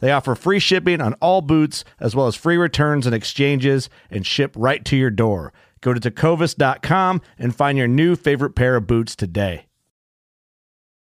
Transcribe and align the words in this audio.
They 0.00 0.12
offer 0.12 0.34
free 0.34 0.58
shipping 0.58 1.00
on 1.00 1.14
all 1.14 1.42
boots, 1.42 1.84
as 2.00 2.14
well 2.14 2.26
as 2.26 2.36
free 2.36 2.56
returns 2.56 3.06
and 3.06 3.14
exchanges, 3.14 3.88
and 4.10 4.26
ship 4.26 4.54
right 4.56 4.84
to 4.84 4.96
your 4.96 5.10
door. 5.10 5.52
Go 5.80 5.94
to 5.94 6.00
tecovas.com 6.00 7.20
and 7.38 7.54
find 7.54 7.78
your 7.78 7.88
new 7.88 8.16
favorite 8.16 8.54
pair 8.54 8.76
of 8.76 8.86
boots 8.86 9.14
today. 9.16 9.66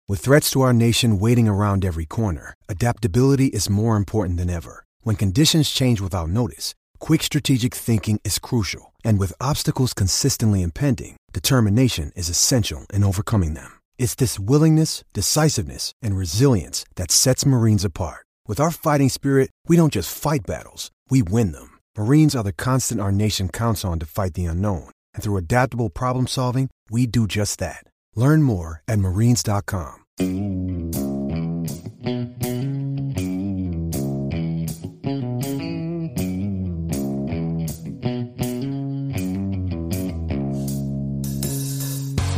With 0.05 0.19
threats 0.19 0.51
to 0.51 0.61
our 0.61 0.73
nation 0.73 1.17
waiting 1.17 1.47
around 1.47 1.85
every 1.85 2.05
corner, 2.05 2.55
adaptability 2.67 3.47
is 3.47 3.69
more 3.69 3.95
important 3.95 4.37
than 4.37 4.49
ever. 4.49 4.83
When 5.01 5.15
conditions 5.15 5.69
change 5.69 6.01
without 6.01 6.27
notice, 6.29 6.75
quick 6.99 7.23
strategic 7.23 7.73
thinking 7.73 8.19
is 8.25 8.37
crucial. 8.37 8.93
And 9.05 9.17
with 9.17 9.33
obstacles 9.39 9.93
consistently 9.93 10.61
impending, 10.61 11.15
determination 11.31 12.11
is 12.17 12.27
essential 12.27 12.85
in 12.93 13.03
overcoming 13.03 13.53
them. 13.53 13.79
It's 13.97 14.15
this 14.15 14.37
willingness, 14.37 15.05
decisiveness, 15.13 15.93
and 16.01 16.17
resilience 16.17 16.85
that 16.95 17.11
sets 17.11 17.45
Marines 17.45 17.85
apart. 17.85 18.25
With 18.45 18.59
our 18.59 18.71
fighting 18.71 19.07
spirit, 19.07 19.51
we 19.69 19.77
don't 19.77 19.93
just 19.93 20.13
fight 20.15 20.41
battles, 20.45 20.91
we 21.09 21.23
win 21.23 21.53
them. 21.53 21.79
Marines 21.97 22.35
are 22.35 22.43
the 22.43 22.51
constant 22.51 22.99
our 22.99 23.11
nation 23.11 23.47
counts 23.47 23.85
on 23.85 23.99
to 23.99 24.05
fight 24.05 24.33
the 24.33 24.43
unknown. 24.47 24.89
And 25.13 25.23
through 25.23 25.37
adaptable 25.37 25.89
problem 25.89 26.27
solving, 26.27 26.69
we 26.91 27.07
do 27.07 27.25
just 27.25 27.59
that. 27.59 27.85
Learn 28.15 28.43
more 28.43 28.81
at 28.85 28.99
marines.com. 28.99 30.01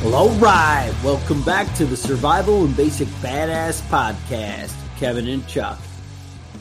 Well, 0.03 0.13
all 0.13 0.29
right. 0.35 0.93
Welcome 1.03 1.41
back 1.41 1.73
to 1.77 1.85
the 1.85 1.97
Survival 1.97 2.63
and 2.63 2.77
Basic 2.77 3.07
Badass 3.23 3.81
Podcast. 3.89 4.71
Kevin 4.97 5.27
and 5.27 5.45
Chuck. 5.47 5.79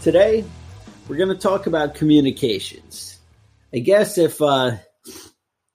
Today, 0.05 0.45
we're 1.09 1.17
going 1.17 1.31
to 1.31 1.35
talk 1.35 1.67
about 1.67 1.95
communications. 1.95 3.19
I 3.73 3.79
guess 3.79 4.19
if, 4.19 4.43
uh, 4.43 4.73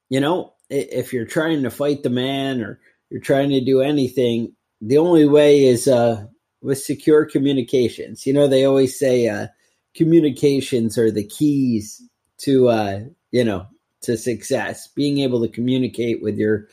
you 0.09 0.19
know, 0.19 0.53
if 0.69 1.13
you're 1.13 1.25
trying 1.25 1.63
to 1.63 1.71
fight 1.71 2.03
the 2.03 2.11
man 2.11 2.61
or 2.61 2.79
you're 3.09 3.21
trying 3.21 3.49
to 3.49 3.59
do 3.59 3.81
anything, 3.81 4.53
the 4.81 4.99
only 4.99 5.27
way 5.27 5.65
is 5.65 5.87
uh, 5.87 6.27
with 6.61 6.77
secure 6.77 7.25
communications. 7.25 8.27
You 8.27 8.33
know, 8.33 8.47
they 8.47 8.65
always 8.65 8.99
say 8.99 9.27
uh, 9.27 9.47
communications 9.95 10.95
are 10.99 11.09
the 11.09 11.25
keys 11.25 11.99
to, 12.41 12.69
uh, 12.69 12.99
you 13.31 13.43
know, 13.43 13.65
to 14.01 14.15
success. 14.15 14.89
Being 14.89 15.21
able 15.21 15.41
to 15.41 15.51
communicate 15.51 16.21
with 16.21 16.37
your 16.37 16.67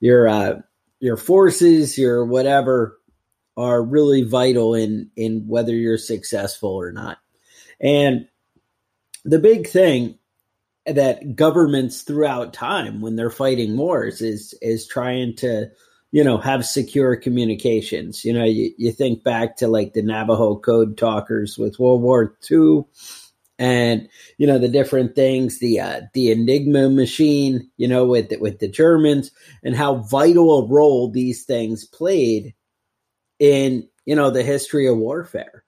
your 0.00 0.28
uh, 0.28 0.60
your 0.98 1.16
forces, 1.16 1.96
your 1.96 2.26
whatever, 2.26 2.99
are 3.56 3.82
really 3.82 4.22
vital 4.22 4.74
in 4.74 5.10
in 5.16 5.46
whether 5.46 5.74
you're 5.74 5.98
successful 5.98 6.70
or 6.70 6.92
not. 6.92 7.18
And 7.80 8.28
the 9.24 9.38
big 9.38 9.66
thing 9.66 10.18
that 10.86 11.36
governments 11.36 12.02
throughout 12.02 12.52
time 12.52 13.00
when 13.00 13.16
they're 13.16 13.30
fighting 13.30 13.76
wars 13.76 14.20
is 14.20 14.54
is 14.62 14.86
trying 14.86 15.36
to 15.36 15.70
you 16.10 16.24
know 16.24 16.38
have 16.38 16.64
secure 16.64 17.16
communications 17.16 18.24
you 18.24 18.32
know 18.32 18.44
you, 18.44 18.72
you 18.78 18.90
think 18.90 19.22
back 19.22 19.56
to 19.56 19.68
like 19.68 19.92
the 19.92 20.02
navajo 20.02 20.56
code 20.56 20.96
talkers 20.96 21.58
with 21.58 21.78
world 21.78 22.00
war 22.02 22.34
ii 22.50 22.82
and 23.58 24.08
you 24.38 24.46
know 24.46 24.58
the 24.58 24.68
different 24.68 25.14
things 25.14 25.58
the 25.58 25.78
uh, 25.78 26.00
the 26.14 26.30
enigma 26.30 26.88
machine 26.88 27.70
you 27.76 27.86
know 27.86 28.06
with 28.06 28.32
with 28.40 28.58
the 28.58 28.68
germans 28.68 29.30
and 29.62 29.76
how 29.76 29.96
vital 29.96 30.60
a 30.60 30.66
role 30.66 31.10
these 31.10 31.44
things 31.44 31.84
played 31.84 32.54
in 33.40 33.88
you 34.04 34.14
know 34.14 34.30
the 34.30 34.44
history 34.44 34.86
of 34.86 34.96
warfare 34.96 35.64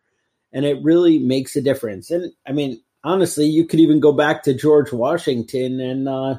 and 0.52 0.64
it 0.64 0.82
really 0.84 1.18
makes 1.18 1.56
a 1.56 1.62
difference 1.62 2.10
and 2.10 2.30
i 2.46 2.52
mean 2.52 2.80
honestly 3.02 3.46
you 3.46 3.66
could 3.66 3.80
even 3.80 3.98
go 3.98 4.12
back 4.12 4.42
to 4.44 4.54
george 4.54 4.92
washington 4.92 5.80
and 5.80 6.08
uh 6.08 6.38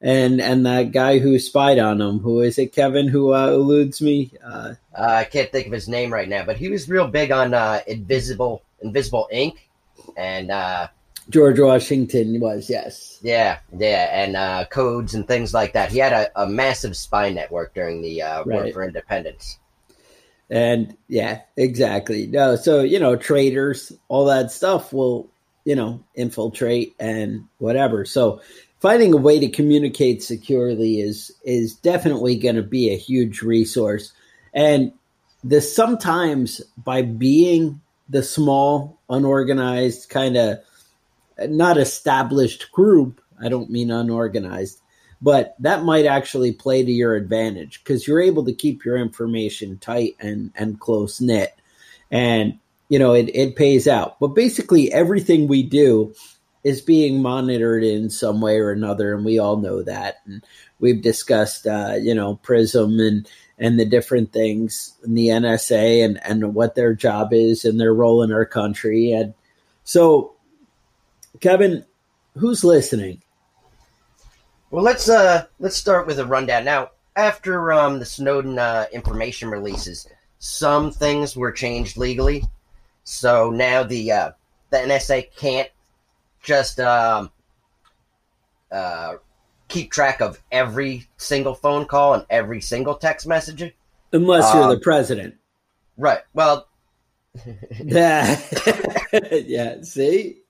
and 0.00 0.40
and 0.40 0.66
that 0.66 0.92
guy 0.92 1.18
who 1.18 1.38
spied 1.38 1.78
on 1.78 2.00
him 2.00 2.18
who 2.20 2.40
is 2.42 2.58
it 2.58 2.72
kevin 2.72 3.08
who 3.08 3.34
uh, 3.34 3.48
eludes 3.48 4.00
me 4.02 4.30
uh, 4.44 4.74
uh, 4.96 5.02
i 5.02 5.24
can't 5.24 5.50
think 5.50 5.66
of 5.66 5.72
his 5.72 5.88
name 5.88 6.12
right 6.12 6.28
now 6.28 6.44
but 6.44 6.58
he 6.58 6.68
was 6.68 6.88
real 6.88 7.08
big 7.08 7.32
on 7.32 7.54
uh, 7.54 7.80
invisible 7.86 8.62
invisible 8.82 9.26
ink 9.32 9.68
and 10.16 10.50
uh 10.50 10.86
George 11.30 11.60
Washington 11.60 12.40
was, 12.40 12.70
yes. 12.70 13.18
Yeah, 13.20 13.58
yeah, 13.76 14.08
and 14.10 14.34
uh, 14.34 14.64
codes 14.70 15.14
and 15.14 15.28
things 15.28 15.52
like 15.52 15.74
that. 15.74 15.92
He 15.92 15.98
had 15.98 16.14
a, 16.14 16.42
a 16.42 16.46
massive 16.46 16.96
spy 16.96 17.28
network 17.30 17.74
during 17.74 18.00
the 18.00 18.22
uh, 18.22 18.44
War 18.46 18.62
Right. 18.62 18.72
for 18.72 18.82
Independence. 18.82 19.58
And 20.50 20.96
yeah, 21.08 21.40
exactly. 21.56 22.26
No, 22.26 22.56
so 22.56 22.80
you 22.80 22.98
know, 22.98 23.16
traders, 23.16 23.92
all 24.08 24.26
that 24.26 24.50
stuff 24.50 24.92
will, 24.92 25.28
you 25.64 25.76
know, 25.76 26.02
infiltrate 26.14 26.94
and 26.98 27.44
whatever. 27.58 28.04
So 28.04 28.40
finding 28.80 29.12
a 29.12 29.18
way 29.18 29.38
to 29.40 29.48
communicate 29.48 30.22
securely 30.22 31.00
is 31.00 31.32
is 31.44 31.74
definitely 31.74 32.36
going 32.36 32.56
to 32.56 32.62
be 32.62 32.92
a 32.92 32.96
huge 32.96 33.42
resource. 33.42 34.12
And 34.54 34.92
the 35.44 35.60
sometimes 35.60 36.62
by 36.76 37.02
being 37.02 37.80
the 38.08 38.22
small, 38.22 38.98
unorganized 39.10 40.08
kind 40.08 40.36
of 40.36 40.58
not 41.46 41.78
established 41.78 42.72
group, 42.72 43.20
I 43.40 43.48
don't 43.48 43.70
mean 43.70 43.90
unorganized, 43.90 44.80
but 45.20 45.56
that 45.58 45.84
might 45.84 46.06
actually 46.06 46.52
play 46.52 46.84
to 46.84 46.92
your 46.92 47.14
advantage 47.16 47.82
because 47.82 48.06
you're 48.06 48.20
able 48.20 48.44
to 48.44 48.52
keep 48.52 48.84
your 48.84 48.96
information 48.96 49.78
tight 49.78 50.16
and, 50.20 50.52
and 50.54 50.78
close 50.78 51.20
knit. 51.20 51.54
And, 52.10 52.58
you 52.88 52.98
know, 52.98 53.14
it, 53.14 53.30
it 53.34 53.56
pays 53.56 53.88
out. 53.88 54.18
But 54.20 54.28
basically, 54.28 54.92
everything 54.92 55.48
we 55.48 55.62
do 55.62 56.14
is 56.64 56.80
being 56.80 57.20
monitored 57.20 57.82
in 57.82 58.10
some 58.10 58.40
way 58.40 58.58
or 58.58 58.70
another. 58.70 59.14
And 59.14 59.24
we 59.24 59.38
all 59.38 59.56
know 59.56 59.82
that. 59.82 60.18
And 60.26 60.44
we've 60.78 61.02
discussed, 61.02 61.66
uh, 61.66 61.96
you 62.00 62.14
know, 62.14 62.36
PRISM 62.36 62.98
and, 63.00 63.28
and 63.58 63.78
the 63.78 63.84
different 63.84 64.32
things 64.32 64.94
in 65.04 65.14
the 65.14 65.28
NSA 65.28 66.04
and, 66.04 66.20
and 66.24 66.54
what 66.54 66.74
their 66.74 66.94
job 66.94 67.32
is 67.32 67.64
and 67.64 67.80
their 67.80 67.92
role 67.92 68.22
in 68.22 68.32
our 68.32 68.46
country. 68.46 69.12
And 69.12 69.34
so, 69.84 70.34
Kevin, 71.40 71.84
who's 72.36 72.64
listening? 72.64 73.22
Well, 74.70 74.84
let's 74.84 75.08
uh 75.08 75.46
let's 75.58 75.76
start 75.76 76.06
with 76.06 76.18
a 76.18 76.26
rundown. 76.26 76.64
Now, 76.64 76.90
after 77.16 77.72
um 77.72 77.98
the 77.98 78.04
Snowden 78.04 78.58
uh, 78.58 78.86
information 78.92 79.48
releases, 79.48 80.06
some 80.38 80.90
things 80.90 81.36
were 81.36 81.52
changed 81.52 81.96
legally. 81.96 82.44
So 83.04 83.50
now 83.50 83.82
the 83.82 84.12
uh, 84.12 84.30
the 84.70 84.78
NSA 84.78 85.34
can't 85.34 85.70
just 86.42 86.80
um 86.80 87.30
uh, 88.70 89.14
keep 89.68 89.90
track 89.90 90.20
of 90.20 90.38
every 90.52 91.08
single 91.16 91.54
phone 91.54 91.86
call 91.86 92.14
and 92.14 92.26
every 92.28 92.60
single 92.60 92.94
text 92.94 93.26
message. 93.26 93.72
Unless 94.12 94.52
you're 94.54 94.64
Um, 94.64 94.70
the 94.70 94.80
president. 94.80 95.36
Right. 95.96 96.20
Well, 96.34 96.68
Yeah. 97.82 98.38
yeah. 99.32 99.82
See? 99.82 100.42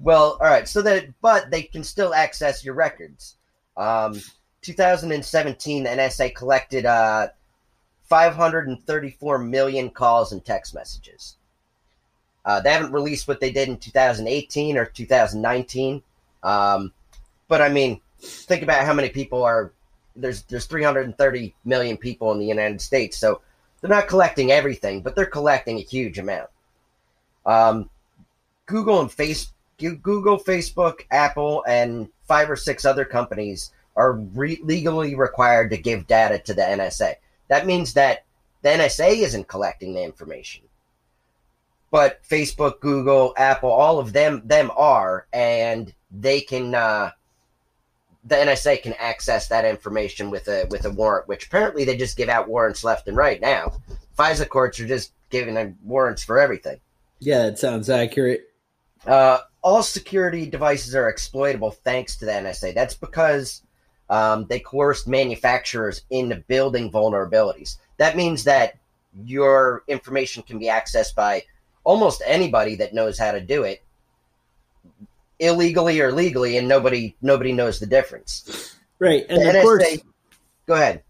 Well, 0.00 0.38
all 0.40 0.46
right. 0.46 0.68
So 0.68 0.82
that, 0.82 1.08
but 1.20 1.50
they 1.50 1.62
can 1.62 1.82
still 1.82 2.14
access 2.14 2.64
your 2.64 2.74
records. 2.74 3.36
Um, 3.76 4.20
2017, 4.62 5.84
the 5.84 5.90
NSA 5.90 6.34
collected 6.34 6.86
uh, 6.86 7.28
534 8.04 9.38
million 9.38 9.90
calls 9.90 10.32
and 10.32 10.44
text 10.44 10.74
messages. 10.74 11.36
Uh, 12.44 12.60
they 12.60 12.72
haven't 12.72 12.92
released 12.92 13.28
what 13.28 13.40
they 13.40 13.50
did 13.50 13.68
in 13.68 13.76
2018 13.76 14.76
or 14.78 14.86
2019. 14.86 16.02
Um, 16.42 16.92
but 17.48 17.60
I 17.60 17.68
mean, 17.68 18.00
think 18.20 18.62
about 18.62 18.86
how 18.86 18.94
many 18.94 19.08
people 19.08 19.42
are 19.42 19.72
there's 20.16 20.42
there's 20.44 20.66
330 20.66 21.54
million 21.64 21.96
people 21.96 22.32
in 22.32 22.38
the 22.38 22.46
United 22.46 22.80
States, 22.80 23.16
so 23.16 23.40
they're 23.80 23.90
not 23.90 24.08
collecting 24.08 24.50
everything, 24.50 25.00
but 25.00 25.14
they're 25.14 25.26
collecting 25.26 25.78
a 25.78 25.82
huge 25.82 26.18
amount. 26.18 26.50
Um, 27.46 27.88
Google 28.66 29.00
and 29.00 29.10
Face 29.10 29.52
Google, 29.78 30.38
Facebook, 30.38 31.00
Apple, 31.10 31.64
and 31.66 32.08
five 32.26 32.50
or 32.50 32.56
six 32.56 32.84
other 32.84 33.04
companies 33.04 33.72
are 33.96 34.12
re- 34.12 34.60
legally 34.62 35.14
required 35.14 35.70
to 35.70 35.76
give 35.76 36.06
data 36.06 36.38
to 36.38 36.54
the 36.54 36.62
NSA. 36.62 37.14
That 37.48 37.66
means 37.66 37.94
that 37.94 38.24
the 38.62 38.70
NSA 38.70 39.18
isn't 39.22 39.48
collecting 39.48 39.94
the 39.94 40.02
information, 40.02 40.64
but 41.90 42.22
Facebook, 42.24 42.80
Google, 42.80 43.34
Apple, 43.36 43.70
all 43.70 43.98
of 43.98 44.12
them 44.12 44.42
them 44.44 44.70
are, 44.76 45.26
and 45.32 45.92
they 46.10 46.40
can. 46.40 46.74
Uh, 46.74 47.10
the 48.24 48.34
NSA 48.34 48.82
can 48.82 48.94
access 48.98 49.48
that 49.48 49.64
information 49.64 50.28
with 50.30 50.48
a 50.48 50.66
with 50.70 50.84
a 50.84 50.90
warrant, 50.90 51.28
which 51.28 51.46
apparently 51.46 51.84
they 51.84 51.96
just 51.96 52.16
give 52.16 52.28
out 52.28 52.48
warrants 52.48 52.84
left 52.84 53.08
and 53.08 53.16
right 53.16 53.40
now. 53.40 53.72
FISA 54.18 54.48
courts 54.48 54.78
are 54.80 54.86
just 54.86 55.12
giving 55.30 55.54
them 55.54 55.78
warrants 55.84 56.24
for 56.24 56.38
everything. 56.38 56.80
Yeah, 57.20 57.44
that 57.44 57.58
sounds 57.58 57.88
accurate. 57.88 58.47
Uh, 59.08 59.38
all 59.62 59.82
security 59.82 60.46
devices 60.46 60.94
are 60.94 61.08
exploitable 61.08 61.70
thanks 61.70 62.16
to 62.16 62.26
the 62.26 62.32
NSA. 62.32 62.74
That's 62.74 62.94
because 62.94 63.62
um, 64.10 64.46
they 64.48 64.60
coerced 64.60 65.08
manufacturers 65.08 66.02
into 66.10 66.36
building 66.36 66.90
vulnerabilities. 66.90 67.78
That 67.96 68.16
means 68.16 68.44
that 68.44 68.78
your 69.24 69.82
information 69.88 70.42
can 70.42 70.58
be 70.58 70.66
accessed 70.66 71.14
by 71.14 71.44
almost 71.84 72.22
anybody 72.26 72.76
that 72.76 72.94
knows 72.94 73.18
how 73.18 73.32
to 73.32 73.40
do 73.40 73.64
it, 73.64 73.82
illegally 75.38 76.00
or 76.00 76.12
legally, 76.12 76.56
and 76.58 76.68
nobody 76.68 77.16
nobody 77.22 77.52
knows 77.52 77.80
the 77.80 77.86
difference. 77.86 78.76
Right. 78.98 79.24
And 79.28 79.42
The 79.42 79.56
of 79.56 79.62
course, 79.62 79.98
go 80.66 80.74
ahead. 80.74 81.02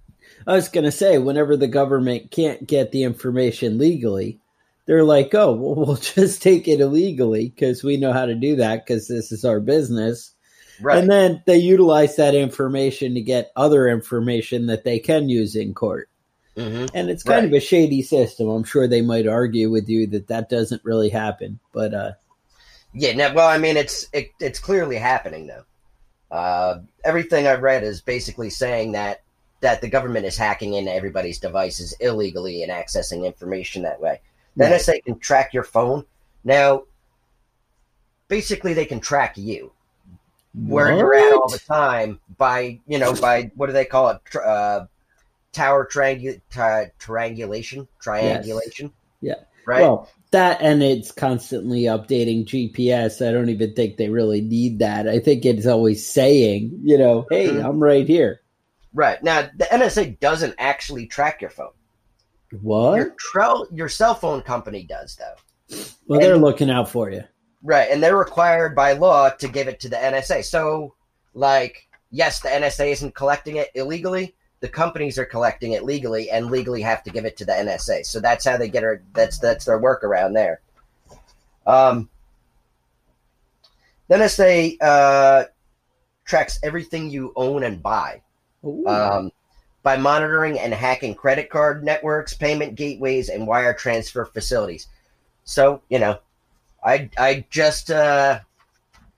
I 0.46 0.54
was 0.54 0.68
going 0.68 0.84
to 0.84 0.92
say, 0.92 1.18
whenever 1.18 1.56
the 1.56 1.68
government 1.68 2.30
can't 2.30 2.66
get 2.66 2.92
the 2.92 3.02
information 3.02 3.76
legally, 3.76 4.38
they're 4.88 5.04
like, 5.04 5.34
oh, 5.34 5.52
well, 5.52 5.76
we'll 5.86 5.96
just 5.96 6.42
take 6.42 6.68
it 6.68 6.80
illegally 6.80 7.50
because 7.50 7.84
we 7.84 7.98
know 7.98 8.12
how 8.14 8.26
to 8.26 8.34
do 8.34 8.56
that 8.56 8.86
because 8.86 9.08
this 9.08 9.32
is 9.32 9.44
our 9.46 9.60
business. 9.60 10.34
Right. 10.80 10.98
And 10.98 11.10
then 11.10 11.42
they 11.46 11.58
utilize 11.58 12.16
that 12.16 12.34
information 12.34 13.14
to 13.14 13.20
get 13.22 13.52
other 13.56 13.88
information 13.88 14.66
that 14.66 14.84
they 14.84 14.98
can 14.98 15.28
use 15.28 15.56
in 15.56 15.74
court. 15.74 16.10
hmm 16.56 16.86
And 16.94 17.10
it's 17.10 17.24
kind 17.24 17.44
Right. 17.44 17.46
of 17.46 17.52
a 17.52 17.60
shady 17.60 18.02
system. 18.02 18.48
I'm 18.48 18.64
sure 18.64 18.88
they 18.88 19.02
might 19.02 19.28
argue 19.28 19.70
with 19.70 19.88
you 19.88 20.06
that 20.08 20.28
that 20.28 20.48
doesn't 20.50 20.84
really 20.84 21.10
happen. 21.10 21.60
But 21.72 21.94
uh, 21.94 22.12
Yeah, 22.92 23.12
no, 23.14 23.32
well, 23.34 23.48
I 23.48 23.58
mean, 23.58 23.76
it's 23.76 24.08
it, 24.12 24.30
it's 24.40 24.58
clearly 24.58 24.96
happening 24.96 25.46
though. 25.46 25.64
Uh, 26.30 26.80
everything 27.04 27.46
I've 27.46 27.62
read 27.62 27.84
is 27.84 28.00
basically 28.02 28.50
saying 28.50 28.92
that 28.92 29.22
that 29.60 29.80
the 29.80 29.88
government 29.88 30.26
is 30.26 30.36
hacking 30.36 30.74
into 30.74 30.92
everybody's 30.92 31.38
devices 31.40 31.94
illegally 32.00 32.62
and 32.62 32.72
accessing 32.72 33.26
information 33.26 33.82
that 33.82 34.00
way. 34.00 34.20
The. 34.58 34.64
NSA 34.64 35.04
can 35.04 35.18
track 35.18 35.54
your 35.54 35.64
phone. 35.64 36.04
Now, 36.44 36.82
basically, 38.28 38.74
they 38.74 38.84
can 38.86 39.00
track 39.00 39.36
you 39.38 39.72
where 40.66 40.96
you're 40.96 41.14
at 41.14 41.32
all 41.34 41.48
the 41.48 41.58
time 41.58 42.18
by 42.36 42.80
you 42.86 42.98
know 42.98 43.14
by 43.14 43.50
what 43.54 43.66
do 43.66 43.72
they 43.72 43.84
call 43.84 44.08
it? 44.10 44.20
Uh, 44.36 44.86
tower 45.52 45.88
triangu- 45.90 46.40
tri- 46.50 46.90
triangulation, 46.98 47.86
triangulation. 48.00 48.92
Yeah. 49.20 49.34
Right. 49.66 49.82
Well, 49.82 50.08
that 50.30 50.60
and 50.60 50.82
it's 50.82 51.12
constantly 51.12 51.82
updating 51.82 52.44
GPS. 52.46 53.26
I 53.26 53.32
don't 53.32 53.50
even 53.50 53.74
think 53.74 53.96
they 53.96 54.08
really 54.08 54.40
need 54.40 54.78
that. 54.80 55.08
I 55.08 55.18
think 55.18 55.44
it's 55.44 55.66
always 55.66 56.06
saying, 56.06 56.80
you 56.84 56.96
know, 56.98 57.26
hey, 57.30 57.48
Mhm. 57.48 57.64
I'm 57.64 57.78
right 57.82 58.06
here. 58.06 58.40
right. 58.94 59.22
Now, 59.22 59.42
the 59.56 59.66
NSA 59.72 60.18
doesn't 60.20 60.54
actually 60.58 61.06
track 61.06 61.40
your 61.40 61.50
phone. 61.50 61.72
What? 62.60 62.96
Your 62.96 63.14
trel- 63.18 63.68
your 63.72 63.88
cell 63.88 64.14
phone 64.14 64.42
company 64.42 64.84
does 64.84 65.16
though. 65.16 65.76
well, 66.06 66.20
they're 66.20 66.36
looking 66.36 66.70
out 66.70 66.88
for 66.88 67.10
you. 67.10 67.24
Right, 67.62 67.90
and 67.90 68.02
they're 68.02 68.16
required 68.16 68.74
by 68.74 68.92
law 68.92 69.30
to 69.30 69.48
give 69.48 69.68
it 69.68 69.80
to 69.80 69.88
the 69.88 69.96
NSA. 69.96 70.44
So, 70.44 70.94
like, 71.34 71.88
yes, 72.10 72.40
the 72.40 72.48
NSA 72.48 72.92
isn't 72.92 73.14
collecting 73.14 73.56
it 73.56 73.68
illegally. 73.74 74.34
The 74.60 74.68
companies 74.68 75.18
are 75.18 75.24
collecting 75.24 75.72
it 75.72 75.84
legally, 75.84 76.30
and 76.30 76.50
legally 76.50 76.82
have 76.82 77.02
to 77.04 77.10
give 77.10 77.24
it 77.24 77.36
to 77.38 77.44
the 77.44 77.52
NSA. 77.52 78.06
So 78.06 78.20
that's 78.20 78.44
how 78.44 78.56
they 78.56 78.68
get 78.68 78.82
her. 78.82 79.02
That's 79.12 79.38
that's 79.38 79.64
their 79.64 79.80
workaround 79.80 80.34
there. 80.34 80.60
Um, 81.66 82.08
the 84.08 84.16
NSA 84.16 84.76
uh, 84.80 85.44
tracks 86.24 86.58
everything 86.62 87.10
you 87.10 87.32
own 87.36 87.62
and 87.62 87.82
buy 87.82 88.22
um, 88.64 89.30
by 89.88 89.96
monitoring 89.96 90.58
and 90.58 90.74
hacking 90.74 91.14
credit 91.14 91.48
card 91.48 91.82
networks, 91.82 92.34
payment 92.34 92.74
gateways, 92.74 93.30
and 93.30 93.46
wire 93.46 93.72
transfer 93.72 94.26
facilities. 94.26 94.88
So, 95.44 95.80
you 95.88 95.98
know, 95.98 96.18
I 96.84 97.08
I 97.16 97.46
just 97.48 97.90
uh, 97.90 98.40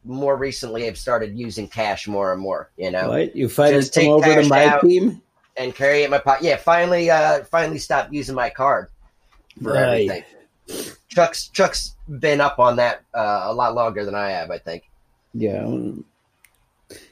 more 0.04 0.36
recently 0.36 0.84
have 0.84 0.96
started 0.96 1.36
using 1.36 1.66
cash 1.66 2.06
more 2.06 2.32
and 2.32 2.40
more. 2.40 2.70
You 2.76 2.92
know, 2.92 3.08
what? 3.08 3.34
You 3.34 3.48
finally 3.48 3.80
just 3.80 3.94
come 3.94 4.02
take 4.02 4.10
over 4.10 4.42
to 4.42 4.48
my 4.48 4.78
team? 4.80 5.20
and 5.56 5.74
carry 5.74 6.02
it 6.02 6.04
in 6.04 6.12
my 6.12 6.18
pocket. 6.18 6.44
Yeah, 6.44 6.56
finally, 6.56 7.10
uh, 7.10 7.42
finally 7.42 7.78
stopped 7.78 8.12
using 8.12 8.36
my 8.36 8.48
card 8.48 8.90
for 9.60 9.72
Right. 9.72 10.08
everything. 10.08 10.94
Chuck's 11.08 11.48
Chuck's 11.48 11.96
been 12.20 12.40
up 12.40 12.60
on 12.60 12.76
that 12.76 13.02
uh, 13.12 13.40
a 13.46 13.52
lot 13.52 13.74
longer 13.74 14.04
than 14.04 14.14
I 14.14 14.30
have. 14.30 14.52
I 14.52 14.58
think. 14.58 14.88
Yeah. 15.34 15.66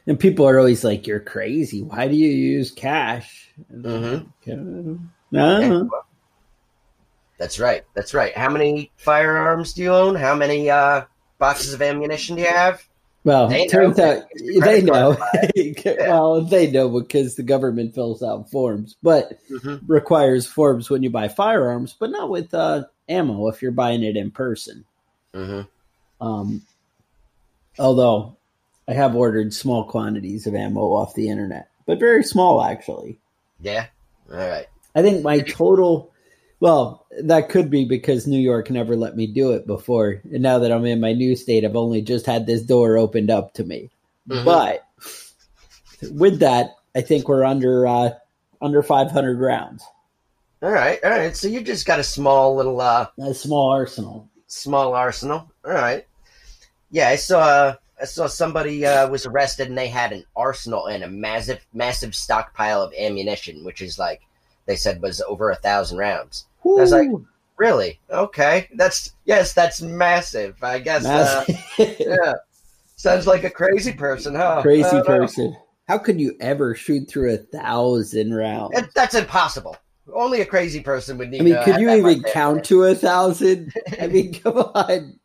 And 0.07 0.19
people 0.19 0.49
are 0.49 0.59
always 0.59 0.83
like, 0.85 1.07
"You're 1.07 1.21
crazy. 1.21 1.83
Why 1.83 2.09
do 2.09 2.15
you 2.17 2.29
use 2.29 2.71
cash?" 2.71 3.51
Mm-hmm. 3.73 4.97
No. 5.31 5.91
That's 7.39 7.59
right. 7.61 7.85
That's 7.95 8.15
right. 8.15 8.37
How 8.37 8.51
many 8.51 8.91
firearms 8.97 9.75
do 9.75 9.83
you 9.83 9.93
own? 9.93 10.15
How 10.17 10.35
many 10.35 10.71
uh, 10.71 11.03
boxes 11.39 11.73
of 11.75 11.83
ammunition 11.83 12.37
do 12.37 12.43
you 12.43 12.49
have? 12.49 12.83
Well, 13.25 13.49
They 13.49 13.67
turns 13.67 13.99
know. 13.99 14.05
out 14.23 14.25
they 14.63 14.81
know. 14.81 15.15
card 15.15 15.97
well, 16.01 16.41
they 16.43 16.71
know 16.71 16.89
because 16.89 17.37
the 17.37 17.43
government 17.43 17.95
fills 17.95 18.23
out 18.23 18.51
forms, 18.51 18.97
but 19.03 19.39
Mm-hmm. 19.51 19.87
requires 19.93 20.47
forms 20.47 20.89
when 20.91 21.03
you 21.03 21.11
buy 21.11 21.29
firearms, 21.29 21.95
but 21.99 22.11
not 22.11 22.31
with 22.31 22.55
uh, 22.55 22.85
ammo 23.09 23.49
if 23.49 23.61
you're 23.61 23.71
buying 23.73 24.03
it 24.03 24.17
in 24.17 24.31
person. 24.31 24.85
Mm-hmm. 25.35 26.27
Um, 26.27 26.63
although 27.79 28.38
I 28.89 28.95
have 28.95 29.15
ordered 29.15 29.53
small 29.53 29.85
quantities 29.85 30.47
of 30.47 30.55
ammo 30.55 30.81
off 30.95 31.15
the 31.15 31.29
internet, 31.29 31.69
but 31.87 31.99
very 32.01 32.25
small 32.25 32.63
actually. 32.63 33.21
Yeah. 33.61 33.87
All 34.31 34.39
right. 34.39 34.67
I 34.95 35.03
think 35.03 35.23
my 35.23 35.41
total, 35.41 36.11
well, 36.61 37.07
that 37.23 37.51
could 37.51 37.71
be 37.71 37.85
because 37.85 38.27
New 38.27 38.41
York 38.41 38.71
never 38.71 38.97
let 38.97 39.15
me 39.17 39.27
do 39.27 39.53
it 39.53 39.67
before. 39.67 40.21
And 40.33 40.43
now 40.43 40.59
that 40.61 40.73
I'm 40.73 40.87
in 40.87 41.01
my 41.01 41.13
new 41.13 41.37
state, 41.37 41.65
I've 41.65 41.77
only 41.77 42.01
just 42.03 42.25
had 42.27 42.47
this 42.47 42.63
door 42.63 42.97
opened 42.97 43.31
up 43.31 43.53
to 43.55 43.65
me. 43.65 43.91
Mhm. 44.29 44.45
But 44.45 44.85
with 46.11 46.41
that, 46.41 46.77
I 46.97 47.01
think 47.03 47.29
we're 47.29 47.45
under 47.45 47.87
uh, 47.87 48.11
under 48.61 48.83
500 48.83 49.39
rounds. 49.39 49.85
All 50.63 50.71
right. 50.71 50.99
All 51.05 51.11
right. 51.11 51.37
So 51.37 51.47
you 51.47 51.61
just 51.61 51.87
got 51.87 52.01
a 52.01 52.05
small 52.05 52.57
little 52.57 52.81
uh, 52.81 53.07
A 53.21 53.35
small 53.35 53.71
arsenal. 53.71 54.29
small 54.47 54.95
arsenal. 54.95 55.51
All 55.65 55.73
right. 55.73 56.07
Yeah, 56.91 57.09
I 57.09 57.17
saw. 57.17 57.75
I 58.01 58.05
saw 58.05 58.27
somebody 58.27 58.87
uh, 58.87 59.09
was 59.09 59.27
arrested 59.27 59.69
and 59.69 59.77
they 59.77 59.89
had 59.89 60.13
an 60.13 60.25
arsenal 60.37 60.87
and 60.87 61.03
a 61.03 61.09
massive, 61.09 61.65
massive 61.75 62.15
stockpile 62.15 62.83
of 62.83 62.95
ammunition, 62.95 63.65
which 63.65 63.83
is 63.83 63.99
like 63.99 64.21
they 64.67 64.77
said 64.77 65.03
was 65.03 65.21
over 65.23 65.51
a 65.51 65.57
thousand 65.57 65.99
rounds. 65.99 66.47
I 66.65 66.69
was 66.69 66.93
like, 66.93 67.09
Really? 67.59 67.99
Okay. 68.09 68.69
That's 68.75 69.13
yes, 69.25 69.53
that's 69.53 69.83
massive. 69.83 70.63
I 70.63 70.79
guess. 70.79 71.05
Uh, 71.05 71.45
yeah. 71.79 72.35
Sounds 72.97 73.27
like 73.27 73.45
a 73.45 73.51
crazy 73.51 73.93
person, 73.93 74.35
huh? 74.35 74.63
crazy 74.63 74.97
know. 74.97 75.03
person. 75.03 75.57
How 75.87 75.99
could 75.99 76.21
you 76.21 76.37
ever 76.41 76.75
shoot 76.75 77.09
through 77.09 77.35
a 77.35 77.39
thousand 77.39 78.35
rounds? 78.35 78.75
That's 78.95 79.15
impossible. 79.15 79.77
Only 80.13 80.41
a 80.41 80.47
crazy 80.47 80.81
person 80.81 81.19
would 81.19 81.31
need. 81.31 81.41
I 81.41 81.45
mean, 81.45 81.63
could 81.65 81.81
you 81.81 81.91
even 81.91 82.23
count 82.23 82.65
to 82.67 82.85
a 82.85 82.95
thousand? 82.95 83.73
I 84.01 84.07
mean, 84.07 84.35
come 84.43 84.59
on. 84.59 85.19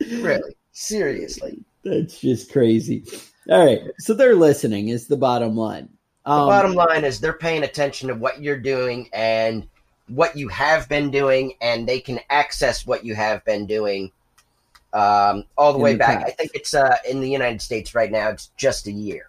Really? 0.00 0.56
Seriously? 0.72 1.64
That's 1.86 2.20
just 2.20 2.50
crazy. 2.52 3.04
All 3.48 3.64
right. 3.64 3.80
So 3.98 4.12
they're 4.12 4.34
listening 4.34 4.88
is 4.88 5.06
the 5.06 5.16
bottom 5.16 5.56
line. 5.56 5.88
The 6.24 6.32
Um, 6.32 6.48
bottom 6.48 6.74
line 6.74 7.04
is 7.04 7.20
they're 7.20 7.32
paying 7.38 7.62
attention 7.62 8.08
to 8.08 8.14
what 8.14 8.42
you're 8.42 8.58
doing 8.58 9.08
and 9.12 9.68
what 10.08 10.36
you 10.36 10.48
have 10.48 10.88
been 10.88 11.10
doing, 11.10 11.54
and 11.60 11.88
they 11.88 12.00
can 12.00 12.18
access 12.30 12.84
what 12.86 13.04
you 13.04 13.14
have 13.14 13.44
been 13.44 13.66
doing 13.66 14.10
um, 14.92 15.44
all 15.56 15.72
the 15.72 15.78
way 15.78 15.92
the 15.92 15.98
back. 15.98 16.20
past. 16.20 16.32
I 16.32 16.34
think 16.34 16.50
it's 16.54 16.74
uh, 16.74 16.96
in 17.08 17.20
the 17.20 17.28
United 17.30 17.60
States 17.62 17.94
right 17.94 18.10
now. 18.10 18.30
It's 18.30 18.50
just 18.56 18.86
a 18.86 18.92
year, 18.92 19.26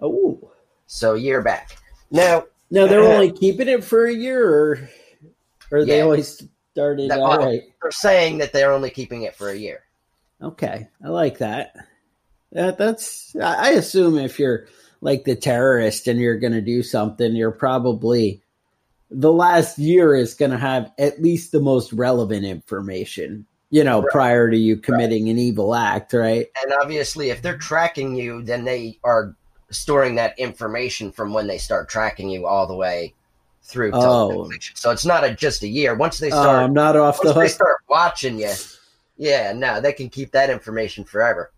Oh. 0.00 0.38
so 0.86 1.14
a 1.14 1.18
year 1.18 1.42
back. 1.42 1.76
Now, 2.10 2.44
No, 2.70 2.86
they're 2.86 3.00
only 3.02 3.32
keeping 3.32 3.68
it 3.68 3.82
for 3.82 4.06
a 4.06 4.12
year, 4.14 4.48
or, 4.48 4.90
or 5.72 5.84
they 5.84 5.96
Yeah. 5.98 6.04
always 6.04 6.42
started. 6.72 7.10
That- 7.10 7.20
all 7.20 7.38
right. 7.38 7.62
they're 7.82 7.90
saying 7.90 8.38
that 8.38 8.52
they're 8.52 8.72
only 8.72 8.90
keeping 8.90 9.22
it 9.22 9.34
for 9.34 9.48
a 9.50 9.56
year. 9.56 9.80
Okay, 10.42 10.86
I 11.04 11.08
like 11.08 11.38
that. 11.38 11.74
That 12.52 12.78
that's. 12.78 13.34
I 13.36 13.70
assume 13.70 14.18
if 14.18 14.38
you're 14.38 14.66
like 15.00 15.24
the 15.24 15.36
terrorist 15.36 16.08
and 16.08 16.18
you're 16.18 16.38
going 16.38 16.54
to 16.54 16.60
do 16.60 16.82
something, 16.82 17.36
you're 17.36 17.50
probably 17.50 18.40
the 19.10 19.32
last 19.32 19.78
year 19.78 20.14
is 20.14 20.34
going 20.34 20.50
to 20.50 20.58
have 20.58 20.90
at 20.98 21.22
least 21.22 21.52
the 21.52 21.60
most 21.60 21.92
relevant 21.92 22.44
information. 22.44 23.46
You 23.70 23.84
know, 23.84 24.00
Right. 24.00 24.10
prior 24.10 24.50
to 24.50 24.56
you 24.56 24.78
committing 24.78 25.28
an 25.28 25.38
evil 25.38 25.74
act, 25.74 26.14
right? 26.14 26.46
And 26.62 26.72
obviously, 26.80 27.28
if 27.28 27.42
they're 27.42 27.58
tracking 27.58 28.16
you, 28.16 28.42
then 28.42 28.64
they 28.64 28.98
are 29.04 29.36
storing 29.70 30.14
that 30.14 30.38
information 30.38 31.12
from 31.12 31.34
when 31.34 31.46
they 31.46 31.58
start 31.58 31.90
tracking 31.90 32.30
you 32.30 32.46
all 32.46 32.66
the 32.66 32.74
way 32.74 33.12
through. 33.62 33.90
Oh. 33.92 34.50
so 34.74 34.90
it's 34.90 35.04
not 35.04 35.22
a, 35.24 35.34
just 35.34 35.62
a 35.62 35.68
year. 35.68 35.94
Once 35.94 36.16
they 36.16 36.28
Oh, 36.28 36.42
start, 36.42 36.64
I'm 36.64 36.72
not 36.72 36.96
off 36.96 37.20
the 37.20 37.34
once 37.34 37.36
they 37.36 37.48
start 37.48 37.76
watching 37.90 38.38
you, 38.38 38.52
yeah, 39.18 39.52
no, 39.52 39.82
they 39.82 39.92
can 39.92 40.08
keep 40.08 40.32
that 40.32 40.48
information 40.48 41.04
forever. 41.04 41.50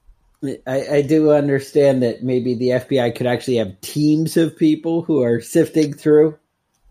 I, 0.43 0.87
I 0.89 1.03
do 1.03 1.33
understand 1.33 2.03
that 2.03 2.23
maybe 2.23 2.55
the 2.55 2.69
FBI 2.69 3.15
could 3.15 3.27
actually 3.27 3.57
have 3.57 3.81
teams 3.83 4.37
of 4.37 4.57
people 4.57 5.03
who 5.03 5.23
are 5.23 5.41
sifting 5.41 5.93
through. 5.93 6.39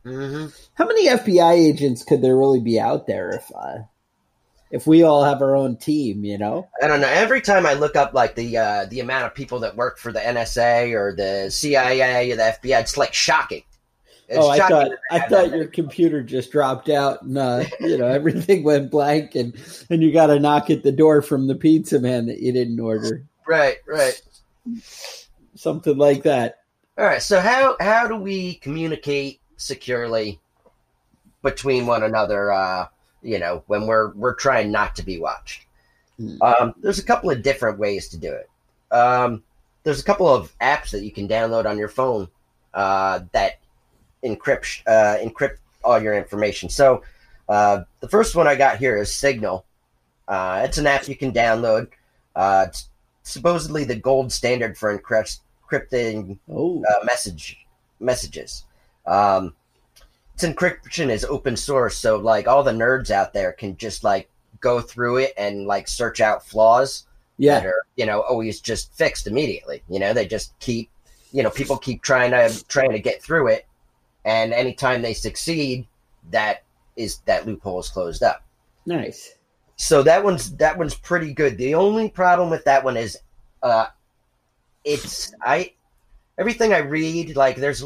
hmm 0.03 0.47
How 0.75 0.85
many 0.85 1.07
FBI 1.07 1.53
agents 1.53 2.03
could 2.03 2.21
there 2.21 2.37
really 2.37 2.59
be 2.59 2.79
out 2.79 3.07
there 3.07 3.31
if 3.31 3.51
uh, 3.55 3.79
if 4.71 4.85
we 4.85 5.01
all 5.01 5.23
have 5.23 5.41
our 5.41 5.55
own 5.55 5.77
team? 5.77 6.23
You 6.23 6.37
know, 6.37 6.69
I 6.81 6.87
don't 6.87 7.01
know. 7.01 7.09
Every 7.09 7.41
time 7.41 7.65
I 7.65 7.73
look 7.73 7.95
up 7.95 8.13
like 8.13 8.35
the 8.35 8.57
uh, 8.57 8.85
the 8.85 8.99
amount 8.99 9.25
of 9.25 9.33
people 9.33 9.59
that 9.61 9.75
work 9.75 9.97
for 9.97 10.11
the 10.11 10.19
NSA 10.19 10.93
or 10.93 11.15
the 11.15 11.49
CIA 11.49 12.31
or 12.31 12.35
the 12.35 12.55
FBI, 12.61 12.79
it's 12.81 12.97
like 12.97 13.15
shocking. 13.15 13.63
It's 14.27 14.37
oh, 14.37 14.47
I 14.47 14.59
thought 14.59 14.91
I 15.09 15.19
thought 15.21 15.49
your 15.49 15.65
computer 15.65 16.21
just 16.21 16.51
dropped 16.51 16.87
out 16.87 17.23
and 17.23 17.35
uh, 17.35 17.63
you 17.79 17.97
know 17.97 18.05
everything 18.19 18.61
went 18.61 18.91
blank 18.91 19.33
and 19.33 19.55
and 19.89 20.03
you 20.03 20.13
got 20.13 20.29
a 20.29 20.39
knock 20.39 20.69
at 20.69 20.83
the 20.83 20.91
door 20.91 21.23
from 21.23 21.47
the 21.47 21.55
pizza 21.55 21.99
man 21.99 22.27
that 22.27 22.39
you 22.39 22.51
didn't 22.53 22.79
order, 22.79 23.25
Right, 23.49 23.77
right. 23.87 24.21
something 25.55 25.97
like 25.97 26.21
that. 26.21 26.59
All 26.99 27.05
right. 27.05 27.19
So 27.19 27.41
how 27.41 27.77
how 27.79 28.07
do 28.07 28.15
we 28.15 28.55
communicate 28.55 29.41
securely 29.57 30.39
between 31.41 31.87
one 31.87 32.03
another? 32.03 32.53
Uh, 32.53 32.85
you 33.23 33.39
know, 33.39 33.63
when 33.65 33.87
we're 33.87 34.11
we're 34.13 34.35
trying 34.35 34.71
not 34.71 34.95
to 34.97 35.03
be 35.03 35.17
watched. 35.17 35.65
Hmm. 36.17 36.39
Um, 36.43 36.75
there's 36.77 36.99
a 36.99 37.03
couple 37.03 37.31
of 37.31 37.41
different 37.41 37.79
ways 37.79 38.07
to 38.09 38.17
do 38.17 38.31
it. 38.31 38.49
Um, 38.95 39.41
there's 39.83 39.99
a 39.99 40.03
couple 40.03 40.27
of 40.27 40.55
apps 40.59 40.91
that 40.91 41.03
you 41.03 41.11
can 41.11 41.27
download 41.27 41.65
on 41.65 41.75
your 41.75 41.89
phone 41.89 42.27
uh, 42.75 43.21
that 43.31 43.61
encrypt 44.23 44.83
uh, 44.85 45.17
encrypt 45.27 45.57
all 45.83 45.99
your 45.99 46.13
information. 46.13 46.69
So 46.69 47.01
uh, 47.47 47.81
the 47.99 48.09
first 48.09 48.35
one 48.35 48.45
I 48.45 48.53
got 48.53 48.77
here 48.77 48.95
is 48.97 49.11
Signal. 49.11 49.65
Uh, 50.27 50.61
it's 50.65 50.77
an 50.77 50.85
app 50.85 51.07
you 51.07 51.15
can 51.15 51.31
download. 51.31 51.87
Uh, 52.35 52.65
it's 52.67 52.89
supposedly 53.23 53.83
the 53.83 53.95
gold 53.95 54.31
standard 54.31 54.77
for 54.77 54.97
encrypt- 54.97 55.39
encrypting 55.69 56.39
Oh, 56.49 56.83
uh, 56.83 57.03
message 57.05 57.65
messages. 57.99 58.65
Um, 59.05 59.55
its 60.33 60.45
encryption 60.45 61.09
is 61.09 61.25
open 61.25 61.57
source, 61.57 61.97
so 61.97 62.17
like 62.17 62.47
all 62.47 62.63
the 62.63 62.71
nerds 62.71 63.11
out 63.11 63.33
there 63.33 63.51
can 63.51 63.75
just 63.77 64.03
like 64.03 64.29
go 64.61 64.81
through 64.81 65.17
it 65.17 65.33
and 65.37 65.67
like 65.67 65.87
search 65.87 66.19
out 66.21 66.45
flaws 66.45 67.05
yeah. 67.37 67.59
that 67.59 67.65
are 67.65 67.83
you 67.95 68.05
know 68.05 68.21
always 68.21 68.59
just 68.61 68.93
fixed 68.93 69.27
immediately. 69.27 69.81
You 69.89 69.99
know, 69.99 70.13
they 70.13 70.25
just 70.25 70.57
keep 70.59 70.89
you 71.31 71.43
know 71.43 71.49
people 71.49 71.77
keep 71.77 72.01
trying 72.01 72.31
to 72.31 72.65
trying 72.67 72.91
to 72.91 72.99
get 72.99 73.21
through 73.21 73.47
it, 73.49 73.67
and 74.25 74.53
anytime 74.53 75.01
they 75.01 75.13
succeed, 75.13 75.87
that 76.31 76.63
is 76.95 77.19
that 77.25 77.45
loophole 77.45 77.79
is 77.79 77.89
closed 77.89 78.23
up. 78.23 78.43
nice. 78.85 79.35
So 79.81 80.03
that 80.03 80.21
one's 80.21 80.51
that 80.57 80.77
one's 80.77 80.93
pretty 80.93 81.33
good. 81.33 81.57
The 81.57 81.73
only 81.73 82.09
problem 82.09 82.49
with 82.49 82.65
that 82.65 82.83
one 82.83 82.97
is, 82.97 83.17
uh, 83.63 83.85
it's 84.83 85.33
I 85.41 85.71
everything 86.37 86.73
I 86.73 86.79
read 86.79 87.37
like 87.37 87.55
there's 87.55 87.81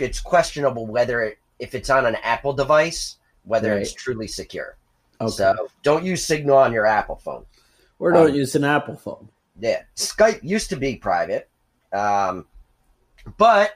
it's 0.00 0.20
questionable 0.20 0.86
whether 0.86 1.20
it, 1.22 1.38
if 1.58 1.74
it's 1.74 1.90
on 1.90 2.06
an 2.06 2.16
Apple 2.22 2.54
device 2.54 3.18
whether 3.44 3.74
it's 3.74 3.92
truly 3.92 4.26
secure. 4.26 4.76
Okay, 5.20 5.30
So 5.30 5.68
don't 5.82 6.02
use 6.02 6.24
Signal 6.24 6.56
on 6.56 6.72
your 6.72 6.86
Apple 6.86 7.16
phone. 7.16 7.44
or 7.98 8.10
don't 8.12 8.30
um, 8.30 8.34
use 8.34 8.54
an 8.54 8.64
Apple 8.64 8.96
phone. 8.96 9.28
Yeah, 9.60 9.82
Skype 9.96 10.40
used 10.42 10.70
to 10.70 10.76
be 10.76 10.96
private, 10.96 11.48
um, 11.92 12.46
but 13.36 13.72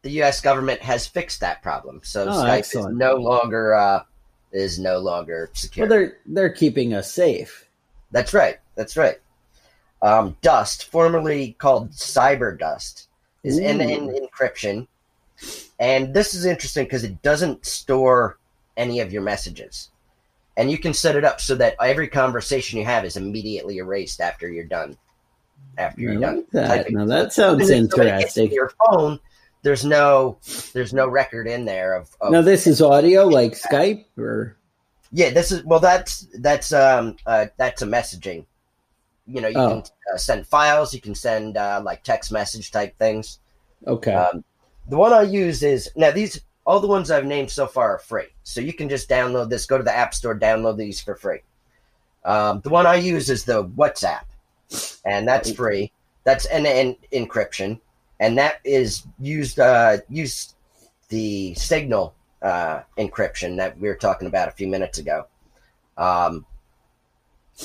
the 0.00 0.10
U.S. 0.12 0.40
government 0.40 0.80
has 0.80 1.06
fixed 1.06 1.40
that 1.40 1.62
problem. 1.62 2.00
So 2.02 2.24
Oh, 2.24 2.28
Skype 2.42 2.58
excellent. 2.58 2.92
is 2.94 2.98
no 2.98 3.16
longer 3.16 3.74
uh, 3.74 4.02
is 4.52 4.78
no 4.78 4.98
longer 4.98 5.50
secure. 5.52 5.86
Well, 5.86 5.98
they're 5.98 6.18
they're 6.26 6.52
keeping 6.52 6.94
us 6.94 7.12
safe. 7.12 7.68
That's 8.10 8.34
right. 8.34 8.58
That's 8.74 8.96
right. 8.96 9.18
Um, 10.02 10.36
Dust, 10.42 10.90
formerly 10.90 11.54
called 11.58 11.90
Cyber 11.92 12.58
Dust, 12.58 13.08
is 13.44 13.58
in 13.58 13.80
in 13.80 14.08
encryption, 14.08 14.86
and 15.78 16.12
this 16.12 16.34
is 16.34 16.44
interesting 16.44 16.84
because 16.84 17.04
it 17.04 17.22
doesn't 17.22 17.64
store 17.64 18.38
any 18.76 19.00
of 19.00 19.12
your 19.12 19.22
messages, 19.22 19.90
and 20.56 20.70
you 20.70 20.78
can 20.78 20.92
set 20.92 21.16
it 21.16 21.24
up 21.24 21.40
so 21.40 21.54
that 21.54 21.76
every 21.80 22.08
conversation 22.08 22.78
you 22.78 22.84
have 22.84 23.04
is 23.04 23.16
immediately 23.16 23.78
erased 23.78 24.20
after 24.20 24.50
you're 24.50 24.64
done. 24.64 24.96
After 25.78 26.00
I 26.00 26.02
you're 26.02 26.20
done 26.20 26.36
like 26.36 26.50
that. 26.50 26.66
typing. 26.66 26.96
Now 26.96 27.06
that 27.06 27.32
sounds 27.32 27.60
And 27.62 27.70
then 27.70 27.90
so 27.90 27.96
gets 28.04 28.34
to 28.34 28.42
interesting. 28.42 28.52
Your 28.52 28.72
phone, 28.90 29.20
there's 29.62 29.84
no 29.84 30.38
there's 30.72 30.92
no 30.92 31.06
record 31.08 31.46
in 31.46 31.64
there 31.64 31.94
of, 31.94 32.14
of 32.20 32.32
Now 32.32 32.42
this 32.42 32.66
is 32.66 32.82
audio 32.82 33.26
like 33.26 33.52
Skype 33.52 34.04
or 34.18 34.56
Yeah, 35.12 35.30
this 35.30 35.52
is 35.52 35.64
well. 35.64 35.80
That's 35.80 36.26
that's 36.38 36.72
um 36.72 37.16
uh 37.26 37.46
that's 37.56 37.82
a 37.82 37.86
messaging. 37.86 38.44
You 39.26 39.40
know, 39.40 39.48
you 39.48 39.58
Oh. 39.58 39.68
can 39.68 39.82
uh, 40.12 40.16
send 40.16 40.46
files. 40.46 40.92
You 40.92 41.00
can 41.00 41.14
send 41.14 41.56
uh, 41.56 41.80
like 41.84 42.02
text 42.02 42.32
message 42.32 42.70
type 42.72 42.96
things. 42.98 43.38
okay. 43.86 44.14
Um, 44.14 44.42
the 44.88 44.96
one 44.96 45.12
I 45.12 45.22
use 45.22 45.62
is 45.62 45.90
now 45.94 46.10
these 46.10 46.40
all 46.66 46.80
the 46.80 46.88
ones 46.88 47.10
I've 47.10 47.24
named 47.24 47.50
so 47.50 47.66
far 47.68 47.94
are 47.96 47.98
free, 47.98 48.26
so 48.42 48.60
you 48.60 48.72
can 48.72 48.88
just 48.88 49.08
download 49.08 49.48
this. 49.48 49.66
Go 49.66 49.78
to 49.78 49.84
the 49.84 49.94
App 49.96 50.12
Store, 50.14 50.36
download 50.38 50.76
these 50.76 51.00
for 51.00 51.14
free. 51.14 51.38
Um, 52.24 52.60
the 52.62 52.68
one 52.70 52.86
I 52.86 52.96
use 52.96 53.30
is 53.30 53.44
the 53.44 53.64
WhatsApp, 53.64 54.24
and 55.04 55.26
that's 55.26 55.52
free. 55.52 55.92
That's 56.24 56.46
an, 56.46 56.66
an 56.66 56.96
encryption, 57.12 57.80
and 58.22 58.38
that 58.38 58.60
is 58.62 59.04
used 59.18 59.58
uh, 59.58 59.96
use 60.08 60.54
the 61.08 61.54
Signal 61.54 62.14
uh, 62.40 62.82
encryption 62.96 63.56
that 63.56 63.76
we 63.80 63.88
were 63.88 63.96
talking 63.96 64.28
about 64.28 64.48
a 64.48 64.52
few 64.52 64.68
minutes 64.68 64.98
ago. 64.98 65.26
Um, 65.98 66.46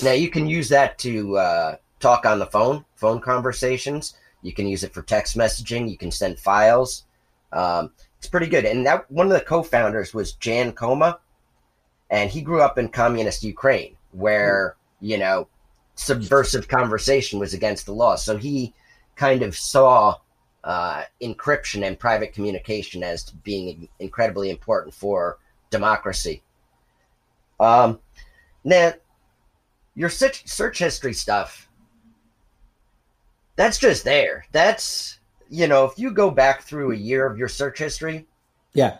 now 0.02 0.14
you 0.14 0.32
can 0.32 0.48
use 0.48 0.68
that 0.70 0.98
to 1.00 1.38
uh, 1.38 1.76
talk 2.00 2.26
on 2.26 2.40
the 2.40 2.48
phone, 2.48 2.84
phone 2.96 3.22
conversations. 3.22 4.16
You 4.42 4.52
can 4.52 4.68
use 4.68 4.84
it 4.84 4.96
for 4.96 5.04
text 5.04 5.38
messaging. 5.38 5.92
You 5.92 5.98
can 5.98 6.10
send 6.10 6.40
files. 6.40 7.06
Um, 7.54 7.92
it's 8.18 8.28
pretty 8.28 8.48
good. 8.48 8.66
And 8.66 8.84
that 8.88 9.10
one 9.12 9.28
of 9.28 9.34
the 9.34 9.42
co-founders 9.42 10.16
was 10.16 10.34
Jan 10.34 10.72
Koum, 10.72 11.16
and 12.10 12.32
he 12.32 12.42
grew 12.42 12.64
up 12.64 12.80
in 12.80 12.90
communist 12.90 13.44
Ukraine, 13.44 13.96
where 14.12 14.76
you 15.02 15.20
know 15.20 15.48
subversive 15.94 16.68
conversation 16.68 17.38
was 17.38 17.54
against 17.54 17.86
the 17.86 17.94
law. 17.94 18.16
So 18.16 18.38
he 18.38 18.74
kind 19.16 19.44
of 19.44 19.56
saw 19.56 20.16
uh, 20.68 21.04
encryption 21.22 21.88
and 21.88 21.98
private 21.98 22.34
communication 22.34 23.02
as 23.02 23.24
being 23.24 23.88
incredibly 24.00 24.50
important 24.50 24.94
for 24.94 25.38
democracy. 25.70 26.44
Um, 27.58 28.00
now, 28.66 28.92
your 29.96 30.10
search, 30.10 30.46
search 30.46 30.80
history 30.80 31.14
stuff, 31.14 31.70
that's 33.56 33.80
just 33.80 34.04
there. 34.04 34.46
That's, 34.52 35.20
you 35.50 35.68
know, 35.68 35.86
if 35.86 35.98
you 35.98 36.12
go 36.12 36.30
back 36.30 36.64
through 36.64 36.92
a 36.92 36.98
year 36.98 37.26
of 37.26 37.38
your 37.38 37.48
search 37.48 37.80
history, 37.80 38.28
yeah. 38.74 38.98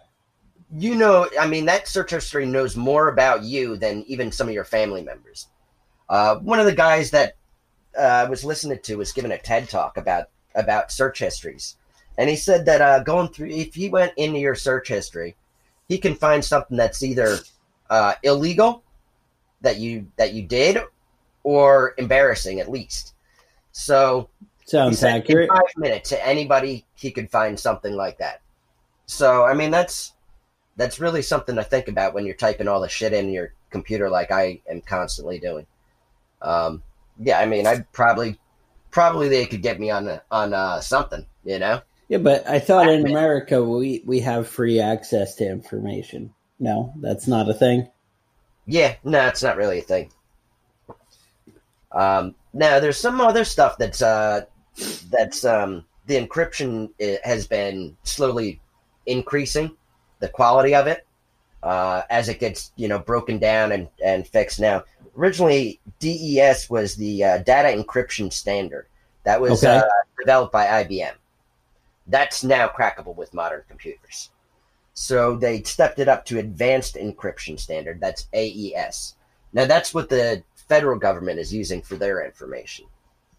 you 0.74 0.96
know, 0.96 1.28
I 1.38 1.48
mean, 1.48 1.66
that 1.66 1.90
search 1.90 2.12
history 2.12 2.46
knows 2.46 2.78
more 2.78 3.10
about 3.10 3.44
you 3.44 3.76
than 3.76 4.06
even 4.08 4.32
some 4.32 4.48
of 4.48 4.54
your 4.54 4.64
family 4.64 5.04
members. 5.04 5.48
Uh, 6.08 6.38
one 6.38 6.62
of 6.62 6.66
the 6.66 6.74
guys 6.74 7.12
that 7.12 7.36
uh, 8.00 8.02
I 8.02 8.24
was 8.24 8.46
listening 8.46 8.80
to 8.84 8.96
was 8.96 9.12
giving 9.12 9.32
a 9.34 9.38
TED 9.38 9.68
talk 9.68 9.98
about 9.98 10.30
about 10.58 10.92
search 10.92 11.20
histories, 11.20 11.78
and 12.18 12.30
he 12.30 12.36
said 12.36 12.66
that 12.66 12.82
uh, 12.82 13.00
going 13.00 13.30
through, 13.30 13.50
if 13.50 13.74
he 13.76 13.88
went 13.88 14.12
into 14.18 14.40
your 14.40 14.56
search 14.56 14.90
history, 14.90 15.36
he 15.88 15.98
can 15.98 16.16
find 16.16 16.44
something 16.44 16.76
that's 16.76 17.02
either 17.02 17.38
uh, 17.90 18.16
illegal 18.24 18.84
that 19.62 19.78
you 19.78 20.08
that 20.18 20.34
you 20.34 20.44
did, 20.44 20.80
or 21.44 21.94
embarrassing 21.98 22.60
at 22.60 22.70
least. 22.70 23.14
So 23.72 24.30
Sounds 24.66 25.02
accurate. 25.02 25.50
five 25.50 25.78
minutes, 25.78 26.10
to 26.10 26.28
anybody 26.28 26.86
he 26.96 27.12
could 27.12 27.32
find 27.32 27.58
something 27.58 27.96
like 27.96 28.18
that. 28.18 28.42
So 29.06 29.46
I 29.46 29.54
mean, 29.54 29.72
that's 29.72 30.14
that's 30.76 31.00
really 31.00 31.22
something 31.22 31.56
to 31.56 31.64
think 31.64 31.88
about 31.88 32.14
when 32.14 32.26
you're 32.26 32.36
typing 32.36 32.68
all 32.68 32.82
the 32.82 32.90
shit 32.90 33.14
in 33.14 33.32
your 33.32 33.54
computer, 33.70 34.10
like 34.10 34.32
I 34.32 34.62
am 34.70 34.82
constantly 34.82 35.40
doing. 35.40 35.66
Um, 36.42 36.84
yeah, 37.20 37.40
I 37.40 37.46
mean, 37.46 37.66
I'd 37.66 37.92
probably 37.94 38.38
probably 38.98 39.30
they 39.30 39.46
could 39.46 39.62
get 39.62 39.80
me 39.80 39.92
on 39.92 40.20
on 40.32 40.56
uh, 40.56 40.82
something, 40.82 41.24
you 41.46 41.60
know. 41.60 41.80
Yeah, 42.10 42.18
but 42.18 42.48
I 42.48 42.58
thought 42.58 42.90
in 42.90 43.06
America 43.06 43.64
we 43.64 44.02
we 44.08 44.20
have 44.22 44.48
free 44.48 44.80
access 44.80 45.36
to 45.36 45.48
information. 45.48 46.34
No, 46.60 46.92
that's 47.00 47.28
not 47.28 47.48
a 47.48 47.54
thing. 47.54 47.88
Yeah, 48.66 48.96
no, 49.04 49.28
it's 49.28 49.44
not 49.44 49.56
really 49.56 49.80
a 49.80 49.84
thing. 49.84 50.10
Um, 51.92 52.34
now 52.54 52.80
there's 52.80 53.00
some 53.00 53.22
other 53.22 53.44
stuff 53.44 53.78
that's 53.78 54.02
uh, 54.02 54.46
that's 55.12 55.46
um, 55.46 55.86
the 56.08 56.16
encryption 56.16 56.90
eh, 57.00 57.18
has 57.24 57.46
been 57.46 57.96
slowly 58.02 58.60
increasing 59.06 59.78
the 60.22 60.28
quality 60.28 60.74
of 60.74 60.88
it 60.88 61.06
uh, 61.62 62.02
as 62.10 62.30
it 62.30 62.40
gets 62.40 62.72
you 62.76 62.88
know 62.88 62.98
broken 62.98 63.38
down 63.38 63.72
and, 63.72 63.90
and 64.04 64.28
fixed. 64.28 64.60
Now, 64.60 64.84
originally 65.18 65.80
DES 66.00 66.70
was 66.70 66.96
the 66.96 67.24
uh, 67.24 67.38
data 67.40 67.70
encryption 67.70 68.32
standard 68.32 68.88
that 69.24 69.42
was 69.42 69.64
Okay. 69.64 69.78
uh, 69.78 69.84
developed 70.20 70.54
by 70.54 70.84
IBM. 70.84 71.14
That's 72.08 72.44
now 72.44 72.68
crackable 72.68 73.16
with 73.16 73.34
modern 73.34 73.64
computers. 73.68 74.30
So 74.94 75.36
they 75.36 75.62
stepped 75.64 76.00
it 76.00 76.08
up 76.08 76.26
to 76.26 76.40
advanced 76.40 76.96
encryption 76.96 77.60
standard. 77.60 78.00
That's 78.00 78.28
AES. 78.34 79.16
Now 79.54 79.66
that's 79.66 79.94
what 79.94 80.10
the 80.10 80.44
federal 80.56 80.98
government 80.98 81.40
is 81.40 81.54
using 81.54 81.82
for 81.82 81.96
their 81.96 82.26
information. 82.26 82.86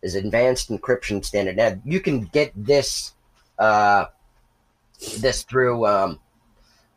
Is 0.03 0.15
advanced 0.15 0.71
encryption 0.71 1.25
standard. 1.25 1.57
Now 1.57 1.81
you 1.85 2.01
can 2.01 2.27
get 2.27 2.53
this 2.55 3.15
uh, 3.59 4.07
this 5.19 5.43
through 5.43 5.87
um, 5.87 6.21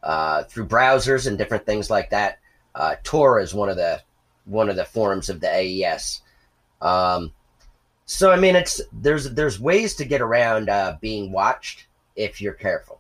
uh, 0.03 0.43
through 0.43 0.67
browsers 0.67 1.27
and 1.27 1.37
different 1.37 1.65
things 1.65 1.89
like 1.89 2.11
that. 2.11 2.39
Uh, 2.75 2.95
Tor 3.03 3.39
is 3.39 3.53
one 3.53 3.69
of 3.69 3.77
the 3.77 4.01
one 4.51 4.69
of 4.69 4.75
the 4.75 4.85
forms 4.85 5.29
of 5.29 5.39
the 5.39 5.49
AES. 5.49 6.21
Um, 6.81 7.31
so 8.05 8.31
I 8.31 8.37
mean, 8.37 8.55
it's 8.55 8.81
there's 8.91 9.31
there's 9.31 9.59
ways 9.59 9.95
to 9.95 10.05
get 10.05 10.21
around 10.21 10.69
uh, 10.69 10.97
being 10.99 11.31
watched 11.31 11.87
if 12.15 12.41
you're 12.41 12.53
careful, 12.53 12.99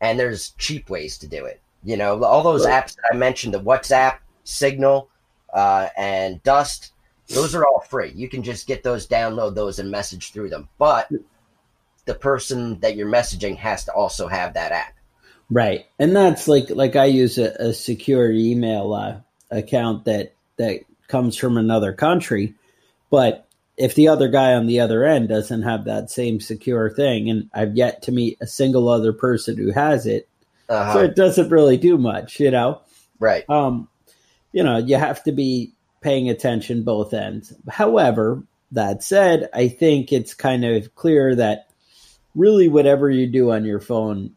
and 0.00 0.18
there's 0.18 0.50
cheap 0.58 0.90
ways 0.90 1.16
to 1.18 1.28
do 1.28 1.44
it. 1.44 1.60
You 1.84 1.96
know, 1.96 2.22
all 2.24 2.42
those 2.42 2.66
apps 2.66 2.96
that 2.96 3.10
I 3.12 3.16
mentioned, 3.16 3.54
the 3.54 3.60
WhatsApp, 3.60 4.18
Signal, 4.44 5.08
uh, 5.54 5.88
and 5.96 6.42
Dust, 6.42 6.92
those 7.28 7.54
are 7.54 7.64
all 7.64 7.80
free. 7.80 8.12
You 8.14 8.28
can 8.28 8.42
just 8.42 8.66
get 8.66 8.82
those, 8.82 9.06
download 9.06 9.54
those, 9.54 9.78
and 9.78 9.90
message 9.90 10.32
through 10.32 10.50
them. 10.50 10.68
But 10.76 11.08
the 12.04 12.14
person 12.14 12.80
that 12.80 12.96
you're 12.96 13.08
messaging 13.08 13.56
has 13.56 13.84
to 13.84 13.92
also 13.92 14.26
have 14.26 14.54
that 14.54 14.72
app. 14.72 14.94
Right, 15.50 15.86
and 15.98 16.14
that's 16.14 16.48
like 16.48 16.70
like 16.70 16.96
I 16.96 17.06
use 17.06 17.38
a, 17.38 17.50
a 17.58 17.72
secure 17.72 18.30
email 18.30 18.92
uh, 18.92 19.20
account 19.50 20.04
that 20.04 20.34
that 20.60 20.80
comes 21.08 21.36
from 21.36 21.56
another 21.56 21.92
country, 21.92 22.54
but 23.10 23.46
if 23.76 23.94
the 23.94 24.08
other 24.08 24.28
guy 24.28 24.52
on 24.54 24.66
the 24.66 24.80
other 24.80 25.04
end 25.04 25.28
doesn't 25.28 25.62
have 25.62 25.84
that 25.86 26.10
same 26.10 26.38
secure 26.38 26.90
thing, 26.90 27.30
and 27.30 27.48
I've 27.54 27.74
yet 27.76 28.02
to 28.02 28.12
meet 28.12 28.36
a 28.40 28.46
single 28.46 28.88
other 28.88 29.12
person 29.12 29.56
who 29.56 29.72
has 29.72 30.06
it, 30.06 30.28
Uh-huh. 30.68 30.92
so 30.92 31.00
it 31.00 31.16
doesn't 31.16 31.48
really 31.50 31.78
do 31.78 31.96
much, 31.98 32.38
you 32.40 32.50
know. 32.50 32.82
right. 33.18 33.48
Um, 33.48 33.88
you 34.52 34.62
know, 34.62 34.76
you 34.78 34.96
have 34.96 35.22
to 35.24 35.32
be 35.32 35.72
paying 36.00 36.28
attention 36.28 36.82
both 36.82 37.14
ends. 37.14 37.52
However, 37.68 38.42
that 38.72 39.02
said, 39.02 39.48
I 39.54 39.68
think 39.68 40.12
it's 40.12 40.34
kind 40.34 40.64
of 40.64 40.94
clear 40.94 41.34
that 41.36 41.68
really 42.34 42.68
whatever 42.68 43.08
you 43.10 43.26
do 43.26 43.50
on 43.52 43.64
your 43.64 43.80
phone, 43.80 44.32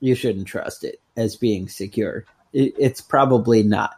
you 0.00 0.14
shouldn't 0.14 0.46
trust 0.48 0.84
it 0.84 1.00
as 1.16 1.36
being 1.36 1.68
secure. 1.68 2.24
It, 2.52 2.74
it's 2.78 3.00
probably 3.00 3.62
not. 3.62 3.94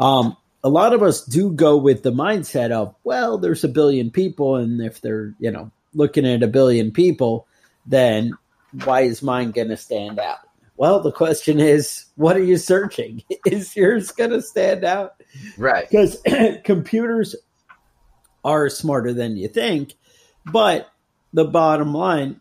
Um, 0.00 0.36
a 0.64 0.68
lot 0.68 0.92
of 0.92 1.02
us 1.02 1.24
do 1.24 1.50
go 1.50 1.76
with 1.76 2.02
the 2.02 2.12
mindset 2.12 2.70
of, 2.70 2.94
well, 3.04 3.38
there's 3.38 3.64
a 3.64 3.68
billion 3.68 4.10
people, 4.10 4.56
and 4.56 4.80
if 4.80 5.00
they're, 5.00 5.34
you 5.38 5.50
know, 5.50 5.70
looking 5.94 6.26
at 6.26 6.42
a 6.42 6.48
billion 6.48 6.92
people, 6.92 7.46
then 7.84 8.32
why 8.84 9.02
is 9.02 9.22
mine 9.22 9.50
going 9.50 9.68
to 9.68 9.76
stand 9.76 10.18
out? 10.18 10.38
Well, 10.76 11.00
the 11.00 11.12
question 11.12 11.60
is, 11.60 12.06
what 12.16 12.36
are 12.36 12.42
you 12.42 12.56
searching? 12.56 13.22
Is 13.46 13.76
yours 13.76 14.10
going 14.10 14.30
to 14.30 14.40
stand 14.40 14.84
out? 14.84 15.14
Right. 15.58 15.88
Because 15.88 16.20
computers 16.64 17.36
are 18.44 18.68
smarter 18.68 19.12
than 19.12 19.36
you 19.36 19.48
think, 19.48 19.92
but 20.46 20.90
the 21.32 21.44
bottom 21.44 21.92
line, 21.92 22.40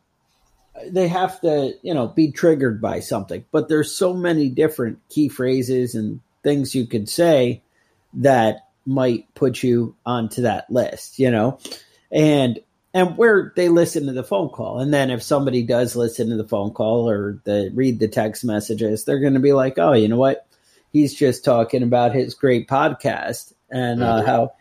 they 0.87 1.07
have 1.07 1.39
to, 1.41 1.73
you 1.83 1.93
know, 1.93 2.07
be 2.07 2.31
triggered 2.31 2.81
by 2.81 3.01
something. 3.01 3.45
But 3.51 3.67
there's 3.67 3.95
so 3.95 4.13
many 4.13 4.49
different 4.49 4.99
key 5.09 5.27
phrases 5.27 5.93
and 5.93 6.21
things 6.41 6.73
you 6.73 6.87
could 6.87 7.09
say 7.09 7.61
that 8.15 8.67
might 8.85 9.33
put 9.35 9.61
you 9.63 9.95
onto 10.05 10.41
that 10.43 10.69
list, 10.71 11.19
you 11.19 11.29
know, 11.31 11.59
and 12.11 12.59
and 12.93 13.15
where 13.15 13.53
they 13.55 13.69
listen 13.69 14.07
to 14.07 14.11
the 14.11 14.23
phone 14.23 14.49
call, 14.49 14.79
and 14.79 14.93
then 14.93 15.11
if 15.11 15.23
somebody 15.23 15.63
does 15.63 15.95
listen 15.95 16.29
to 16.29 16.35
the 16.35 16.47
phone 16.47 16.71
call 16.71 17.09
or 17.09 17.39
the 17.45 17.71
read 17.73 17.99
the 17.99 18.07
text 18.09 18.43
messages, 18.43 19.05
they're 19.05 19.19
going 19.19 19.35
to 19.35 19.39
be 19.39 19.53
like, 19.53 19.77
oh, 19.77 19.93
you 19.93 20.07
know 20.09 20.17
what, 20.17 20.45
he's 20.91 21.13
just 21.13 21.45
talking 21.45 21.83
about 21.83 22.13
his 22.13 22.33
great 22.33 22.67
podcast 22.67 23.53
and 23.69 24.03
uh, 24.03 24.21
Mhm. 24.21 24.25
how 24.25 24.51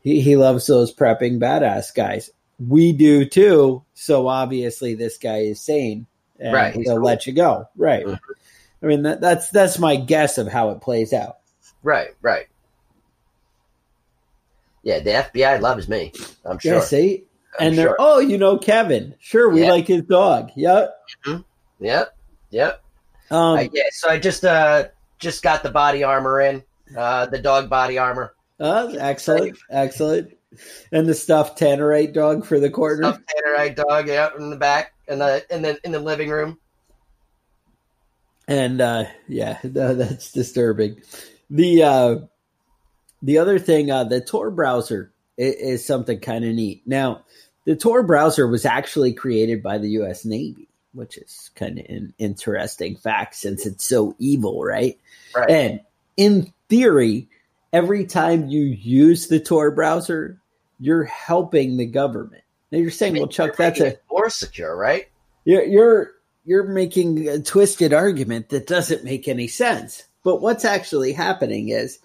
he, 0.00 0.20
he 0.20 0.36
loves 0.36 0.66
those 0.68 0.94
prepping 0.94 1.40
badass 1.40 1.92
guys. 1.94 2.30
We 2.64 2.92
do 2.92 3.24
too. 3.24 3.82
So 3.94 4.28
obviously, 4.28 4.94
this 4.94 5.18
guy 5.18 5.38
is 5.38 5.60
sane, 5.60 6.06
and 6.38 6.52
Right, 6.54 6.74
He'll 6.74 6.96
cool. 6.96 7.04
let 7.04 7.26
you 7.26 7.32
go. 7.32 7.68
Right. 7.76 8.06
Mhm. 8.06 8.20
I 8.82 8.86
mean, 8.86 9.02
that, 9.04 9.20
that's 9.20 9.50
that's 9.50 9.78
my 9.80 9.96
guess 9.96 10.38
of 10.38 10.46
how 10.46 10.70
it 10.70 10.80
plays 10.82 11.12
out. 11.12 11.38
Right. 11.82 12.08
Right. 12.20 12.46
Yeah, 14.82 15.00
the 15.00 15.10
FBI 15.10 15.60
loves 15.60 15.88
me. 15.88 16.12
I'm 16.44 16.58
sure. 16.58 16.74
Yeah. 16.74 16.80
See, 16.80 17.24
I'm 17.58 17.68
and 17.68 17.78
they're 17.78 17.96
oh, 17.98 18.18
you 18.18 18.38
know, 18.38 18.58
Kevin. 18.58 19.14
Sure, 19.20 19.48
we 19.50 19.62
Yeah. 19.62 19.70
like 19.72 19.86
his 19.86 20.02
dog. 20.02 20.50
Yep. 20.56 20.94
Yep. 21.80 22.16
Yep. 22.50 22.82
Um, 23.30 23.58
Uh, 23.58 23.64
yeah. 23.72 23.82
So 23.92 24.08
I 24.08 24.18
just 24.18 24.44
uh 24.44 24.88
just 25.18 25.42
got 25.42 25.62
the 25.62 25.70
body 25.70 26.02
armor 26.02 26.40
in, 26.40 26.62
uh 26.96 27.26
the 27.26 27.38
dog 27.38 27.70
body 27.70 27.96
armor. 27.98 28.34
uh, 28.60 28.92
excellent, 28.98 29.56
excellent. 29.70 30.36
And 30.92 31.06
the 31.08 31.14
stuffed 31.14 31.58
Tannerite 31.58 32.12
dog 32.12 32.44
for 32.44 32.60
the 32.60 32.68
corner. 32.70 33.04
Stuffed 33.04 33.22
Tannerite 33.34 33.76
dog, 33.76 34.08
yeah, 34.08 34.30
in 34.38 34.50
the 34.50 34.56
back, 34.56 34.92
and 35.08 35.20
the 35.20 35.44
in 35.54 35.62
the 35.62 35.78
in 35.84 35.92
the 35.92 36.00
living 36.00 36.28
room. 36.30 36.58
and 38.48 38.80
uh 38.80 39.04
yeah 39.28 39.58
no, 39.62 39.94
that's 40.00 40.32
disturbing 40.32 41.00
the 41.50 41.82
uh 41.82 42.16
the 43.22 43.38
other 43.38 43.58
thing 43.58 43.90
uh 43.90 44.04
the 44.04 44.20
tor 44.20 44.50
browser 44.50 45.12
is, 45.36 45.54
is 45.54 45.86
something 45.86 46.18
kind 46.20 46.44
of 46.44 46.54
neat 46.54 46.82
now 46.86 47.22
the 47.64 47.76
tor 47.76 48.02
browser 48.02 48.46
was 48.46 48.64
actually 48.64 49.12
created 49.12 49.62
by 49.62 49.78
the 49.78 49.88
us 49.88 50.24
navy 50.24 50.68
which 50.92 51.16
is 51.16 51.50
kind 51.54 51.78
of 51.78 51.86
an 51.88 52.12
interesting 52.18 52.96
fact 52.96 53.34
since 53.34 53.64
it's 53.66 53.84
so 53.84 54.14
evil 54.18 54.62
right 54.62 54.98
Right. 55.34 55.50
and 55.50 55.80
in 56.16 56.52
theory 56.68 57.28
every 57.72 58.04
time 58.04 58.48
you 58.48 58.64
use 58.64 59.28
the 59.28 59.40
tor 59.40 59.70
browser 59.70 60.38
you're 60.78 61.04
helping 61.04 61.76
the 61.76 61.86
government 61.86 62.42
now 62.70 62.78
you're 62.78 62.90
saying 62.90 63.16
well 63.16 63.28
chuck 63.28 63.56
that's 63.56 63.80
a 63.80 63.96
more 64.10 64.28
secure, 64.30 64.76
right? 64.76 65.08
you're 65.44 65.64
you're 65.64 66.10
you're 66.44 66.64
making 66.64 67.28
a 67.28 67.40
twisted 67.40 67.92
argument 67.92 68.48
that 68.48 68.66
doesn't 68.66 69.04
make 69.04 69.28
any 69.28 69.46
sense. 69.46 70.04
But 70.24 70.40
what's 70.40 70.64
actually 70.64 71.12
happening 71.12 71.68
is 71.68 71.98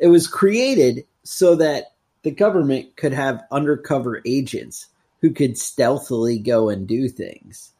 it 0.00 0.08
was 0.08 0.26
created 0.26 1.04
so 1.24 1.54
that 1.56 1.92
the 2.22 2.30
government 2.30 2.96
could 2.96 3.12
have 3.12 3.44
undercover 3.50 4.20
agents 4.24 4.86
who 5.20 5.30
could 5.30 5.58
stealthily 5.58 6.38
go 6.38 6.68
and 6.68 6.86
do 6.86 7.08
things 7.08 7.72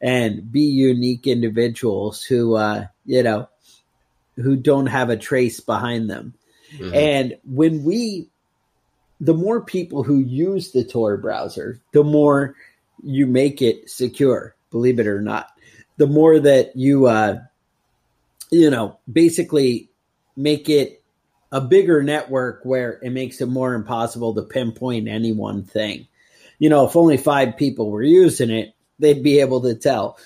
and 0.00 0.50
be 0.52 0.62
unique 0.62 1.26
individuals 1.26 2.22
who 2.22 2.54
uh 2.54 2.86
you 3.04 3.22
know 3.22 3.48
who 4.36 4.56
don't 4.56 4.86
have 4.86 5.10
a 5.10 5.16
trace 5.16 5.60
behind 5.60 6.10
them. 6.10 6.34
Mhm. 6.78 6.94
And 6.94 7.38
when 7.44 7.84
we, 7.84 8.28
the 9.20 9.34
more 9.34 9.62
people 9.62 10.02
who 10.02 10.18
use 10.18 10.72
the 10.72 10.84
Tor 10.84 11.16
browser, 11.16 11.80
the 11.92 12.04
more 12.04 12.54
you 13.02 13.26
make 13.26 13.62
it 13.62 13.88
secure, 13.88 14.54
believe 14.70 14.98
it 14.98 15.06
or 15.06 15.20
not. 15.20 15.48
The 15.96 16.06
more 16.06 16.38
that 16.38 16.76
you, 16.76 17.06
uh, 17.06 17.40
you 18.50 18.70
know, 18.70 18.98
basically 19.10 19.88
make 20.36 20.68
it 20.68 21.02
a 21.52 21.60
bigger 21.60 22.02
network 22.02 22.60
where 22.64 22.98
it 23.02 23.10
makes 23.10 23.40
it 23.40 23.46
more 23.46 23.74
impossible 23.74 24.34
to 24.34 24.42
pinpoint 24.42 25.08
any 25.08 25.32
one 25.32 25.62
thing. 25.62 26.06
You 26.58 26.68
know, 26.70 26.86
if 26.86 26.96
only 26.96 27.16
five 27.16 27.56
people 27.56 27.90
were 27.90 28.02
using 28.02 28.50
it, 28.50 28.74
they'd 28.98 29.22
be 29.22 29.40
able 29.40 29.60
to 29.62 29.74
tell. 29.74 30.18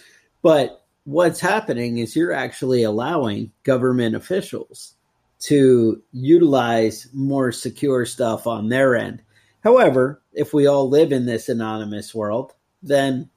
But 0.42 0.85
what's 1.04 1.40
happening 1.40 1.98
is 1.98 2.16
you're 2.16 2.33
actually 2.33 2.83
allowing 2.83 3.52
government 3.64 4.14
officials 4.14 4.94
to 5.40 6.02
utilize 6.12 7.09
more 7.12 7.50
secure 7.50 8.04
stuff 8.06 8.46
on 8.46 8.68
their 8.68 8.94
end. 8.94 9.22
However, 9.64 10.22
if 10.33 10.54
we 10.54 10.66
all 10.66 10.88
live 10.88 11.12
in 11.12 11.26
this 11.26 11.48
anonymous 11.48 12.14
world, 12.14 12.52
then 12.83 13.28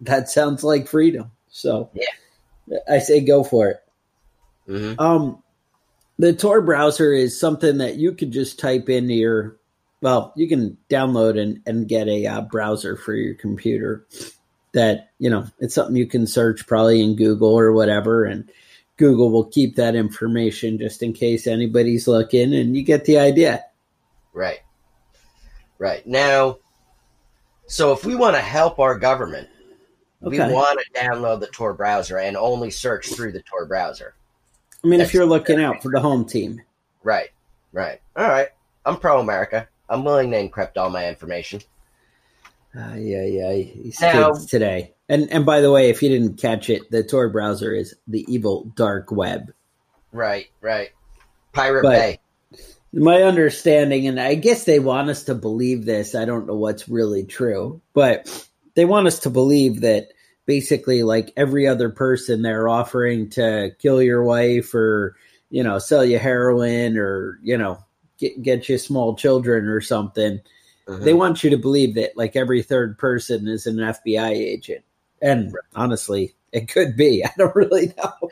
that 0.00 0.28
sounds 0.28 0.64
like 0.64 0.88
freedom. 0.88 1.30
So 1.48 1.90
Yeah. 1.94 2.78
I 2.88 2.98
say 2.98 3.20
go 3.20 3.44
for 3.44 3.68
it. 3.70 3.76
hmm 4.66 4.92
Um, 4.98 5.42
the 6.20 6.34
Tor 6.34 6.60
browser 6.60 7.14
is 7.14 7.40
something 7.40 7.78
that 7.78 7.96
you 7.96 8.12
could 8.12 8.30
just 8.30 8.58
type 8.58 8.90
into 8.90 9.14
your, 9.14 9.56
well, 10.02 10.34
you 10.36 10.46
can 10.46 10.76
download 10.90 11.40
and, 11.40 11.62
and 11.64 11.88
get 11.88 12.08
a 12.08 12.26
uh, 12.26 12.42
browser 12.42 12.94
for 12.94 13.14
your 13.14 13.34
computer 13.34 14.06
that, 14.74 15.12
you 15.18 15.30
know, 15.30 15.46
it's 15.60 15.74
something 15.74 15.96
you 15.96 16.06
can 16.06 16.26
search 16.26 16.66
probably 16.66 17.00
in 17.00 17.16
Google 17.16 17.58
or 17.58 17.72
whatever. 17.72 18.24
And 18.24 18.50
Google 18.98 19.30
will 19.30 19.46
keep 19.46 19.76
that 19.76 19.94
information 19.94 20.78
just 20.78 21.02
in 21.02 21.14
case 21.14 21.46
anybody's 21.46 22.06
looking 22.06 22.54
and 22.54 22.76
you 22.76 22.82
get 22.82 23.06
the 23.06 23.18
idea. 23.18 23.64
Right. 24.34 24.60
Right. 25.78 26.06
Now, 26.06 26.58
so 27.66 27.92
if 27.92 28.04
we 28.04 28.14
want 28.14 28.36
to 28.36 28.42
help 28.42 28.78
our 28.78 28.98
government, 28.98 29.48
we 30.20 30.38
want 30.38 30.78
to 30.78 31.00
download 31.00 31.40
the 31.40 31.46
Tor 31.46 31.72
browser 31.72 32.18
and 32.18 32.36
only 32.36 32.70
search 32.70 33.08
through 33.08 33.32
the 33.32 33.42
Tor 33.42 33.64
browser. 33.64 34.16
I 34.84 34.88
mean, 34.88 35.00
if 35.00 35.12
you're 35.12 35.26
looking 35.26 35.60
out 35.60 35.82
for 35.82 35.90
the 35.90 36.00
home 36.00 36.24
team. 36.24 36.62
Right. 37.02 37.28
Right. 37.72 38.00
All 38.16 38.28
right. 38.28 38.48
I'm 38.84 38.96
pro 38.96 39.20
America. 39.20 39.68
I'm 39.88 40.04
willing 40.04 40.30
to 40.30 40.48
encrypt 40.48 40.76
all 40.76 40.90
my 40.90 41.08
information. 41.08 41.60
Uh, 42.74 42.94
yeah, 42.96 43.24
yeah, 43.24 43.52
these 43.52 44.00
Now- 44.00 44.30
kids 44.32 44.46
today. 44.46 44.94
And 45.08 45.28
and 45.32 45.44
by 45.44 45.60
the 45.60 45.72
way, 45.72 45.90
if 45.90 46.02
you 46.04 46.08
didn't 46.08 46.36
catch 46.40 46.70
it, 46.70 46.88
the 46.90 47.02
Tor 47.02 47.28
browser 47.30 47.74
is 47.74 47.96
the 48.06 48.24
evil 48.32 48.72
dark 48.76 49.10
web. 49.10 49.52
Right. 50.12 50.46
Right. 50.60 50.90
Pirate 51.52 51.82
But- 51.82 51.90
Bay. 51.90 52.20
My 52.92 53.22
understanding, 53.22 54.08
and 54.08 54.18
I 54.20 54.34
guess 54.34 54.64
they 54.64 54.80
want 54.80 55.10
us 55.10 55.24
to 55.24 55.34
believe 55.36 55.84
this. 55.84 56.16
I 56.16 56.24
don't 56.24 56.48
know 56.48 56.56
what's 56.56 56.88
really 56.88 57.22
true, 57.24 57.80
but 57.92 58.28
they 58.74 58.84
want 58.84 59.06
us 59.06 59.20
to 59.20 59.30
believe 59.30 59.82
that 59.82 60.08
basically, 60.46 61.02
like 61.02 61.32
every 61.36 61.66
other 61.66 61.90
person, 61.90 62.42
they're 62.42 62.68
offering 62.68 63.30
to 63.30 63.70
kill 63.78 64.02
your 64.02 64.22
wife 64.22 64.74
or 64.74 65.16
you 65.50 65.62
know 65.62 65.78
sell 65.78 66.04
you 66.04 66.18
heroin 66.18 66.96
or 66.96 67.38
you 67.42 67.56
know 67.58 67.82
get 68.18 68.40
get 68.42 68.68
you 68.68 68.78
small 68.78 69.14
children 69.14 69.66
or 69.66 69.80
something. 69.80 70.40
Mhm. 70.86 71.04
They 71.04 71.12
want 71.14 71.44
you 71.44 71.50
to 71.50 71.56
believe 71.56 71.94
that 71.94 72.16
like 72.16 72.36
every 72.36 72.62
third 72.62 72.98
person 72.98 73.46
is 73.48 73.66
an 73.66 73.76
FBI 73.76 74.30
agent, 74.30 74.84
and 75.22 75.54
honestly, 75.74 76.34
it 76.52 76.68
could 76.68 76.96
be. 76.96 77.24
I 77.24 77.30
don't 77.38 77.54
really 77.54 77.92
know. 77.96 78.30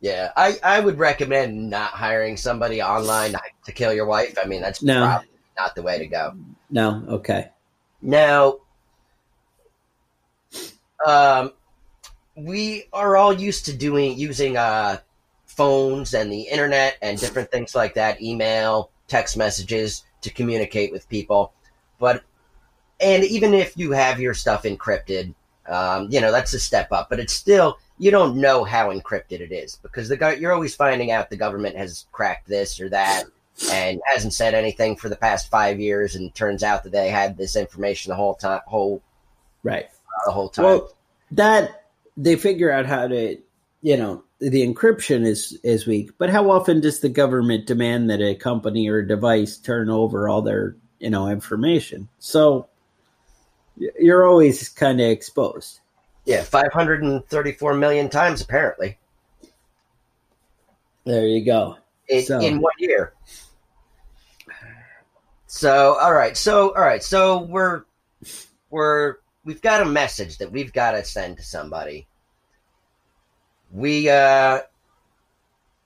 Yeah, 0.00 0.32
I, 0.36 0.56
I 0.64 0.80
would 0.80 0.98
recommend 0.98 1.70
not 1.70 1.90
hiring 1.90 2.36
somebody 2.36 2.82
online 2.82 3.34
to 3.66 3.72
kill 3.72 3.92
your 3.92 4.06
wife. 4.06 4.36
I 4.42 4.48
mean, 4.48 4.60
that's 4.60 4.82
No. 4.82 5.04
probably 5.04 5.28
not 5.56 5.76
the 5.76 5.82
way 5.82 5.98
to 5.98 6.06
go. 6.08 6.34
No, 6.70 7.04
okay, 7.08 7.50
Now, 8.00 8.56
um, 11.06 11.52
we 12.36 12.84
are 12.92 13.16
all 13.16 13.32
used 13.32 13.66
to 13.66 13.76
doing 13.76 14.18
using 14.18 14.56
uh, 14.56 14.98
phones 15.46 16.14
and 16.14 16.32
the 16.32 16.42
internet 16.42 16.96
and 17.02 17.18
different 17.18 17.50
things 17.50 17.74
like 17.74 17.94
that, 17.94 18.22
email, 18.22 18.90
text 19.08 19.36
messages 19.36 20.04
to 20.22 20.30
communicate 20.30 20.92
with 20.92 21.08
people. 21.08 21.52
But 21.98 22.22
and 23.00 23.24
even 23.24 23.54
if 23.54 23.76
you 23.76 23.92
have 23.92 24.20
your 24.20 24.34
stuff 24.34 24.62
encrypted, 24.62 25.34
um, 25.68 26.08
you 26.10 26.20
know 26.20 26.32
that's 26.32 26.54
a 26.54 26.60
step 26.60 26.90
up. 26.92 27.08
But 27.10 27.20
it's 27.20 27.32
still 27.32 27.78
you 27.98 28.10
don't 28.10 28.36
know 28.36 28.64
how 28.64 28.90
encrypted 28.90 29.40
it 29.40 29.52
is 29.52 29.76
because 29.76 30.08
the 30.08 30.36
you're 30.40 30.52
always 30.52 30.74
finding 30.74 31.10
out 31.10 31.30
the 31.30 31.36
government 31.36 31.76
has 31.76 32.06
cracked 32.12 32.48
this 32.48 32.80
or 32.80 32.88
that 32.88 33.24
and 33.70 34.00
hasn't 34.06 34.32
said 34.32 34.54
anything 34.54 34.96
for 34.96 35.08
the 35.08 35.16
past 35.16 35.50
five 35.50 35.78
years, 35.78 36.16
and 36.16 36.34
turns 36.34 36.62
out 36.62 36.82
that 36.82 36.92
they 36.92 37.10
had 37.10 37.36
this 37.36 37.56
information 37.56 38.10
the 38.10 38.16
whole 38.16 38.34
time, 38.34 38.60
whole 38.66 39.02
right. 39.62 39.90
The 40.26 40.32
whole 40.32 40.48
time. 40.48 40.64
Well, 40.64 40.92
that 41.32 41.86
they 42.16 42.36
figure 42.36 42.70
out 42.70 42.86
how 42.86 43.08
to, 43.08 43.36
you 43.82 43.96
know, 43.96 44.22
the 44.38 44.66
encryption 44.66 45.24
is 45.26 45.58
is 45.62 45.86
weak. 45.86 46.10
But 46.18 46.30
how 46.30 46.50
often 46.50 46.80
does 46.80 47.00
the 47.00 47.08
government 47.08 47.66
demand 47.66 48.10
that 48.10 48.20
a 48.20 48.34
company 48.34 48.88
or 48.88 48.98
a 48.98 49.06
device 49.08 49.56
turn 49.56 49.88
over 49.90 50.28
all 50.28 50.42
their, 50.42 50.76
you 50.98 51.10
know, 51.10 51.28
information? 51.28 52.08
So 52.18 52.68
you're 53.98 54.26
always 54.28 54.68
kind 54.68 55.00
of 55.00 55.08
exposed. 55.08 55.80
yeah, 56.26 56.42
five 56.42 56.72
hundred 56.72 57.02
and 57.02 57.24
thirty-four 57.28 57.74
million 57.74 58.08
times 58.10 58.42
apparently 58.42 58.98
There 61.04 61.26
you 61.26 61.44
go. 61.44 61.78
in, 62.08 62.22
So- 62.24 62.40
in 62.40 62.60
one 62.60 62.74
year. 62.78 63.14
So 65.46 65.96
all 66.00 66.12
right, 66.14 66.36
so 66.36 66.74
all 66.74 66.82
right, 66.82 67.02
so 67.02 67.42
we're 67.42 67.84
we're 68.70 69.16
we've 69.44 69.62
got 69.62 69.82
a 69.82 69.86
message 69.86 70.38
that 70.38 70.50
we've 70.50 70.72
got 70.72 70.92
to 70.92 71.04
send 71.04 71.36
to 71.36 71.42
somebody. 71.42 72.06
We 73.72 74.08
uh, 74.08 74.60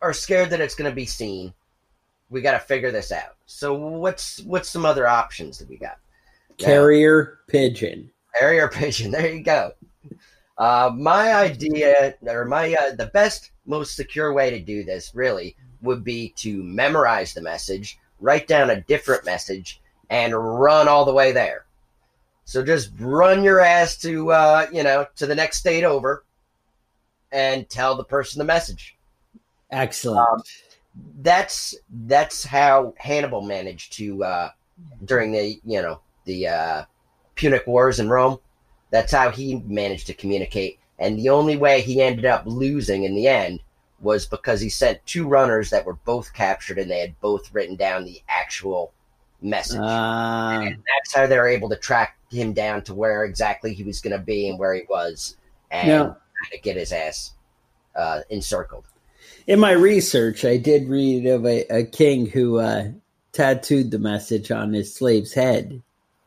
are 0.03 0.12
scared 0.12 0.51
that 0.51 0.61
it's 0.61 0.75
going 0.75 0.90
to 0.90 0.95
be 0.95 1.07
seen. 1.07 1.55
We 2.31 2.40
got 2.40 2.53
to 2.53 2.59
figure 2.59 2.90
this 2.90 3.12
out. 3.12 3.37
So 3.47 3.75
what's 3.75 4.42
what's 4.42 4.69
some 4.69 4.85
other 4.85 5.07
options 5.07 5.59
that 5.59 5.69
we 5.69 5.77
got? 5.77 5.99
Now- 6.59 6.66
Carrier 6.66 7.38
pigeon. 7.47 8.11
Carrier 8.38 8.69
pigeon. 8.69 9.11
There 9.12 9.33
you 9.33 9.42
go. 9.42 9.73
Uh, 10.59 10.90
my 10.97 11.35
idea, 11.35 12.14
or 12.27 12.47
my 12.47 12.75
uh, 12.75 12.95
the 12.95 13.11
best, 13.12 13.51
most 13.66 13.95
secure 13.95 14.33
way 14.33 14.51
to 14.51 14.59
do 14.59 14.85
this, 14.85 15.14
really, 15.14 15.55
would 15.83 16.03
be 16.03 16.31
to 16.37 16.62
memorize 16.62 17.35
the 17.35 17.42
message, 17.42 17.99
write 18.21 18.47
down 18.47 18.71
a 18.71 18.81
different 18.81 19.25
message, 19.27 19.83
and 20.09 20.35
run 20.35 20.88
all 20.88 21.05
the 21.05 21.12
way 21.12 21.31
there. 21.33 21.65
So 22.47 22.65
just 22.65 22.91
run 22.99 23.45
your 23.45 23.61
ass 23.61 23.99
to, 23.99 24.33
uh, 24.33 24.67
you 24.73 24.83
know, 24.83 25.07
to 25.17 25.27
the 25.27 25.35
next 25.35 25.59
state 25.59 25.85
over, 25.85 26.25
and 27.31 27.69
tell 27.69 27.97
the 27.97 28.05
person 28.05 28.39
the 28.39 28.45
message. 28.45 28.97
Excellent. 29.71 30.21
Um, 30.21 30.43
That's 31.21 31.75
that's 32.07 32.45
how 32.45 32.95
Hannibal 32.97 33.43
managed 33.43 33.93
to 33.95 34.25
uh, 34.25 34.51
during 35.05 35.33
the 35.33 35.61
you 35.65 35.83
know 35.83 36.01
the 36.25 36.49
uh, 36.49 36.85
Punic 37.35 37.67
Wars 37.67 38.01
in 38.01 38.09
Rome. 38.09 38.39
That's 38.91 39.13
how 39.13 39.31
he 39.31 39.57
managed 39.67 40.07
to 40.07 40.15
communicate, 40.15 40.79
and 40.99 41.19
the 41.19 41.29
only 41.29 41.57
way 41.57 41.83
he 41.83 42.01
ended 42.01 42.25
up 42.25 42.45
losing 42.47 43.05
in 43.05 43.15
the 43.15 43.27
end 43.29 43.61
was 44.01 44.25
because 44.25 44.61
he 44.61 44.69
sent 44.69 45.05
two 45.05 45.27
runners 45.27 45.71
that 45.71 45.85
were 45.85 45.99
both 46.05 46.33
captured, 46.33 46.79
and 46.79 46.91
they 46.91 47.01
had 47.01 47.21
both 47.21 47.53
written 47.53 47.77
down 47.77 48.05
the 48.05 48.23
actual 48.29 48.93
message. 49.42 49.79
Uh, 49.81 50.61
and 50.64 50.77
that's 50.77 51.14
how 51.14 51.27
they 51.27 51.38
were 51.38 51.49
able 51.49 51.68
to 51.70 51.77
track 51.77 52.16
him 52.31 52.53
down 52.53 52.83
to 52.83 52.94
where 52.94 53.25
exactly 53.25 53.75
he 53.75 53.83
was 53.85 54.01
going 54.01 54.18
to 54.18 54.25
be 54.25 54.49
and 54.49 54.59
where 54.59 54.75
he 54.75 54.83
was, 54.88 55.37
and 55.70 55.88
kind 55.90 56.55
of 56.55 56.62
get 56.62 56.77
his 56.77 56.92
ass 56.92 57.33
uh, 57.94 58.20
encircled. 58.31 58.85
in 59.46 59.59
my 59.61 59.72
research, 59.72 60.44
I 60.44 60.57
did 60.57 60.88
read 60.88 61.27
of 61.27 61.46
a, 61.46 61.64
a 61.70 61.85
king 61.85 62.27
who 62.27 62.59
uh, 62.59 62.88
tattooed 63.33 63.90
the 63.90 63.99
message 63.99 64.51
on 64.51 64.72
his 64.72 64.94
slave's 64.94 65.33
head 65.33 65.66
and 65.70 65.83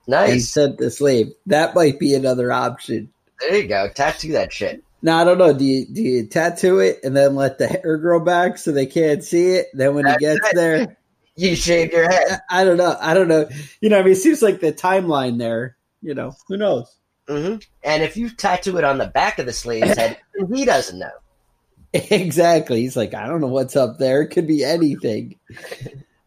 Nice. 0.07 0.49
sent 0.49 0.77
the 0.79 0.89
slave. 0.89 1.31
That 1.45 1.75
might 1.75 1.99
be 1.99 2.15
another 2.15 2.51
option. 2.51 3.11
There 3.39 3.55
you 3.57 3.67
go. 3.67 3.89
Tattoo 3.93 4.31
that 4.33 4.51
shit. 4.51 4.83
No, 5.01 5.15
I 5.15 5.23
don't 5.23 5.37
know. 5.37 5.53
Do 5.53 5.63
you 5.63 5.85
do 5.85 6.01
you 6.01 6.25
tattoo 6.27 6.79
it 6.79 6.99
and 7.05 7.15
then 7.15 7.35
let 7.35 7.57
the 7.57 7.67
hair 7.67 7.97
grow 7.97 8.19
back 8.19 8.57
so 8.57 8.71
they 8.73 8.85
can't 8.85 9.23
see 9.23 9.51
it? 9.51 9.67
Then 9.73 9.93
when 9.95 10.03
That's 10.05 10.19
he 10.19 10.25
gets 10.25 10.49
it. 10.49 10.55
there, 10.55 10.97
You 11.39 11.55
shave 11.55 11.93
your 11.93 12.09
head. 12.09 12.41
I, 12.49 12.61
I 12.61 12.65
don't 12.65 12.77
know. 12.77 12.97
I 12.99 13.13
don't 13.13 13.27
know. 13.29 13.47
You 13.79 13.89
know, 13.89 13.99
I 13.99 14.03
mean, 14.03 14.11
it 14.11 14.17
seems 14.17 14.41
like 14.41 14.59
the 14.59 14.73
timeline 14.73 15.37
there. 15.37 15.77
You 16.01 16.13
know, 16.13 16.35
who 16.47 16.57
knows? 16.57 16.93
hmm 17.27 17.55
And 17.83 18.03
if 18.03 18.17
you 18.17 18.29
tattoo 18.29 18.77
it 18.77 18.83
on 18.83 18.97
the 18.97 19.07
back 19.07 19.39
of 19.39 19.45
the 19.45 19.53
sleeve's 19.53 19.95
head, 19.95 20.17
he 20.53 20.65
doesn't 20.65 20.99
know. 20.99 21.11
exactly. 21.93 22.81
He's 22.81 22.97
like, 22.97 23.13
I 23.13 23.27
don't 23.27 23.41
know 23.41 23.47
what's 23.47 23.75
up 23.75 23.97
there. 23.99 24.21
It 24.21 24.29
could 24.29 24.47
be 24.47 24.63
anything. 24.63 25.39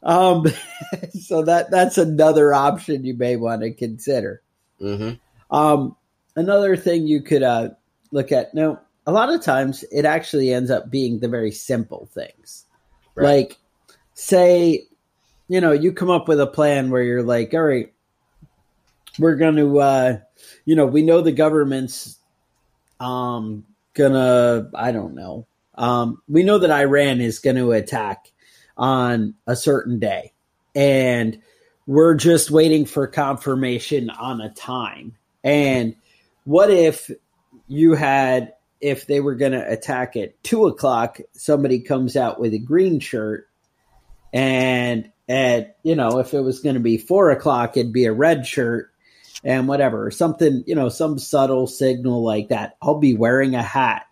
um, 0.02 0.46
so 1.20 1.42
that 1.42 1.70
that's 1.70 1.98
another 1.98 2.54
option 2.54 3.04
you 3.04 3.14
may 3.14 3.36
want 3.36 3.62
to 3.62 3.72
consider. 3.72 4.42
hmm 4.80 5.10
Um, 5.50 5.94
another 6.36 6.76
thing 6.76 7.06
you 7.06 7.20
could 7.22 7.42
uh, 7.42 7.70
look 8.12 8.32
at. 8.32 8.54
Now, 8.54 8.80
a 9.06 9.12
lot 9.12 9.32
of 9.32 9.42
times 9.42 9.84
it 9.92 10.04
actually 10.04 10.52
ends 10.52 10.70
up 10.70 10.90
being 10.90 11.18
the 11.20 11.28
very 11.28 11.50
simple 11.50 12.08
things. 12.12 12.64
Right. 13.14 13.24
Like, 13.50 13.58
say, 14.14 14.86
you 15.48 15.60
know, 15.60 15.72
you 15.72 15.92
come 15.92 16.10
up 16.10 16.28
with 16.28 16.40
a 16.40 16.46
plan 16.46 16.90
where 16.90 17.02
you're 17.02 17.22
like, 17.22 17.52
all 17.54 17.62
right, 17.62 17.92
we're 19.18 19.36
going 19.36 19.56
to, 19.56 19.78
uh, 19.78 20.18
you 20.64 20.76
know, 20.76 20.86
we 20.86 21.02
know 21.02 21.20
the 21.20 21.32
government's 21.32 22.18
um, 23.00 23.64
gonna, 23.94 24.70
I 24.74 24.92
don't 24.92 25.14
know, 25.14 25.46
um, 25.74 26.22
we 26.28 26.42
know 26.42 26.58
that 26.58 26.70
Iran 26.70 27.20
is 27.20 27.38
going 27.38 27.56
to 27.56 27.72
attack 27.72 28.30
on 28.76 29.34
a 29.46 29.56
certain 29.56 29.98
day. 29.98 30.32
And 30.74 31.42
we're 31.86 32.14
just 32.14 32.50
waiting 32.50 32.86
for 32.86 33.06
confirmation 33.06 34.08
on 34.10 34.40
a 34.40 34.50
time. 34.50 35.16
And 35.44 35.96
what 36.44 36.70
if 36.70 37.10
you 37.68 37.94
had, 37.94 38.54
if 38.80 39.06
they 39.06 39.20
were 39.20 39.34
going 39.34 39.52
to 39.52 39.70
attack 39.70 40.16
at 40.16 40.42
two 40.42 40.66
o'clock, 40.66 41.20
somebody 41.32 41.80
comes 41.80 42.16
out 42.16 42.40
with 42.40 42.54
a 42.54 42.58
green 42.58 43.00
shirt 43.00 43.48
and 44.32 45.11
at 45.28 45.76
you 45.82 45.94
know 45.94 46.18
if 46.18 46.34
it 46.34 46.40
was 46.40 46.60
going 46.60 46.74
to 46.74 46.80
be 46.80 46.98
four 46.98 47.30
o'clock, 47.30 47.76
it'd 47.76 47.92
be 47.92 48.06
a 48.06 48.12
red 48.12 48.46
shirt 48.46 48.90
and 49.44 49.66
whatever 49.66 50.10
something 50.10 50.62
you 50.66 50.74
know 50.74 50.88
some 50.88 51.18
subtle 51.18 51.66
signal 51.66 52.22
like 52.22 52.48
that. 52.48 52.76
I'll 52.82 52.98
be 52.98 53.14
wearing 53.14 53.54
a 53.54 53.62
hat, 53.62 54.06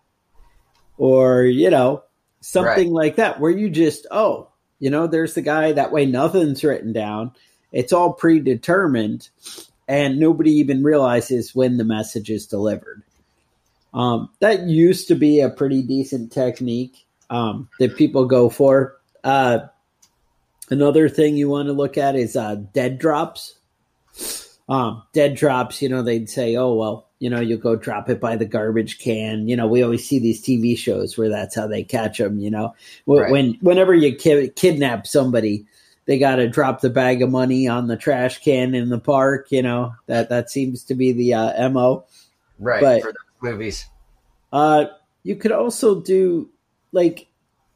or 0.97 1.43
you 1.43 1.69
know 1.69 2.03
something 2.41 2.93
right. 2.93 3.05
like 3.05 3.15
that, 3.17 3.39
where 3.39 3.51
you 3.51 3.69
just 3.69 4.07
oh 4.11 4.49
you 4.79 4.89
know 4.89 5.07
there's 5.07 5.33
the 5.33 5.41
guy 5.41 5.73
that 5.73 5.91
way 5.91 6.05
nothing's 6.05 6.63
written 6.63 6.93
down. 6.93 7.31
It's 7.71 7.93
all 7.93 8.13
predetermined, 8.13 9.29
and 9.87 10.19
nobody 10.19 10.51
even 10.53 10.83
realizes 10.83 11.55
when 11.55 11.77
the 11.77 11.85
message 11.85 12.29
is 12.29 12.47
delivered. 12.47 13.03
Um, 13.93 14.29
that 14.39 14.67
used 14.67 15.09
to 15.09 15.15
be 15.15 15.41
a 15.41 15.49
pretty 15.49 15.81
decent 15.81 16.31
technique 16.31 17.05
um, 17.29 17.69
that 17.79 17.97
people 17.97 18.25
go 18.25 18.49
for. 18.49 18.97
Uh, 19.23 19.59
another 20.71 21.09
thing 21.09 21.35
you 21.35 21.49
want 21.49 21.67
to 21.67 21.73
look 21.73 21.97
at 21.97 22.15
is 22.15 22.35
uh, 22.35 22.55
dead 22.55 22.97
drops. 22.97 23.55
Um, 24.67 25.03
dead 25.11 25.35
drops, 25.35 25.81
you 25.81 25.89
know, 25.89 26.01
they'd 26.01 26.29
say, 26.29 26.55
oh, 26.55 26.73
well, 26.73 27.09
you 27.19 27.29
know, 27.29 27.41
you'll 27.41 27.59
go 27.59 27.75
drop 27.75 28.09
it 28.09 28.21
by 28.21 28.37
the 28.37 28.45
garbage 28.45 28.99
can. 28.99 29.47
You 29.47 29.57
know, 29.57 29.67
we 29.67 29.83
always 29.83 30.07
see 30.07 30.17
these 30.17 30.41
TV 30.41 30.77
shows 30.77 31.17
where 31.17 31.29
that's 31.29 31.55
how 31.55 31.67
they 31.67 31.83
catch 31.83 32.17
them, 32.17 32.39
you 32.39 32.49
know. 32.49 32.73
When, 33.05 33.19
right. 33.31 33.57
whenever 33.61 33.93
you 33.93 34.15
ki- 34.15 34.49
kidnap 34.55 35.05
somebody, 35.05 35.65
they 36.05 36.17
got 36.17 36.37
to 36.37 36.49
drop 36.49 36.81
the 36.81 36.89
bag 36.89 37.21
of 37.21 37.29
money 37.29 37.67
on 37.67 37.87
the 37.87 37.97
trash 37.97 38.41
can 38.41 38.73
in 38.73 38.89
the 38.89 38.97
park, 38.97 39.51
you 39.51 39.61
know. 39.61 39.93
That 40.07 40.29
that 40.29 40.49
seems 40.49 40.85
to 40.85 40.95
be 40.95 41.11
the 41.11 41.33
uh, 41.33 41.69
MO. 41.69 42.05
Right. 42.57 42.81
But, 42.81 43.01
for 43.01 43.11
the 43.11 43.49
movies. 43.51 43.85
Uh, 44.53 44.85
you 45.23 45.35
could 45.35 45.51
also 45.51 46.01
do 46.01 46.49
like, 46.91 47.27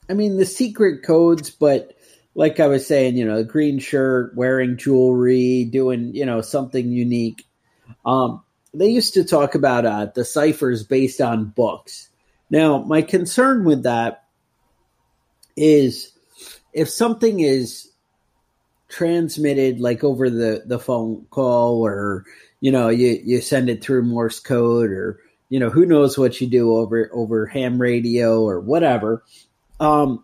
I 0.10 0.14
mean, 0.14 0.38
the 0.38 0.46
secret 0.46 1.04
codes, 1.04 1.50
but 1.50 1.94
like 2.36 2.60
I 2.60 2.68
was 2.68 2.86
saying, 2.86 3.16
you 3.16 3.26
know, 3.26 3.44
green 3.44 3.80
shirt, 3.80 4.36
wearing 4.36 4.78
jewelry, 4.78 5.66
doing 5.66 6.14
you 6.14 6.26
know 6.26 6.42
something 6.42 6.92
unique. 6.92 7.46
Um, 8.06 8.44
they 8.74 8.90
used 8.90 9.14
to 9.14 9.24
talk 9.24 9.56
about 9.56 9.86
uh, 9.86 10.08
the 10.14 10.26
ciphers 10.26 10.84
based 10.84 11.22
on 11.22 11.46
books. 11.46 12.10
Now, 12.50 12.84
my 12.84 13.02
concern 13.02 13.64
with 13.64 13.84
that 13.84 14.26
is 15.56 16.12
if 16.74 16.90
something 16.90 17.40
is 17.40 17.90
transmitted 18.90 19.80
like 19.80 20.04
over 20.04 20.30
the, 20.30 20.64
the 20.66 20.78
phone 20.78 21.26
call 21.30 21.86
or 21.86 22.26
you 22.60 22.72
know 22.72 22.90
you, 22.90 23.20
you 23.24 23.42
send 23.42 23.70
it 23.70 23.84
through 23.84 24.04
morse 24.04 24.40
code 24.40 24.92
or 24.92 25.20
you 25.50 25.60
know 25.60 25.70
who 25.70 25.86
knows 25.86 26.18
what 26.18 26.40
you 26.40 26.48
do 26.48 26.76
over 26.76 27.10
over 27.12 27.48
ham 27.48 27.82
radio 27.82 28.44
or 28.44 28.60
whatever 28.60 29.24
um 29.80 30.24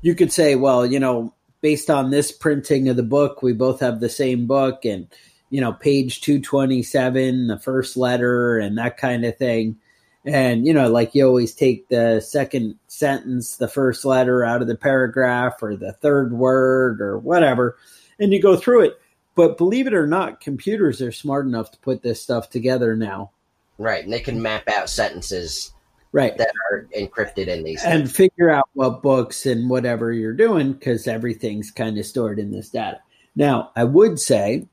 you 0.00 0.14
could 0.14 0.32
say 0.32 0.54
well 0.54 0.86
you 0.86 0.98
know 0.98 1.34
based 1.60 1.90
on 1.90 2.10
this 2.10 2.30
printing 2.32 2.88
of 2.88 2.96
the 2.96 3.02
book 3.02 3.42
we 3.42 3.52
both 3.52 3.80
have 3.80 4.00
the 4.00 4.08
same 4.08 4.46
book 4.46 4.84
and 4.84 5.08
you 5.50 5.60
know 5.60 5.72
page 5.72 6.20
227 6.20 7.46
the 7.48 7.58
first 7.58 7.96
letter 7.96 8.58
and 8.58 8.78
that 8.78 8.96
kind 8.96 9.24
of 9.24 9.36
thing. 9.36 9.76
And 10.24 10.66
you 10.66 10.74
know 10.74 10.90
like 10.90 11.14
you 11.14 11.26
always 11.26 11.54
take 11.54 11.88
the 11.88 12.20
second 12.20 12.78
sentence 12.88 13.56
the 13.56 13.68
first 13.68 14.04
letter 14.04 14.44
out 14.44 14.62
of 14.62 14.68
the 14.68 14.76
paragraph 14.76 15.62
or 15.62 15.76
the 15.76 15.92
third 15.92 16.32
word 16.32 17.00
or 17.00 17.18
whatever 17.18 17.76
and 18.18 18.32
you 18.32 18.42
go 18.42 18.56
through 18.56 18.84
it. 18.84 19.00
But 19.34 19.56
believe 19.56 19.86
it 19.86 19.94
or 19.94 20.06
not 20.06 20.40
computers 20.40 21.00
are 21.00 21.12
smart 21.12 21.46
enough 21.46 21.70
to 21.70 21.78
put 21.78 22.02
this 22.02 22.20
stuff 22.20 22.50
together 22.50 22.96
now. 22.96 23.30
Right, 23.78 24.02
and 24.02 24.12
they 24.12 24.18
can 24.18 24.42
map 24.42 24.68
out 24.68 24.90
sentences 24.90 25.72
right 26.12 26.36
that 26.38 26.52
are 26.70 26.88
encrypted 26.96 27.48
in 27.48 27.64
these 27.64 27.84
and 27.84 28.04
things. 28.04 28.16
figure 28.16 28.50
out 28.50 28.68
what 28.74 29.02
books 29.02 29.46
and 29.46 29.68
whatever 29.68 30.12
you're 30.12 30.32
doing 30.32 30.72
because 30.72 31.06
everything's 31.06 31.70
kind 31.70 31.98
of 31.98 32.06
stored 32.06 32.38
in 32.38 32.50
this 32.50 32.70
data. 32.70 33.00
Now, 33.36 33.70
I 33.76 33.84
would 33.84 34.18
say 34.18 34.66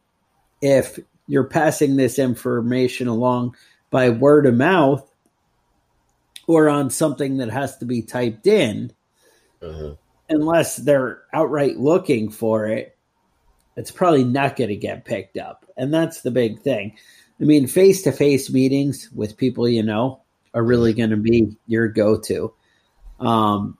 if 0.61 0.99
you're 1.27 1.43
passing 1.43 1.95
this 1.95 2.19
information 2.19 3.07
along 3.07 3.55
by 3.91 4.09
word 4.09 4.45
of 4.45 4.55
mouth 4.55 5.07
or 6.47 6.69
on 6.69 6.89
something 6.89 7.37
that 7.37 7.49
has 7.49 7.77
to 7.77 7.85
be 7.85 8.01
typed 8.01 8.47
in, 8.47 8.93
mm-hmm. 9.61 9.93
unless 10.29 10.77
they're 10.77 11.23
outright 11.33 11.77
looking 11.77 12.29
for 12.31 12.67
it, 12.67 12.95
it's 13.75 13.91
probably 13.91 14.23
not 14.23 14.55
going 14.55 14.69
to 14.69 14.75
get 14.75 15.05
picked 15.05 15.37
up. 15.37 15.65
And 15.75 15.93
that's 15.93 16.21
the 16.21 16.31
big 16.31 16.61
thing. 16.61 16.95
I 17.41 17.43
mean, 17.43 17.67
face 17.67 18.03
to 18.03 18.13
face 18.13 18.49
meetings 18.49 19.09
with 19.13 19.35
people 19.35 19.67
you 19.67 19.83
know 19.83 20.21
are 20.55 20.63
really 20.63 20.93
going 20.93 21.11
to 21.11 21.17
be 21.17 21.55
your 21.67 21.87
go 21.87 22.19
to. 22.21 22.53
Um, 23.19 23.77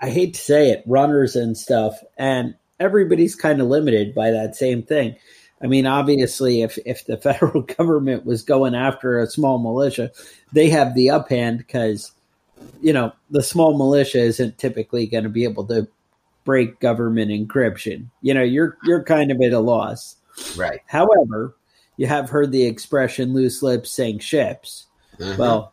I 0.00 0.10
hate 0.10 0.34
to 0.34 0.40
say 0.40 0.70
it, 0.70 0.84
runners 0.86 1.36
and 1.36 1.58
stuff, 1.58 1.98
and 2.16 2.54
everybody's 2.80 3.34
kind 3.34 3.60
of 3.60 3.66
limited 3.66 4.14
by 4.14 4.30
that 4.30 4.56
same 4.56 4.82
thing. 4.84 5.16
I 5.60 5.66
mean, 5.66 5.86
obviously, 5.86 6.62
if 6.62 6.78
if 6.86 7.04
the 7.04 7.16
federal 7.18 7.62
government 7.62 8.24
was 8.24 8.42
going 8.42 8.74
after 8.74 9.18
a 9.18 9.26
small 9.26 9.58
militia, 9.58 10.12
they 10.52 10.70
have 10.70 10.94
the 10.94 11.08
uphand 11.08 11.58
because 11.58 12.12
you 12.80 12.92
know 12.92 13.12
the 13.30 13.42
small 13.42 13.76
militia 13.76 14.20
isn't 14.20 14.56
typically 14.56 15.06
going 15.06 15.24
to 15.24 15.30
be 15.30 15.44
able 15.44 15.66
to 15.66 15.88
break 16.44 16.80
government 16.80 17.30
encryption. 17.30 18.06
You 18.22 18.34
know, 18.34 18.42
you're 18.42 18.78
you're 18.84 19.02
kind 19.02 19.32
of 19.32 19.40
at 19.42 19.52
a 19.52 19.60
loss. 19.60 20.16
Right. 20.56 20.80
However, 20.86 21.56
you 21.96 22.06
have 22.06 22.30
heard 22.30 22.52
the 22.52 22.64
expression 22.64 23.34
loose 23.34 23.62
lips 23.62 23.90
sink 23.90 24.22
ships. 24.22 24.86
Mm-hmm. 25.18 25.40
Well, 25.40 25.72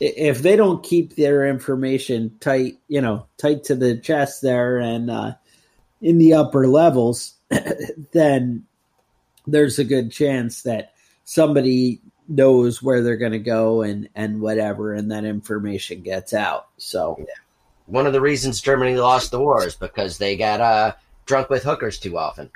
if 0.00 0.40
they 0.40 0.56
don't 0.56 0.82
keep 0.82 1.14
their 1.14 1.46
information 1.46 2.36
tight, 2.40 2.78
you 2.88 3.02
know, 3.02 3.26
tight 3.36 3.64
to 3.64 3.74
the 3.74 3.98
chest 3.98 4.40
there 4.40 4.78
and 4.78 5.10
uh, 5.10 5.34
in 6.00 6.16
the 6.16 6.34
upper 6.34 6.66
levels, 6.66 7.34
then 8.12 8.64
there's 9.46 9.78
a 9.78 9.84
good 9.84 10.10
chance 10.10 10.62
that 10.62 10.94
somebody 11.24 12.00
knows 12.28 12.82
where 12.82 13.02
they're 13.02 13.16
going 13.16 13.32
to 13.32 13.38
go 13.38 13.82
and 13.82 14.08
and 14.14 14.40
whatever, 14.40 14.94
and 14.94 15.10
that 15.10 15.24
information 15.24 16.00
gets 16.00 16.32
out. 16.32 16.68
So, 16.78 17.16
yeah. 17.18 17.24
one 17.86 18.06
of 18.06 18.14
the 18.14 18.20
reasons 18.20 18.62
Germany 18.62 18.96
lost 18.96 19.30
the 19.30 19.40
war 19.40 19.66
is 19.66 19.74
because 19.74 20.16
they 20.16 20.36
got 20.36 20.60
uh, 20.60 20.94
drunk 21.26 21.50
with 21.50 21.62
hookers 21.62 21.98
too 21.98 22.16
often. 22.16 22.50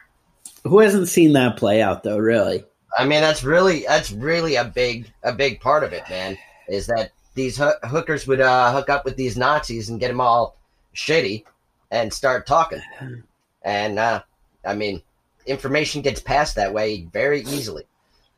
Who 0.63 0.79
hasn't 0.79 1.09
seen 1.09 1.35
that 1.35 1.59
play 1.59 1.83
out 1.83 2.05
though? 2.05 2.17
Really? 2.17 2.65
I 2.97 3.05
mean, 3.05 3.21
that's 3.21 3.45
really 3.45 3.85
that's 3.87 4.13
really 4.13 4.55
a 4.55 4.65
big 4.65 5.13
a 5.23 5.33
big 5.33 5.61
part 5.61 5.85
of 5.85 5.93
it, 5.93 6.05
man. 6.09 6.39
Is 6.69 6.87
that 6.87 7.11
these 7.35 7.57
ho- 7.57 7.75
hookers 7.83 8.27
would 8.27 8.41
uh, 8.41 8.73
hook 8.73 8.89
up 8.89 9.05
with 9.05 9.17
these 9.17 9.37
Nazis 9.37 9.89
and 9.89 10.01
get 10.01 10.09
them 10.09 10.21
all 10.21 10.57
shitty 10.95 11.45
and 11.91 12.13
start 12.13 12.47
talking, 12.47 12.81
and 13.63 13.99
uh, 13.99 14.23
I 14.65 14.75
mean, 14.75 15.03
information 15.47 16.03
gets 16.03 16.21
passed 16.21 16.57
that 16.57 16.73
way 16.73 17.07
very 17.13 17.41
easily. 17.43 17.85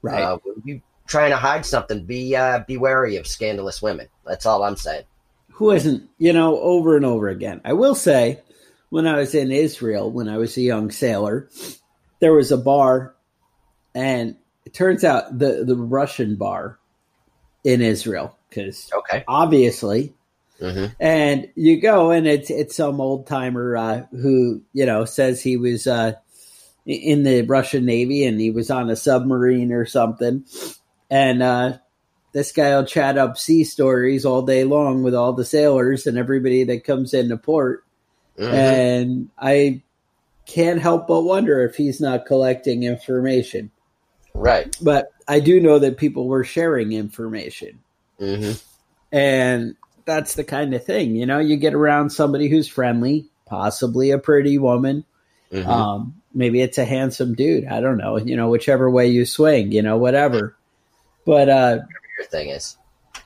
Right. 0.02 0.22
Uh, 0.22 0.38
you 0.64 0.80
trying 1.06 1.30
to 1.30 1.36
hide 1.36 1.64
something, 1.64 2.04
be 2.04 2.34
uh, 2.34 2.60
be 2.66 2.76
wary 2.76 3.16
of 3.16 3.26
scandalous 3.26 3.80
women. 3.80 4.08
That's 4.24 4.46
all 4.46 4.62
I'm 4.62 4.76
saying. 4.76 5.04
Who 5.52 5.70
isn't? 5.70 6.08
You 6.18 6.32
know, 6.32 6.58
over 6.60 6.96
and 6.96 7.04
over 7.04 7.28
again. 7.28 7.60
I 7.64 7.72
will 7.72 7.94
say, 7.94 8.40
when 8.90 9.06
I 9.06 9.16
was 9.16 9.34
in 9.34 9.50
Israel, 9.50 10.10
when 10.10 10.28
I 10.28 10.38
was 10.38 10.56
a 10.56 10.62
young 10.62 10.90
sailor, 10.90 11.48
there 12.20 12.32
was 12.32 12.52
a 12.52 12.58
bar, 12.58 13.14
and 13.94 14.36
it 14.64 14.74
turns 14.74 15.04
out 15.04 15.38
the 15.38 15.64
the 15.64 15.76
Russian 15.76 16.36
bar 16.36 16.78
in 17.64 17.80
Israel 17.80 18.35
because 18.48 18.90
okay, 18.92 19.24
obviously, 19.26 20.14
mm-hmm. 20.60 20.92
and 21.00 21.48
you 21.54 21.80
go 21.80 22.10
and 22.10 22.26
it's 22.26 22.50
it's 22.50 22.76
some 22.76 23.00
old 23.00 23.26
timer 23.26 23.76
uh, 23.76 24.06
who 24.10 24.62
you 24.72 24.86
know 24.86 25.04
says 25.04 25.42
he 25.42 25.56
was 25.56 25.86
uh, 25.86 26.12
in 26.84 27.22
the 27.22 27.42
Russian 27.42 27.84
Navy 27.84 28.24
and 28.24 28.40
he 28.40 28.50
was 28.50 28.70
on 28.70 28.90
a 28.90 28.96
submarine 28.96 29.72
or 29.72 29.86
something, 29.86 30.44
and 31.10 31.42
uh, 31.42 31.78
this 32.32 32.52
guy 32.52 32.76
will 32.76 32.84
chat 32.84 33.18
up 33.18 33.38
sea 33.38 33.64
stories 33.64 34.24
all 34.24 34.42
day 34.42 34.64
long 34.64 35.02
with 35.02 35.14
all 35.14 35.32
the 35.32 35.44
sailors 35.44 36.06
and 36.06 36.18
everybody 36.18 36.64
that 36.64 36.84
comes 36.84 37.14
into 37.14 37.36
port, 37.36 37.84
mm-hmm. 38.38 38.54
and 38.54 39.30
I 39.38 39.82
can't 40.46 40.80
help 40.80 41.08
but 41.08 41.22
wonder 41.22 41.64
if 41.64 41.76
he's 41.76 42.00
not 42.00 42.26
collecting 42.26 42.84
information. 42.84 43.70
Right. 44.32 44.76
But 44.80 45.10
I 45.26 45.40
do 45.40 45.60
know 45.60 45.78
that 45.78 45.96
people 45.96 46.28
were 46.28 46.44
sharing 46.44 46.92
information. 46.92 47.80
Mm-hmm. 48.20 48.52
And 49.12 49.76
that's 50.04 50.34
the 50.34 50.44
kind 50.44 50.72
of 50.74 50.84
thing, 50.84 51.16
you 51.16 51.26
know, 51.26 51.38
you 51.38 51.56
get 51.56 51.74
around 51.74 52.10
somebody 52.10 52.48
who's 52.48 52.68
friendly, 52.68 53.26
possibly 53.46 54.12
a 54.12 54.18
pretty 54.18 54.56
woman. 54.56 55.04
Mm-hmm. 55.52 55.68
Um, 55.68 56.22
maybe 56.32 56.60
it's 56.60 56.78
a 56.78 56.84
handsome 56.84 57.34
dude. 57.34 57.66
I 57.66 57.80
don't 57.80 57.98
know, 57.98 58.16
you 58.16 58.36
know, 58.36 58.48
whichever 58.48 58.90
way 58.90 59.08
you 59.08 59.24
swing, 59.26 59.72
you 59.72 59.82
know, 59.82 59.96
whatever. 59.96 60.56
But, 61.24 61.48
uh, 61.48 61.70
whatever 61.78 61.88
your 62.18 62.26
thing 62.28 62.48
is, 62.50 62.76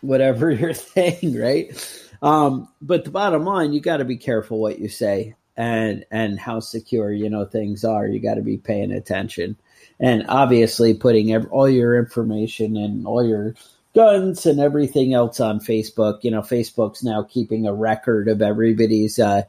whatever 0.01 0.51
your 0.51 0.75
thing, 0.75 1.39
right? 1.39 2.07
Um, 2.23 2.69
but 2.81 3.05
the 3.05 3.11
bottom 3.11 3.45
line, 3.45 3.73
you 3.73 3.81
got 3.81 3.99
to 3.99 4.05
be 4.05 4.17
careful 4.17 4.59
what 4.59 4.79
you 4.79 4.89
say 4.89 5.35
and, 5.57 6.05
and 6.11 6.39
how 6.39 6.61
secure, 6.61 7.13
you 7.13 7.29
know, 7.29 7.45
things 7.45 7.85
are. 7.85 8.07
You 8.07 8.21
got 8.21 8.35
to 8.35 8.43
be 8.43 8.57
paying 8.57 8.93
attention 8.93 9.57
and 9.99 10.25
obviously 10.29 10.95
putting 10.95 11.33
every, 11.33 11.51
all 11.51 11.69
your 11.69 11.99
information 11.99 12.77
and 12.77 13.07
all 13.07 13.27
your 13.27 13.55
guns 13.95 14.47
and 14.47 14.61
everything 14.61 15.15
else 15.15 15.41
on 15.41 15.61
Facebook. 15.61 16.21
You 16.23 16.31
know, 16.31 16.43
Facebook's 16.43 17.03
now 17.03 17.23
keeping 17.23 17.67
a 17.67 17.75
record 17.75 18.29
of 18.29 18.43
everybody's 18.43 19.19
uh, 19.19 19.43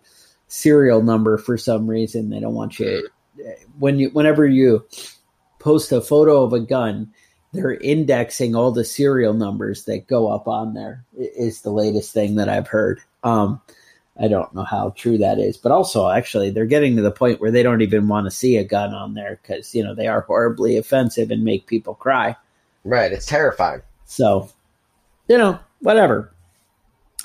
serial 0.48 1.02
number 1.02 1.38
for 1.38 1.58
some 1.58 1.88
reason. 1.88 2.30
They 2.30 2.40
don't 2.40 2.56
want 2.56 2.80
you 2.80 3.08
when 3.80 4.00
you 4.00 4.10
whenever 4.10 4.46
you 4.46 4.86
post 5.60 5.92
a 5.92 6.02
photo 6.02 6.44
of 6.44 6.54
a 6.54 6.60
gun, 6.60 7.12
they're 7.54 7.76
indexing 7.76 8.56
all 8.56 8.72
the 8.72 8.86
serial 8.86 9.34
numbers 9.34 9.86
that 9.86 10.08
go 10.08 10.30
up 10.32 10.48
on 10.48 10.74
there. 10.74 11.06
Is 11.18 11.62
the 11.62 11.72
latest 11.72 12.14
thing 12.14 12.36
that 12.36 12.50
I've 12.50 12.68
heard. 12.68 13.02
Um, 13.24 13.62
I 14.20 14.28
don't 14.28 14.54
know 14.54 14.64
how 14.64 14.92
true 14.92 15.18
that 15.20 15.40
is, 15.40 15.58
but 15.58 15.72
also 15.72 16.10
actually 16.10 16.50
they're 16.50 16.66
getting 16.66 16.96
to 16.98 17.02
the 17.02 17.12
point 17.12 17.40
where 17.40 17.52
they 17.52 17.64
don't 17.64 17.82
even 17.82 18.08
want 18.08 18.26
to 18.26 18.32
see 18.32 18.58
a 18.58 18.64
gun 18.64 18.94
on 18.94 19.14
there 19.14 19.40
because 19.42 19.74
you 19.74 19.84
know 19.84 19.96
they 19.96 20.08
are 20.08 20.22
horribly 20.22 20.78
offensive 20.78 21.32
and 21.32 21.44
make 21.44 21.68
people 21.68 21.96
cry. 21.96 22.36
Right, 22.84 23.12
it's 23.12 23.28
terrifying. 23.28 23.82
So, 24.12 24.50
you 25.30 25.38
know, 25.38 25.58
whatever. 25.80 26.34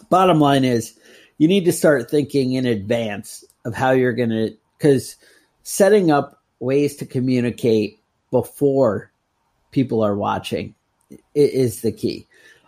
Bottom 0.08 0.38
line 0.38 0.64
is, 0.64 0.96
you 1.36 1.48
need 1.48 1.64
to 1.64 1.72
start 1.72 2.08
thinking 2.08 2.52
in 2.52 2.64
advance 2.64 3.44
of 3.64 3.74
how 3.74 3.90
you're 3.90 4.12
going 4.12 4.30
to 4.30 4.56
because 4.78 5.16
setting 5.64 6.12
up 6.12 6.40
ways 6.60 6.94
to 6.98 7.04
communicate 7.04 7.98
before 8.30 9.10
people 9.72 10.00
are 10.00 10.14
watching 10.14 10.76
is 11.34 11.80
the 11.80 11.90
key. 11.90 12.24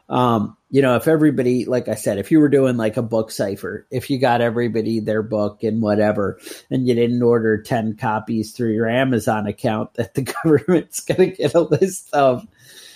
Um, 0.09 0.57
you 0.71 0.83
know, 0.83 0.97
if 0.97 1.07
everybody, 1.07 1.65
like 1.65 1.87
I 1.87 1.95
said, 1.95 2.19
if 2.19 2.33
you 2.33 2.41
were 2.41 2.49
doing 2.49 2.77
like 2.77 2.97
a 2.97 3.03
book 3.03 3.31
cipher, 3.31 3.87
if 3.93 4.11
you 4.11 4.19
got 4.19 4.41
everybody 4.41 4.99
their 4.99 5.23
book 5.23 5.63
and 5.63 5.81
whatever, 5.81 6.41
and 6.73 6.89
you 6.89 6.95
didn't 6.95 7.23
order 7.23 7.63
10 7.63 7.97
copies 7.97 8.51
through 8.51 8.73
your 8.73 8.89
Amazon 8.89 9.47
account, 9.47 9.95
that 9.95 10.15
the 10.15 10.23
government's 10.43 10.99
going 10.99 11.31
to 11.31 11.37
get 11.37 11.55
a 11.55 11.61
list 11.61 12.13
of, 12.13 12.45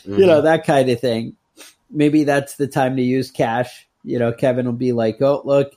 mm-hmm. 0.03 0.19
you 0.19 0.27
know, 0.27 0.37
mm-hmm. 0.37 0.45
that 0.45 0.67
kind 0.67 0.89
of 0.89 1.01
thing. 1.01 1.37
Maybe 1.91 2.25
that's 2.25 2.57
the 2.57 2.67
time 2.67 2.97
to 2.97 3.03
use 3.03 3.31
cash. 3.31 3.87
You 4.05 4.19
know, 4.19 4.33
Kevin 4.33 4.67
will 4.67 4.73
be 4.73 4.93
like, 4.93 5.21
oh, 5.21 5.43
look, 5.45 5.77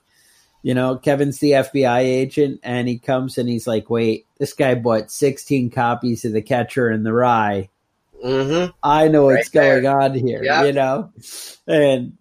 you 0.63 0.73
know, 0.73 0.97
Kevin's 0.97 1.39
the 1.39 1.51
FBI 1.51 1.99
agent, 1.99 2.59
and 2.63 2.87
he 2.87 2.97
comes 2.97 3.37
and 3.37 3.47
he's 3.47 3.67
like, 3.67 3.89
wait, 3.89 4.25
this 4.39 4.53
guy 4.53 4.75
bought 4.75 5.11
16 5.11 5.69
copies 5.69 6.25
of 6.25 6.33
The 6.33 6.41
Catcher 6.41 6.89
in 6.89 7.03
the 7.03 7.13
Rye 7.13 7.69
Mm-hmm. 8.25 8.71
I 8.81 9.07
know 9.07 9.25
what's 9.25 9.49
going 9.49 9.85
on 9.85 10.13
here, 10.13 10.43
yep. 10.43 10.65
you 10.65 10.73
know? 10.73 11.11
And 11.67 12.17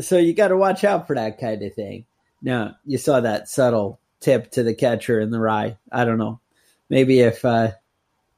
so 0.00 0.16
you 0.18 0.34
got 0.34 0.48
to 0.48 0.56
watch 0.56 0.84
out 0.84 1.06
for 1.06 1.16
that 1.16 1.38
kind 1.38 1.62
of 1.62 1.74
thing. 1.74 2.06
Now, 2.40 2.76
you 2.86 2.98
saw 2.98 3.20
that 3.20 3.48
subtle 3.48 4.00
tip 4.20 4.50
to 4.52 4.62
the 4.62 4.74
catcher 4.74 5.20
in 5.20 5.30
the 5.30 5.40
rye. 5.40 5.76
I 5.90 6.04
don't 6.04 6.18
know. 6.18 6.40
Maybe 6.88 7.20
if 7.20 7.44
uh, 7.44 7.72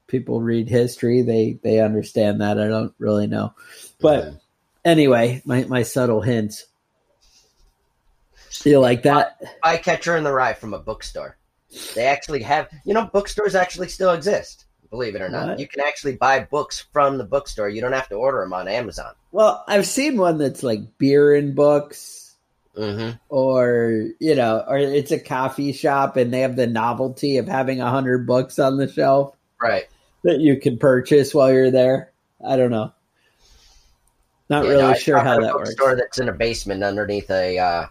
people 0.06 0.40
read 0.40 0.68
history, 0.68 1.22
they, 1.22 1.58
they 1.62 1.80
understand 1.80 2.40
that. 2.40 2.58
I 2.58 2.68
don't 2.68 2.94
really 2.98 3.26
know. 3.26 3.54
But 4.00 4.34
anyway, 4.84 5.42
my, 5.44 5.64
my 5.64 5.82
subtle 5.82 6.20
hints. 6.20 6.66
You 8.64 8.78
like 8.78 9.02
that? 9.02 9.40
Buy 9.62 9.78
Catcher 9.78 10.16
in 10.16 10.24
the 10.24 10.32
Rye 10.32 10.54
from 10.54 10.74
a 10.74 10.78
bookstore. 10.78 11.36
They 11.94 12.06
actually 12.06 12.42
have, 12.42 12.68
you 12.84 12.94
know, 12.94 13.04
bookstores 13.06 13.54
actually 13.54 13.88
still 13.88 14.12
exist 14.12 14.64
believe 14.94 15.14
it 15.16 15.22
or 15.22 15.28
not. 15.28 15.48
What? 15.48 15.58
You 15.58 15.66
can 15.66 15.80
actually 15.80 16.16
buy 16.16 16.40
books 16.40 16.86
from 16.92 17.18
the 17.18 17.24
bookstore. 17.24 17.68
You 17.68 17.80
don't 17.80 17.92
have 17.92 18.08
to 18.08 18.14
order 18.14 18.40
them 18.40 18.52
on 18.52 18.68
Amazon. 18.68 19.12
Well, 19.32 19.64
I've 19.66 19.86
seen 19.86 20.16
one 20.16 20.38
that's 20.38 20.62
like 20.62 20.98
beer 20.98 21.34
and 21.34 21.54
books, 21.54 22.34
mm-hmm. 22.76 23.16
or 23.28 24.08
you 24.20 24.34
know, 24.34 24.64
or 24.66 24.78
it's 24.78 25.10
a 25.10 25.18
coffee 25.18 25.72
shop 25.72 26.16
and 26.16 26.32
they 26.32 26.40
have 26.40 26.56
the 26.56 26.68
novelty 26.68 27.38
of 27.38 27.48
having 27.48 27.80
a 27.80 27.90
hundred 27.90 28.26
books 28.26 28.58
on 28.58 28.76
the 28.76 28.88
shelf, 28.88 29.36
right? 29.60 29.88
That 30.24 30.40
you 30.40 30.58
can 30.58 30.78
purchase 30.78 31.34
while 31.34 31.52
you're 31.52 31.70
there. 31.70 32.12
I 32.44 32.56
don't 32.56 32.70
know. 32.70 32.92
Not 34.50 34.64
yeah, 34.64 34.70
really 34.70 34.82
no, 34.82 34.94
sure 34.94 35.18
how 35.18 35.40
that 35.40 35.54
works. 35.54 35.72
Store 35.72 35.96
that's 35.96 36.18
in 36.18 36.28
a 36.28 36.32
basement 36.32 36.82
underneath 36.82 37.30
a 37.30 37.58
uh, 37.58 37.86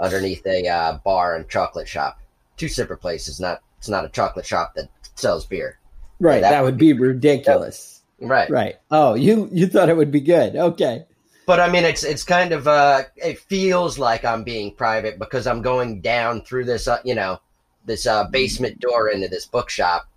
underneath 0.00 0.44
a 0.46 0.66
uh, 0.66 0.98
bar 1.04 1.36
and 1.36 1.48
chocolate 1.48 1.88
shop. 1.88 2.20
Two 2.56 2.68
separate 2.68 2.98
places. 2.98 3.40
Not 3.40 3.62
it's 3.78 3.88
not 3.88 4.04
a 4.04 4.08
chocolate 4.08 4.46
shop 4.46 4.74
that 4.74 4.88
sells 5.14 5.46
beer. 5.46 5.78
Right, 6.20 6.40
that, 6.40 6.50
that 6.50 6.62
would 6.62 6.78
be 6.78 6.92
ridiculous. 6.92 8.02
Right. 8.20 8.48
Right. 8.50 8.76
Oh, 8.90 9.14
you 9.14 9.48
you 9.52 9.66
thought 9.66 9.88
it 9.88 9.96
would 9.96 10.10
be 10.10 10.20
good. 10.20 10.56
Okay. 10.56 11.04
But 11.46 11.60
I 11.60 11.68
mean 11.70 11.84
it's 11.84 12.04
it's 12.04 12.24
kind 12.24 12.52
of 12.52 12.66
uh 12.66 13.02
it 13.16 13.38
feels 13.38 13.98
like 13.98 14.24
I'm 14.24 14.44
being 14.44 14.74
private 14.74 15.18
because 15.18 15.46
I'm 15.46 15.62
going 15.62 16.00
down 16.00 16.42
through 16.42 16.64
this 16.64 16.88
uh, 16.88 17.00
you 17.04 17.14
know, 17.14 17.40
this 17.84 18.06
uh 18.06 18.24
basement 18.28 18.80
door 18.80 19.08
into 19.08 19.28
this 19.28 19.46
bookshop 19.46 20.08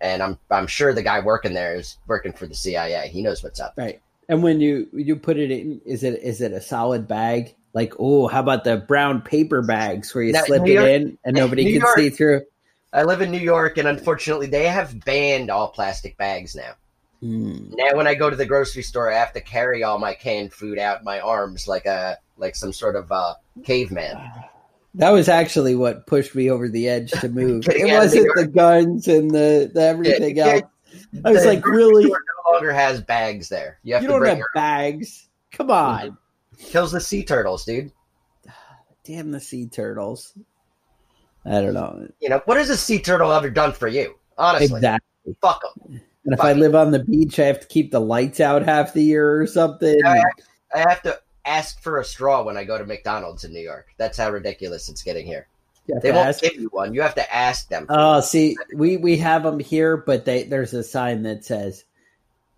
and 0.00 0.22
I'm 0.22 0.38
I'm 0.50 0.66
sure 0.66 0.92
the 0.92 1.02
guy 1.02 1.20
working 1.20 1.54
there 1.54 1.76
is 1.76 1.96
working 2.06 2.32
for 2.32 2.46
the 2.46 2.54
CIA. 2.54 3.08
He 3.08 3.22
knows 3.22 3.42
what's 3.42 3.60
up. 3.60 3.74
Right. 3.76 4.00
And 4.28 4.42
when 4.42 4.60
you 4.60 4.88
you 4.92 5.16
put 5.16 5.38
it 5.38 5.50
in 5.50 5.80
is 5.84 6.02
it 6.02 6.20
is 6.22 6.40
it 6.40 6.52
a 6.52 6.60
solid 6.60 7.06
bag? 7.06 7.54
Like, 7.72 7.94
oh, 7.98 8.26
how 8.26 8.40
about 8.40 8.64
the 8.64 8.78
brown 8.78 9.20
paper 9.20 9.60
bags 9.60 10.14
where 10.14 10.24
you 10.24 10.32
now, 10.32 10.44
slip 10.44 10.66
it 10.66 10.82
in 10.82 11.18
and 11.24 11.36
nobody 11.36 11.64
New 11.64 11.72
can 11.72 11.80
York, 11.82 11.98
see 11.98 12.10
through? 12.10 12.42
I 12.92 13.02
live 13.02 13.20
in 13.20 13.30
New 13.30 13.38
York, 13.38 13.76
and 13.76 13.86
unfortunately, 13.86 14.46
they 14.46 14.66
have 14.66 15.04
banned 15.04 15.50
all 15.50 15.68
plastic 15.68 16.16
bags 16.16 16.54
now. 16.54 16.72
Mm. 17.22 17.74
Now, 17.76 17.94
when 17.94 18.06
I 18.06 18.14
go 18.14 18.30
to 18.30 18.36
the 18.36 18.46
grocery 18.46 18.82
store, 18.82 19.12
I 19.12 19.18
have 19.18 19.34
to 19.34 19.40
carry 19.40 19.82
all 19.82 19.98
my 19.98 20.14
canned 20.14 20.54
food 20.54 20.78
out 20.78 21.04
my 21.04 21.20
arms 21.20 21.68
like 21.68 21.86
a 21.86 22.16
like 22.38 22.56
some 22.56 22.72
sort 22.72 22.96
of 22.96 23.12
uh, 23.12 23.34
caveman. 23.64 24.18
That 24.96 25.10
was 25.10 25.28
actually 25.28 25.74
what 25.74 26.06
pushed 26.06 26.34
me 26.34 26.50
over 26.50 26.68
the 26.68 26.88
edge 26.88 27.10
to 27.12 27.28
move. 27.28 27.64
it 27.68 27.92
wasn't 27.92 28.28
the 28.34 28.46
guns 28.46 29.06
and 29.08 29.30
the, 29.30 29.70
the 29.72 29.82
everything 29.82 30.36
yeah, 30.36 30.46
else. 30.46 30.62
I 31.24 31.30
was 31.30 31.44
like, 31.44 31.64
really? 31.66 32.06
No 32.06 32.52
longer 32.52 32.72
has 32.72 33.02
bags 33.02 33.48
there. 33.48 33.78
You, 33.82 33.94
have 33.94 34.02
you 34.02 34.08
don't 34.08 34.24
have 34.24 34.40
bags. 34.54 35.28
Come 35.52 35.70
on. 35.70 36.00
Mm-hmm. 36.00 36.66
Kills 36.70 36.92
the 36.92 37.00
sea 37.00 37.24
turtles, 37.24 37.64
dude. 37.64 37.92
Damn 39.04 39.30
the 39.30 39.40
sea 39.40 39.66
turtles. 39.66 40.34
I 41.44 41.60
don't 41.60 41.74
know. 41.74 42.08
You 42.20 42.30
know, 42.30 42.42
what 42.46 42.56
has 42.56 42.70
a 42.70 42.76
sea 42.76 42.98
turtle 42.98 43.32
ever 43.32 43.50
done 43.50 43.72
for 43.72 43.88
you? 43.88 44.14
Honestly, 44.38 44.76
exactly. 44.76 45.36
Fuck 45.40 45.62
them. 45.62 46.00
And 46.24 46.34
if 46.34 46.40
I 46.40 46.54
live 46.54 46.74
on 46.74 46.90
the 46.90 47.04
beach, 47.04 47.38
I 47.38 47.44
have 47.44 47.60
to 47.60 47.66
keep 47.68 47.92
the 47.92 48.00
lights 48.00 48.40
out 48.40 48.62
half 48.64 48.94
the 48.94 49.02
year 49.02 49.40
or 49.40 49.46
something. 49.46 50.04
I, 50.04 50.22
I 50.74 50.78
have 50.78 51.02
to 51.02 51.20
ask 51.46 51.80
for 51.80 52.00
a 52.00 52.04
straw 52.04 52.42
when 52.42 52.56
I 52.56 52.64
go 52.64 52.76
to 52.76 52.84
McDonald's 52.84 53.44
in 53.44 53.52
New 53.52 53.60
York. 53.60 53.86
That's 53.96 54.18
how 54.18 54.30
ridiculous 54.30 54.88
it's 54.88 55.02
getting 55.02 55.26
here. 55.26 55.46
They 56.02 56.10
won't 56.10 56.28
ask. 56.28 56.42
give 56.42 56.56
you 56.56 56.68
one. 56.72 56.94
You 56.94 57.02
have 57.02 57.14
to 57.14 57.34
ask 57.34 57.68
them. 57.68 57.86
Oh, 57.88 58.20
see, 58.20 58.56
we 58.74 58.96
we 58.96 59.16
have 59.18 59.44
them 59.44 59.60
here, 59.60 59.96
but 59.96 60.24
they 60.24 60.42
there's 60.42 60.74
a 60.74 60.82
sign 60.82 61.22
that 61.22 61.44
says, 61.44 61.84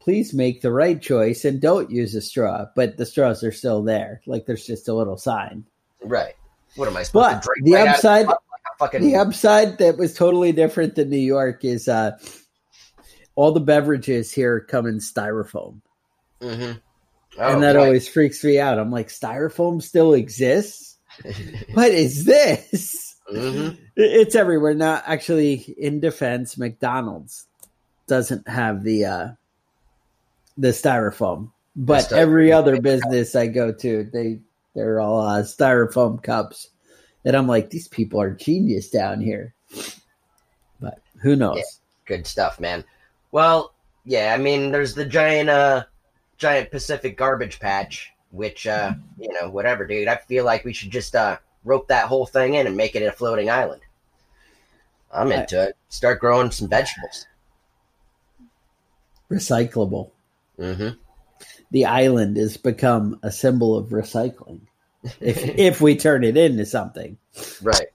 "Please 0.00 0.32
make 0.32 0.62
the 0.62 0.72
right 0.72 1.00
choice 1.00 1.44
and 1.44 1.60
don't 1.60 1.90
use 1.90 2.14
a 2.14 2.22
straw." 2.22 2.66
But 2.74 2.96
the 2.96 3.04
straws 3.04 3.44
are 3.44 3.52
still 3.52 3.82
there. 3.82 4.22
Like 4.26 4.46
there's 4.46 4.66
just 4.66 4.88
a 4.88 4.94
little 4.94 5.18
sign. 5.18 5.66
Right. 6.02 6.34
What 6.76 6.88
am 6.88 6.96
I 6.96 7.02
supposed 7.02 7.24
but 7.24 7.42
to 7.42 7.48
drink? 7.48 7.66
The 7.66 7.72
right 7.74 7.88
upside, 7.88 8.26
fucking 8.78 9.02
the 9.02 9.16
upside 9.16 9.78
that 9.78 9.98
was 9.98 10.14
totally 10.14 10.52
different 10.52 10.94
than 10.94 11.10
New 11.10 11.18
York 11.18 11.64
is 11.64 11.88
uh, 11.88 12.12
all 13.34 13.52
the 13.52 13.60
beverages 13.60 14.32
here 14.32 14.60
come 14.60 14.86
in 14.86 14.98
styrofoam, 14.98 15.80
mm-hmm. 16.40 16.78
Oh, 17.38 17.54
and 17.54 17.62
that 17.62 17.76
boy. 17.76 17.84
always 17.84 18.08
freaks 18.08 18.42
me 18.44 18.58
out. 18.58 18.78
I'm 18.78 18.90
like, 18.90 19.08
styrofoam 19.08 19.82
still 19.82 20.14
exists. 20.14 20.96
what 21.74 21.90
is 21.90 22.24
this? 22.24 23.16
Mm-hmm. 23.32 23.82
It's 23.96 24.34
everywhere. 24.34 24.74
Not 24.74 25.04
actually 25.06 25.54
in 25.78 26.00
defense, 26.00 26.56
McDonald's 26.56 27.46
doesn't 28.06 28.48
have 28.48 28.82
the 28.82 29.04
uh, 29.04 29.28
the 30.56 30.68
styrofoam, 30.68 31.52
but 31.76 32.10
every 32.12 32.52
other 32.52 32.80
business 32.80 33.36
I 33.36 33.48
go 33.48 33.72
to, 33.72 34.04
they 34.04 34.40
they're 34.74 35.00
all 35.00 35.20
uh, 35.20 35.42
styrofoam 35.42 36.22
cups. 36.22 36.68
And 37.24 37.36
I'm 37.36 37.48
like, 37.48 37.70
these 37.70 37.88
people 37.88 38.20
are 38.20 38.30
genius 38.30 38.90
down 38.90 39.20
here. 39.20 39.54
But 40.80 41.00
who 41.20 41.36
knows? 41.36 41.56
Yeah, 41.56 41.62
good 42.06 42.26
stuff, 42.26 42.60
man. 42.60 42.84
Well, 43.32 43.74
yeah, 44.04 44.32
I 44.32 44.38
mean, 44.38 44.70
there's 44.70 44.94
the 44.94 45.04
giant, 45.04 45.50
uh, 45.50 45.84
giant 46.38 46.70
Pacific 46.70 47.18
garbage 47.18 47.60
patch, 47.60 48.12
which, 48.30 48.66
uh, 48.66 48.94
you 49.18 49.32
know, 49.32 49.50
whatever, 49.50 49.86
dude. 49.86 50.08
I 50.08 50.16
feel 50.16 50.44
like 50.44 50.64
we 50.64 50.72
should 50.72 50.90
just 50.90 51.14
uh, 51.14 51.38
rope 51.64 51.88
that 51.88 52.06
whole 52.06 52.26
thing 52.26 52.54
in 52.54 52.66
and 52.66 52.76
make 52.76 52.96
it 52.96 53.02
a 53.02 53.12
floating 53.12 53.50
island. 53.50 53.82
I'm 55.12 55.32
into 55.32 55.62
it. 55.68 55.76
Start 55.88 56.20
growing 56.20 56.50
some 56.50 56.68
vegetables. 56.68 57.26
Recyclable. 59.30 60.10
Mm-hmm. 60.58 60.96
The 61.70 61.84
island 61.84 62.36
has 62.36 62.56
become 62.56 63.18
a 63.22 63.30
symbol 63.30 63.76
of 63.76 63.88
recycling 63.88 64.60
if 65.20 65.38
if 65.58 65.80
we 65.80 65.96
turn 65.96 66.24
it 66.24 66.36
into 66.36 66.66
something. 66.66 67.16
Right. 67.62 67.88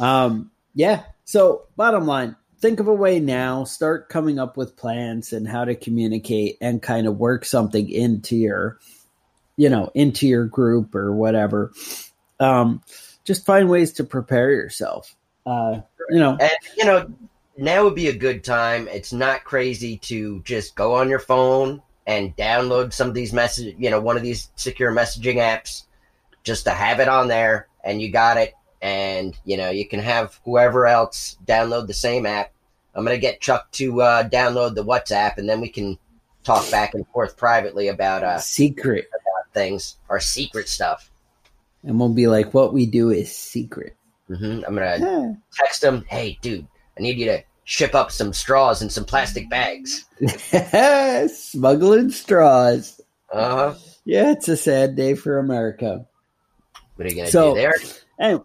Um, 0.00 0.50
yeah. 0.74 1.04
So 1.24 1.62
bottom 1.76 2.06
line, 2.06 2.36
think 2.62 2.80
of 2.80 2.88
a 2.88 2.94
way 2.94 3.20
now, 3.20 3.64
start 3.64 4.08
coming 4.08 4.38
up 4.38 4.56
with 4.56 4.76
plans 4.76 5.34
and 5.34 5.46
how 5.46 5.66
to 5.66 5.74
communicate 5.74 6.56
and 6.60 6.80
kind 6.80 7.06
of 7.06 7.18
work 7.18 7.44
something 7.44 7.90
into 7.90 8.36
your 8.36 8.78
you 9.56 9.68
know, 9.68 9.90
into 9.94 10.26
your 10.26 10.46
group 10.46 10.94
or 10.94 11.12
whatever. 11.12 11.72
Um, 12.40 12.82
just 13.24 13.44
find 13.44 13.68
ways 13.68 13.92
to 13.94 14.04
prepare 14.04 14.50
yourself. 14.50 15.14
Uh, 15.44 15.80
you 16.08 16.18
know, 16.18 16.36
and 16.40 16.52
you 16.76 16.84
know, 16.84 17.12
now 17.56 17.84
would 17.84 17.94
be 17.94 18.08
a 18.08 18.16
good 18.16 18.42
time. 18.42 18.88
It's 18.88 19.12
not 19.12 19.44
crazy 19.44 19.98
to 19.98 20.40
just 20.40 20.74
go 20.74 20.94
on 20.94 21.08
your 21.08 21.18
phone 21.18 21.82
and 22.06 22.36
download 22.36 22.92
some 22.92 23.08
of 23.08 23.14
these 23.14 23.32
message, 23.32 23.76
you 23.78 23.90
know, 23.90 24.00
one 24.00 24.16
of 24.16 24.22
these 24.22 24.50
secure 24.56 24.92
messaging 24.92 25.36
apps 25.36 25.84
just 26.42 26.64
to 26.64 26.70
have 26.70 26.98
it 26.98 27.08
on 27.08 27.28
there 27.28 27.68
and 27.84 28.00
you 28.00 28.10
got 28.10 28.36
it 28.36 28.54
and 28.82 29.34
you 29.44 29.56
know 29.56 29.70
you 29.70 29.86
can 29.88 30.00
have 30.00 30.38
whoever 30.44 30.86
else 30.86 31.38
download 31.46 31.86
the 31.86 31.94
same 31.94 32.26
app. 32.26 32.52
I'm 32.94 33.04
gonna 33.04 33.16
get 33.16 33.40
Chuck 33.40 33.70
to 33.72 34.02
uh, 34.02 34.28
download 34.28 34.74
the 34.74 34.84
WhatsApp, 34.84 35.38
and 35.38 35.48
then 35.48 35.60
we 35.62 35.68
can 35.70 35.96
talk 36.44 36.70
back 36.70 36.92
and 36.94 37.06
forth 37.08 37.36
privately 37.38 37.88
about 37.88 38.22
uh, 38.24 38.38
Secret. 38.38 39.06
about 39.08 39.52
things, 39.54 39.96
our 40.10 40.18
secret 40.20 40.68
stuff. 40.68 41.10
And 41.84 41.98
we'll 41.98 42.08
be 42.12 42.26
like, 42.26 42.52
what 42.54 42.72
we 42.74 42.84
do 42.86 43.10
is 43.10 43.34
secret. 43.34 43.94
hmm 44.28 44.60
I'm 44.66 44.74
gonna 44.74 45.36
text 45.54 45.82
him, 45.82 46.04
"Hey, 46.08 46.38
dude, 46.42 46.66
I 46.98 47.02
need 47.02 47.18
you 47.18 47.26
to 47.26 47.42
ship 47.64 47.94
up 47.94 48.10
some 48.10 48.32
straws 48.32 48.82
and 48.82 48.90
some 48.92 49.04
plastic 49.04 49.48
bags." 49.48 50.04
Smuggling 51.32 52.10
straws. 52.10 53.00
Uh 53.32 53.54
huh. 53.72 53.74
Yeah, 54.04 54.32
it's 54.32 54.48
a 54.48 54.56
sad 54.56 54.96
day 54.96 55.14
for 55.14 55.38
America. 55.38 56.04
What 56.96 57.06
are 57.06 57.10
you 57.10 57.16
gonna 57.16 57.30
So- 57.30 57.54
do? 57.54 57.60
There, 57.60 57.74
Hey, 58.18 58.38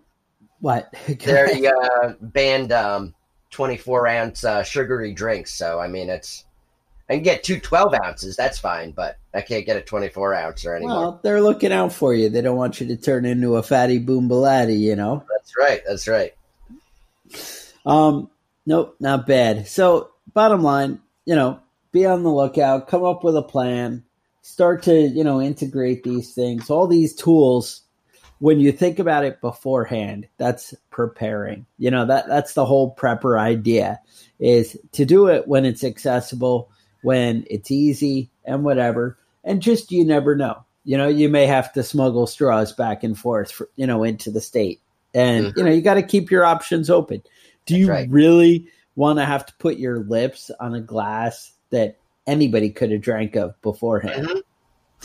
what? 0.59 0.93
they 1.07 1.37
already 1.37 1.67
uh, 1.67 2.13
banned 2.21 2.71
um, 2.71 3.13
24 3.51 4.07
ounce 4.07 4.43
uh, 4.43 4.63
sugary 4.63 5.13
drinks. 5.13 5.53
So 5.53 5.79
I 5.79 5.87
mean, 5.87 6.09
it's 6.09 6.45
I 7.09 7.13
can 7.13 7.23
get 7.23 7.43
two 7.43 7.59
12 7.59 7.93
ounces. 8.03 8.35
That's 8.35 8.59
fine, 8.59 8.91
but 8.91 9.17
I 9.33 9.41
can't 9.41 9.65
get 9.65 9.77
a 9.77 9.81
24 9.81 10.33
ounce 10.33 10.65
or 10.65 10.75
anymore. 10.75 10.95
well, 10.95 11.19
they're 11.23 11.41
looking 11.41 11.71
out 11.71 11.93
for 11.93 12.13
you. 12.13 12.29
They 12.29 12.41
don't 12.41 12.57
want 12.57 12.81
you 12.81 12.87
to 12.87 12.97
turn 12.97 13.25
into 13.25 13.55
a 13.55 13.63
fatty 13.63 13.99
boom 13.99 14.29
you 14.29 14.95
know? 14.95 15.23
that's 15.31 15.53
right. 15.57 15.81
That's 15.87 16.07
right. 16.07 16.33
Um, 17.85 18.29
nope, 18.65 18.97
not 18.99 19.25
bad. 19.25 19.67
So, 19.67 20.11
bottom 20.33 20.63
line, 20.63 20.99
you 21.25 21.35
know, 21.35 21.61
be 21.93 22.05
on 22.05 22.23
the 22.23 22.29
lookout, 22.29 22.89
come 22.89 23.05
up 23.05 23.23
with 23.23 23.37
a 23.37 23.41
plan, 23.41 24.03
start 24.41 24.83
to, 24.83 24.93
you 24.93 25.23
know, 25.23 25.41
integrate 25.41 26.03
these 26.03 26.33
things, 26.33 26.69
all 26.69 26.87
these 26.87 27.15
tools. 27.15 27.83
When 28.39 28.59
you 28.59 28.71
think 28.71 28.99
about 28.99 29.25
it 29.25 29.41
beforehand, 29.41 30.27
that's 30.37 30.73
preparing. 30.91 31.65
You 31.77 31.91
know, 31.91 32.05
that 32.05 32.27
that's 32.27 32.53
the 32.53 32.65
whole 32.65 32.93
prepper 32.95 33.39
idea 33.39 33.99
is 34.39 34.77
to 34.91 35.05
do 35.05 35.27
it 35.27 35.47
when 35.47 35.65
it's 35.65 35.83
accessible, 35.83 36.69
when 37.01 37.45
it's 37.49 37.71
easy 37.71 38.29
and 38.45 38.63
whatever. 38.63 39.17
And 39.43 39.61
just 39.61 39.91
you 39.91 40.05
never 40.05 40.35
know. 40.35 40.63
You 40.83 40.97
know, 40.97 41.07
you 41.07 41.29
may 41.29 41.45
have 41.47 41.73
to 41.73 41.83
smuggle 41.83 42.27
straws 42.27 42.71
back 42.71 43.03
and 43.03 43.17
forth, 43.17 43.51
for, 43.51 43.69
you 43.75 43.87
know, 43.87 44.03
into 44.03 44.31
the 44.31 44.39
state. 44.39 44.79
And, 45.13 45.53
you 45.57 45.63
know, 45.63 45.71
you 45.71 45.81
got 45.81 45.95
to 45.95 46.03
keep 46.03 46.29
your 46.31 46.45
options 46.45 46.89
open. 46.89 47.23
Do 47.65 47.73
That's 47.73 47.79
you 47.79 47.89
right. 47.89 48.09
really 48.09 48.67
want 48.95 49.19
to 49.19 49.25
have 49.25 49.45
to 49.47 49.53
put 49.55 49.77
your 49.77 49.99
lips 49.99 50.51
on 50.59 50.75
a 50.75 50.81
glass 50.81 51.51
that 51.71 51.97
anybody 52.25 52.69
could 52.69 52.91
have 52.91 53.01
drank 53.01 53.35
of 53.35 53.59
beforehand? 53.61 54.27
Mhm. 54.27 54.41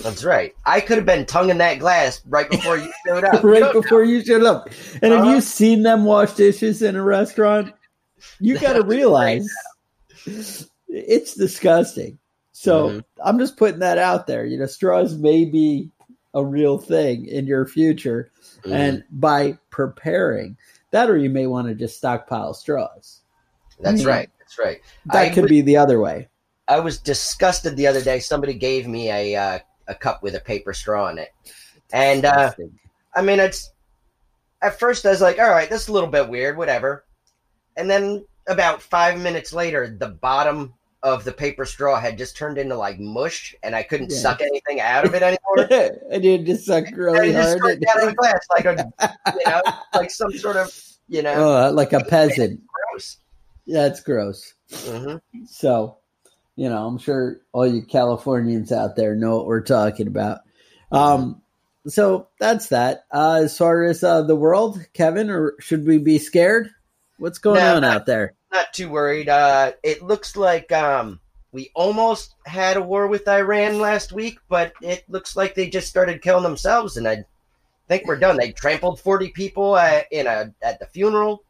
That's 0.03 0.24
right. 0.24 0.55
I 0.64 0.80
could 0.80 0.97
have 0.97 1.07
been 1.07 1.26
tonguing 1.26 1.59
that 1.59 1.78
glass 1.78 2.22
right 2.26 2.49
before 2.51 2.78
you 2.78 2.90
showed 3.07 3.24
up. 3.24 3.45
right 3.45 3.72
before 3.72 4.03
you 4.05 4.24
showed 4.24 4.43
up. 4.45 4.70
And 5.03 5.12
have 5.12 5.22
Uh-huh. 5.22 5.34
you 5.34 5.40
seen 5.40 5.82
them 5.82 6.05
wash 6.05 6.32
dishes 6.32 6.80
in 6.82 6.97
a 6.97 7.03
restaurant? 7.03 7.74
You 8.40 8.59
got 8.59 8.72
to 8.74 8.82
realize 8.84 9.47
it's 10.88 11.34
disgusting. 11.34 12.18
So 12.53 12.88
Mhm. 12.90 13.05
I'm 13.24 13.38
just 13.38 13.57
putting 13.57 13.80
that 13.80 13.99
out 13.99 14.26
there. 14.26 14.45
You 14.45 14.59
know, 14.59 14.66
straws 14.66 15.16
may 15.16 15.45
be 15.45 15.90
a 16.34 16.45
real 16.45 16.78
thing 16.78 17.26
in 17.26 17.47
your 17.47 17.66
future. 17.66 18.30
Mhm. 18.64 18.72
And 18.72 19.05
by 19.11 19.59
preparing 19.70 20.57
that, 20.90 21.11
or 21.11 21.16
you 21.16 21.28
may 21.30 21.47
want 21.47 21.68
to 21.68 21.74
just 21.74 21.97
stockpile 21.99 22.55
straws. 22.55 23.18
that's 23.80 23.99
mean, 23.99 24.07
right. 24.07 24.30
That's 24.38 24.59
right. 24.59 24.80
That 25.07 25.16
I 25.16 25.28
could 25.30 25.45
would- 25.45 25.49
be 25.49 25.61
the 25.61 25.76
other 25.78 25.99
way. 26.01 26.28
I 26.68 26.78
was 26.78 26.99
disgusted 26.99 27.76
the 27.76 27.88
other 27.88 28.01
day. 28.01 28.20
Somebody 28.20 28.55
gave 28.55 28.86
me 28.86 29.11
a 29.11 29.34
uh, 29.34 29.59
a 29.89 29.95
cup 29.95 30.22
with 30.22 30.35
a 30.35 30.41
paper 30.41 30.72
straw 30.72 31.09
in 31.09 31.18
it, 31.18 31.30
and 31.93 32.24
uh, 32.24 32.53
I 33.14 33.22
mean, 33.22 33.41
it's 33.41 33.70
at 34.62 34.78
first 34.78 35.05
I 35.07 35.11
was 35.11 35.20
like, 35.20 35.39
all 35.39 35.51
right, 35.51 35.68
this 35.68 35.83
is 35.83 35.89
a 35.89 35.93
little 35.93 36.09
bit 36.09 36.28
weird, 36.28 36.57
whatever. 36.57 37.05
And 37.76 37.91
then 37.91 38.24
about 38.49 38.83
five 38.83 39.18
minutes 39.20 39.53
later, 39.53 39.97
the 39.99 40.09
bottom 40.09 40.74
of 41.03 41.24
the 41.24 41.33
paper 41.33 41.64
straw 41.64 41.99
had 41.99 42.16
just 42.16 42.37
turned 42.37 42.59
into 42.59 42.76
like 42.76 43.01
mush, 43.01 43.55
and 43.62 43.74
I 43.74 43.83
couldn't 43.83 44.11
Yeah. 44.11 44.18
suck 44.18 44.41
anything 44.41 44.80
out 44.80 45.05
of 45.05 45.14
it 45.14 45.22
anymore. 45.22 45.99
and 46.11 46.24
you 46.24 46.39
just 46.39 46.64
suck 46.66 46.85
really 46.95 47.30
it 47.30 47.33
just 47.33 47.49
hard. 47.49 47.59
squirted 47.59 47.85
out 47.91 48.03
of 48.03 48.09
the 48.11 48.14
glass 48.14 48.47
like 48.55 48.64
a, 48.66 48.93
you 49.39 49.47
know, 49.51 49.62
like 49.95 50.11
some 50.11 50.30
sort 50.33 50.57
of, 50.57 50.70
you 51.09 51.22
know, 51.22 51.66
Oh, 51.68 51.70
like 51.72 51.93
a 51.93 52.05
peasant. 52.05 52.61
gross. 52.93 53.16
That's 53.66 54.01
gross. 54.01 54.55
hmm 54.70 55.16
So, 55.47 55.99
you 56.57 56.68
know, 56.68 56.86
I'm 56.86 56.98
sure 56.98 57.40
all 57.53 57.66
you 57.66 57.82
Californians 57.82 58.72
out 58.72 58.96
there 58.96 59.14
know 59.14 59.36
what 59.36 59.46
we're 59.46 59.62
talking 59.62 60.07
about. 60.07 60.40
Um, 60.90 61.42
so 61.86 62.28
that's 62.38 62.68
that. 62.68 63.05
Uh, 63.11 63.40
as 63.44 63.57
far 63.57 63.82
as 63.84 64.05
uh, 64.05 64.22
the 64.22 64.36
world, 64.36 64.78
Kevin, 64.92 65.30
or 65.30 65.55
should 65.61 65.86
we 65.86 65.98
be 65.98 66.18
scared? 66.18 66.70
What's 67.18 67.38
going 67.38 67.59
No, 67.61 67.76
on 67.76 67.82
no. 67.82 67.88
out 67.90 68.07
there? 68.07 68.34
Not 68.53 68.72
too 68.72 68.90
worried. 68.90 69.28
Uh, 69.28 69.72
it 69.82 70.03
looks 70.03 70.36
like 70.36 70.70
um, 70.72 71.18
we 71.53 71.70
almost 71.74 72.34
had 72.44 72.76
a 72.76 72.82
war 72.82 73.07
with 73.07 73.26
Iran 73.26 73.80
last 73.80 74.12
week, 74.12 74.38
but 74.48 74.74
it 74.82 75.05
looks 75.09 75.36
like 75.36 75.55
they 75.55 75.68
just 75.70 75.88
started 75.88 76.20
killing 76.22 76.42
themselves, 76.42 76.96
and 76.96 77.09
I 77.09 77.24
think 77.88 78.07
we're 78.07 78.18
done. 78.18 78.36
They 78.36 78.53
trampled 78.53 79.00
forty 79.00 79.30
people 79.30 79.74
uh, 79.74 80.03
in 80.11 80.26
a 80.26 80.53
at 80.62 80.78
the 80.80 80.86
funeral, 80.86 81.44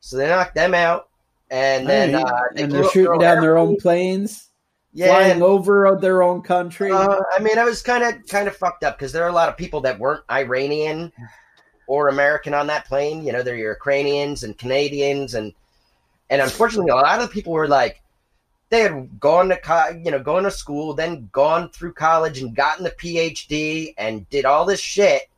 so 0.00 0.16
they 0.16 0.28
knocked 0.28 0.54
them 0.56 0.74
out, 0.74 1.08
and 1.52 1.86
then 1.86 2.14
uh, 2.14 2.24
they 2.54 2.62
and 2.62 2.72
they're 2.72 2.88
shooting 2.88 3.20
down 3.20 3.42
their 3.42 3.58
own 3.58 3.76
planes, 3.76 4.48
Yeah, 4.94 5.08
flying 5.08 5.42
over 5.42 5.98
their 6.00 6.22
own 6.22 6.40
country. 6.40 6.90
uh, 6.90 7.20
I 7.36 7.40
mean, 7.40 7.58
I 7.58 7.64
was 7.64 7.82
kind 7.82 8.02
of 8.02 8.26
kind 8.26 8.48
of 8.48 8.56
fucked 8.56 8.84
up 8.84 8.98
because 8.98 9.12
there 9.12 9.22
are 9.22 9.28
a 9.28 9.34
lot 9.34 9.50
of 9.50 9.56
people 9.58 9.82
that 9.82 9.98
weren't 9.98 10.24
Iranian 10.30 11.12
or 11.86 12.08
American 12.08 12.54
on 12.54 12.66
that 12.68 12.86
plane. 12.86 13.22
You 13.22 13.32
know, 13.32 13.42
they're 13.42 13.54
Ukrainians 13.56 14.44
and 14.44 14.56
Canadians, 14.56 15.34
and 15.34 15.52
and 16.30 16.40
unfortunately, 16.40 16.90
a 16.90 16.94
lot 16.94 17.20
of 17.20 17.28
the 17.28 17.32
people 17.32 17.52
were 17.52 17.68
like, 17.68 18.00
they 18.70 18.80
had 18.80 19.20
gone 19.20 19.50
to 19.50 19.58
co- 19.58 20.00
you 20.02 20.10
know 20.10 20.22
going 20.22 20.44
to 20.44 20.50
school, 20.50 20.94
then 20.94 21.28
gone 21.32 21.68
through 21.68 21.92
college 21.92 22.40
and 22.40 22.56
gotten 22.56 22.82
the 22.82 22.92
PhD 22.92 23.92
and 23.98 24.26
did 24.30 24.46
all 24.46 24.64
this 24.64 24.80
shit, 24.80 25.28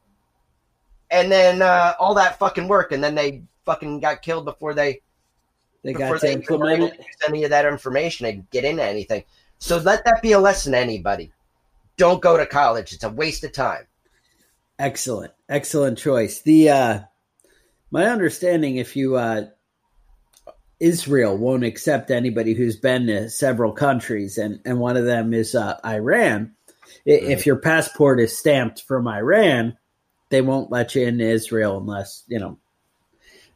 and 1.10 1.32
then 1.32 1.60
uh, 1.60 1.94
all 1.98 2.14
that 2.14 2.38
fucking 2.38 2.68
work, 2.68 2.92
and 2.92 3.02
then 3.02 3.16
they 3.16 3.42
fucking 3.64 3.98
got 3.98 4.22
killed 4.22 4.44
before 4.44 4.74
they 4.74 5.00
they 5.84 5.92
before 5.92 6.14
got 6.14 6.20
to 6.20 6.26
they 6.26 6.32
even 6.32 6.58
were 6.58 6.70
implement 6.70 6.94
it. 6.94 7.06
any 7.28 7.44
of 7.44 7.50
that 7.50 7.66
information 7.66 8.26
and 8.26 8.48
get 8.50 8.64
into 8.64 8.82
anything. 8.82 9.22
So 9.58 9.76
let 9.76 10.04
that 10.04 10.22
be 10.22 10.32
a 10.32 10.40
lesson 10.40 10.72
to 10.72 10.78
anybody. 10.78 11.30
Don't 11.96 12.20
go 12.20 12.36
to 12.36 12.46
college. 12.46 12.92
It's 12.92 13.04
a 13.04 13.10
waste 13.10 13.44
of 13.44 13.52
time. 13.52 13.86
Excellent, 14.78 15.32
excellent 15.48 15.98
choice. 15.98 16.40
The 16.40 16.70
uh, 16.70 17.00
my 17.90 18.06
understanding, 18.06 18.78
if 18.78 18.96
you 18.96 19.16
uh, 19.16 19.46
Israel 20.80 21.36
won't 21.36 21.64
accept 21.64 22.10
anybody 22.10 22.54
who's 22.54 22.76
been 22.76 23.06
to 23.06 23.30
several 23.30 23.72
countries, 23.72 24.38
and 24.38 24.60
and 24.64 24.80
one 24.80 24.96
of 24.96 25.04
them 25.04 25.32
is 25.32 25.54
uh, 25.54 25.78
Iran. 25.84 26.54
I 26.74 26.88
If 27.06 27.46
your 27.46 27.56
passport 27.56 28.20
is 28.20 28.36
stamped 28.36 28.82
from 28.82 29.06
Iran, 29.06 29.76
they 30.30 30.40
won't 30.40 30.72
let 30.72 30.94
you 30.94 31.06
into 31.06 31.24
Israel 31.24 31.78
unless 31.78 32.24
you 32.26 32.40
know, 32.40 32.58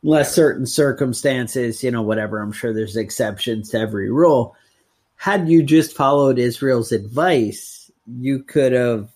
unless 0.03 0.34
certain 0.34 0.66
circumstances, 0.66 1.82
you 1.82 1.90
know, 1.90 2.03
whatever. 2.03 2.38
I'm 2.40 2.53
sure 2.53 2.72
there's 2.72 2.96
exceptions 2.96 3.70
to 3.70 3.78
every 3.80 4.11
rule. 4.11 4.57
Had 5.16 5.49
you 5.49 5.62
just 5.62 5.96
followed 5.96 6.38
Israel's 6.38 6.92
advice, 6.92 7.90
you 8.07 8.42
could 8.42 8.72
have 8.72 9.11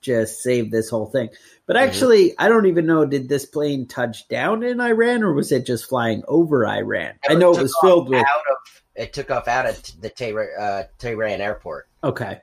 just 0.00 0.42
saved 0.42 0.70
this 0.70 0.88
whole 0.90 1.06
thing. 1.06 1.28
But 1.66 1.76
Mhm. 1.76 1.80
actually, 1.80 2.34
I 2.38 2.48
don't 2.48 2.66
even 2.66 2.84
know 2.86 3.06
did 3.06 3.28
this 3.28 3.46
plane 3.46 3.86
touch 3.86 4.28
down 4.28 4.62
in 4.62 4.80
Iran 4.80 5.22
or 5.22 5.32
was 5.32 5.50
it 5.52 5.64
just 5.64 5.86
flying 5.86 6.22
over 6.28 6.66
Iran? 6.66 7.14
I 7.28 7.34
know 7.34 7.52
it 7.56 7.62
was 7.62 7.74
filled 7.80 8.08
with. 8.10 8.20
out 8.20 8.42
of 8.50 8.82
it 8.96 9.12
took 9.12 9.30
off 9.30 9.48
out 9.48 9.66
of 9.66 9.80
the 10.00 10.08
Tehran, 10.08 10.48
uh, 10.58 10.82
Tehran 10.98 11.40
airport. 11.40 11.88
Okay, 12.04 12.40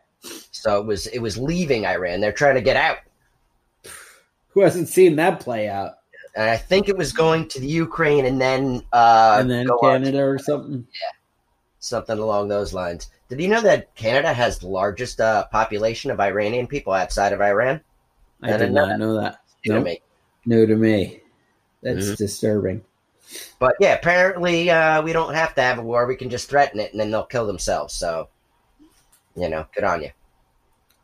So 0.51 0.79
it 0.79 0.85
was 0.85 1.07
it 1.07 1.19
was 1.19 1.37
leaving 1.37 1.85
Iran. 1.85 2.19
They're 2.19 2.31
trying 2.31 2.55
to 2.55 2.61
get 2.61 2.75
out. 2.77 2.97
who 4.49 4.61
hasn't 4.61 4.89
seen 4.89 5.15
that 5.15 5.39
play 5.39 5.69
out? 5.69 5.93
And 6.35 6.49
I 6.49 6.57
think 6.57 6.87
it 6.87 6.97
was 6.97 7.11
going 7.11 7.47
to 7.49 7.59
the 7.59 7.67
Ukraine 7.67 8.25
and 8.25 8.39
then 8.39 8.83
uh, 8.93 9.37
and 9.41 9.49
then 9.51 9.65
to 9.65 9.77
Canada 9.81 10.23
or 10.23 10.39
something. 10.39 10.87
Yeah, 10.93 11.17
something 11.79 12.17
along 12.17 12.47
those 12.47 12.73
lines. 12.73 13.09
Did 13.27 13.41
you 13.41 13.47
know 13.49 13.61
that 13.61 13.93
Canada 13.95 14.33
has 14.33 14.59
the 14.59 14.67
largest 14.67 15.19
uh, 15.19 15.45
population 15.47 16.11
of 16.11 16.19
Iranian 16.19 16.67
people 16.67 16.93
outside 16.93 17.33
of 17.33 17.41
Iran? 17.41 17.81
I 18.41 18.47
I 18.47 18.51
did 18.51 18.59
didn't 18.73 18.99
know 18.99 19.21
that. 19.21 19.39
Know 19.65 19.75
Nope. 19.75 19.85
me. 19.85 20.01
New 20.45 20.65
to 20.65 20.75
me. 20.75 21.21
That's 21.83 22.11
Mhm. 22.11 22.17
disturbing. 22.17 22.83
But 23.59 23.75
yeah, 23.79 23.93
apparently 23.93 24.69
uh, 24.69 25.01
we 25.01 25.13
don't 25.13 25.33
have 25.33 25.53
to 25.55 25.61
have 25.61 25.77
a 25.77 25.83
war. 25.83 26.05
We 26.05 26.15
can 26.15 26.29
just 26.29 26.49
threaten 26.49 26.79
it, 26.79 26.91
and 26.91 26.99
then 26.99 27.11
they'll 27.11 27.23
kill 27.25 27.45
themselves. 27.45 27.93
So, 27.93 28.29
you 29.35 29.49
know, 29.49 29.67
good 29.73 29.83
on 29.83 30.01
you. 30.03 30.11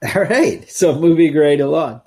All 0.15 0.23
right, 0.23 0.69
so 0.69 0.97
movie 0.99 1.29
grade 1.29 1.61
along. 1.61 2.01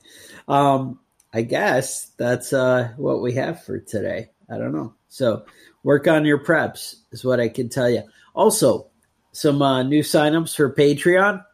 Um, 0.49 1.01
I 1.33 1.43
guess 1.43 2.07
that's 2.17 2.53
uh, 2.53 2.93
what 2.97 3.23
we 3.23 3.35
have 3.35 3.63
for 3.65 3.79
today. 3.79 4.31
I 4.51 4.59
don't 4.59 4.73
know. 4.73 4.95
So 5.09 5.45
work 5.83 6.09
on 6.09 6.25
your 6.25 6.45
preps 6.45 6.97
is 7.13 7.25
what 7.25 7.41
I 7.41 7.49
can 7.49 7.69
tell 7.69 7.89
you. 7.89 8.03
Also, 8.35 8.89
some 9.33 9.63
uh, 9.63 9.83
new 9.83 10.03
signups 10.03 10.57
for 10.57 10.75
Patreon. 10.75 11.45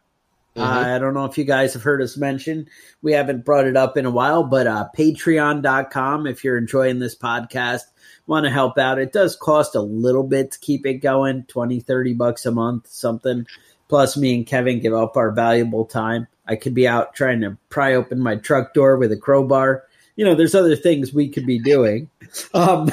Uh, 0.55 0.61
I 0.63 0.97
don't 0.97 1.13
know 1.13 1.25
if 1.25 1.37
you 1.37 1.43
guys 1.43 1.73
have 1.73 1.83
heard 1.83 2.01
us 2.01 2.17
mention. 2.17 2.67
We 3.03 3.13
haven't 3.13 3.45
brought 3.45 3.67
it 3.67 3.77
up 3.77 3.95
in 3.95 4.07
a 4.07 4.11
while, 4.11 4.43
but 4.43 4.65
uh, 4.65 4.87
patreon.com. 4.97 6.25
If 6.25 6.43
you're 6.43 6.57
enjoying 6.57 6.97
this 6.97 7.15
podcast, 7.15 7.81
want 8.25 8.45
to 8.45 8.49
help 8.49 8.79
out, 8.79 8.97
it 8.97 9.13
does 9.13 9.35
cost 9.35 9.75
a 9.75 9.81
little 9.81 10.23
bit 10.23 10.51
to 10.53 10.59
keep 10.59 10.87
it 10.87 10.95
going 10.95 11.43
20, 11.43 11.81
30 11.81 12.13
bucks 12.13 12.47
a 12.47 12.51
month, 12.51 12.87
something. 12.87 13.45
Plus, 13.87 14.17
me 14.17 14.35
and 14.35 14.47
Kevin 14.47 14.79
give 14.79 14.93
up 14.93 15.15
our 15.15 15.31
valuable 15.31 15.85
time. 15.85 16.27
I 16.47 16.55
could 16.55 16.73
be 16.73 16.87
out 16.87 17.13
trying 17.13 17.41
to 17.41 17.57
pry 17.69 17.93
open 17.93 18.19
my 18.19 18.35
truck 18.35 18.73
door 18.73 18.97
with 18.97 19.11
a 19.11 19.17
crowbar. 19.17 19.83
You 20.15 20.25
know, 20.25 20.35
there's 20.35 20.55
other 20.55 20.75
things 20.75 21.13
we 21.13 21.29
could 21.29 21.45
be 21.45 21.59
doing. 21.59 22.09
Um, 22.53 22.91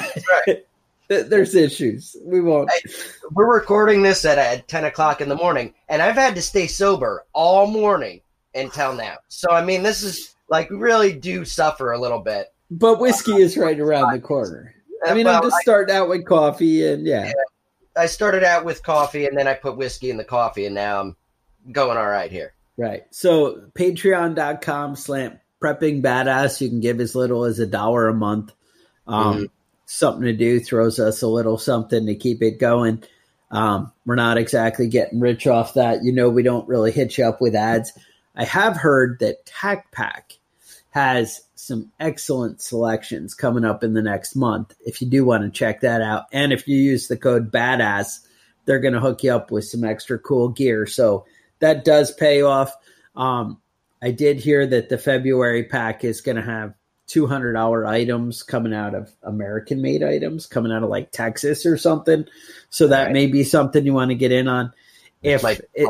there's 1.07 1.55
issues. 1.55 2.15
We 2.23 2.39
won't. 2.39 2.71
Hey, 2.71 2.89
we're 3.31 3.53
recording 3.53 4.01
this 4.01 4.23
at, 4.23 4.37
at 4.37 4.67
10 4.69 4.85
o'clock 4.85 5.19
in 5.19 5.27
the 5.27 5.35
morning, 5.35 5.73
and 5.89 6.01
I've 6.01 6.15
had 6.15 6.35
to 6.35 6.41
stay 6.41 6.67
sober 6.67 7.25
all 7.33 7.67
morning 7.67 8.21
until 8.53 8.93
now. 8.93 9.17
So, 9.27 9.51
I 9.51 9.63
mean, 9.63 9.83
this 9.83 10.03
is 10.03 10.35
like, 10.49 10.69
we 10.69 10.77
really 10.77 11.11
do 11.11 11.43
suffer 11.43 11.91
a 11.91 11.99
little 11.99 12.19
bit. 12.19 12.53
But 12.71 12.99
whiskey 12.99 13.33
is 13.33 13.57
right 13.57 13.79
around 13.79 14.13
the 14.13 14.19
corner. 14.19 14.73
I 15.05 15.13
mean, 15.13 15.25
well, 15.25 15.37
I'm 15.37 15.43
just 15.43 15.61
starting 15.61 15.95
out 15.95 16.09
with 16.09 16.25
coffee, 16.25 16.87
and 16.87 17.05
yeah. 17.05 17.25
yeah. 17.25 17.31
I 17.97 18.07
started 18.07 18.43
out 18.43 18.65
with 18.65 18.83
coffee, 18.83 19.25
and 19.25 19.37
then 19.37 19.47
I 19.47 19.53
put 19.53 19.77
whiskey 19.77 20.09
in 20.09 20.17
the 20.17 20.23
coffee, 20.23 20.65
and 20.65 20.75
now 20.75 21.01
I'm 21.01 21.15
going 21.71 21.97
all 21.97 22.07
right 22.07 22.31
here. 22.31 22.53
Right. 22.77 23.03
So, 23.11 23.69
patreon.com 23.73 24.95
slam 24.95 25.39
prepping 25.63 26.01
badass. 26.01 26.59
You 26.59 26.69
can 26.69 26.81
give 26.81 26.99
as 26.99 27.15
little 27.15 27.45
as 27.45 27.59
a 27.59 27.65
dollar 27.65 28.07
a 28.07 28.13
month. 28.13 28.51
Um, 29.07 29.33
mm-hmm 29.33 29.43
something 29.85 30.23
to 30.23 30.33
do, 30.33 30.59
throws 30.59 30.99
us 30.99 31.21
a 31.21 31.27
little 31.27 31.57
something 31.57 32.05
to 32.05 32.15
keep 32.15 32.41
it 32.41 32.59
going. 32.59 33.03
Um, 33.51 33.91
we're 34.05 34.15
not 34.15 34.37
exactly 34.37 34.87
getting 34.87 35.19
rich 35.19 35.47
off 35.47 35.75
that. 35.75 36.03
You 36.03 36.11
know, 36.11 36.29
we 36.29 36.43
don't 36.43 36.67
really 36.67 36.91
hit 36.91 37.17
you 37.17 37.25
up 37.25 37.39
with 37.39 37.55
ads. 37.55 37.93
I 38.35 38.43
have 38.43 38.75
heard 38.75 39.19
that 39.19 39.45
TacPack 39.45 40.37
has 40.89 41.41
some 41.55 41.91
excellent 41.99 42.61
selections 42.61 43.33
coming 43.33 43.65
up 43.65 43.83
in 43.83 43.93
the 43.93 44.01
next 44.01 44.35
month. 44.35 44.75
If 44.85 45.01
you 45.01 45.07
do 45.07 45.25
want 45.25 45.43
to 45.43 45.49
check 45.49 45.81
that 45.81 46.01
out, 46.01 46.25
and 46.31 46.51
if 46.51 46.67
you 46.67 46.77
use 46.77 47.07
the 47.07 47.17
code 47.17 47.51
BADASS, 47.51 48.19
they're 48.65 48.79
going 48.79 48.93
to 48.93 48.99
hook 48.99 49.23
you 49.23 49.31
up 49.31 49.51
with 49.51 49.65
some 49.65 49.83
extra 49.83 50.19
cool 50.19 50.49
gear. 50.49 50.85
So 50.85 51.25
that 51.59 51.85
does 51.85 52.11
pay 52.11 52.41
off. 52.41 52.75
Um, 53.15 53.59
I 54.01 54.11
did 54.11 54.39
hear 54.39 54.67
that 54.67 54.89
the 54.89 54.97
February 54.97 55.63
pack 55.63 56.03
is 56.03 56.21
going 56.21 56.35
to 56.35 56.41
have 56.41 56.73
$200 57.07 57.87
items 57.87 58.43
coming 58.43 58.73
out 58.73 58.95
of 58.95 59.11
American 59.23 59.81
made 59.81 60.03
items 60.03 60.47
coming 60.47 60.71
out 60.71 60.83
of 60.83 60.89
like 60.89 61.11
Texas 61.11 61.65
or 61.65 61.77
something. 61.77 62.25
So 62.69 62.87
that 62.87 63.05
right. 63.05 63.13
may 63.13 63.27
be 63.27 63.43
something 63.43 63.85
you 63.85 63.93
want 63.93 64.09
to 64.09 64.15
get 64.15 64.31
in 64.31 64.47
on. 64.47 64.73
If 65.21 65.43
it, 65.43 65.89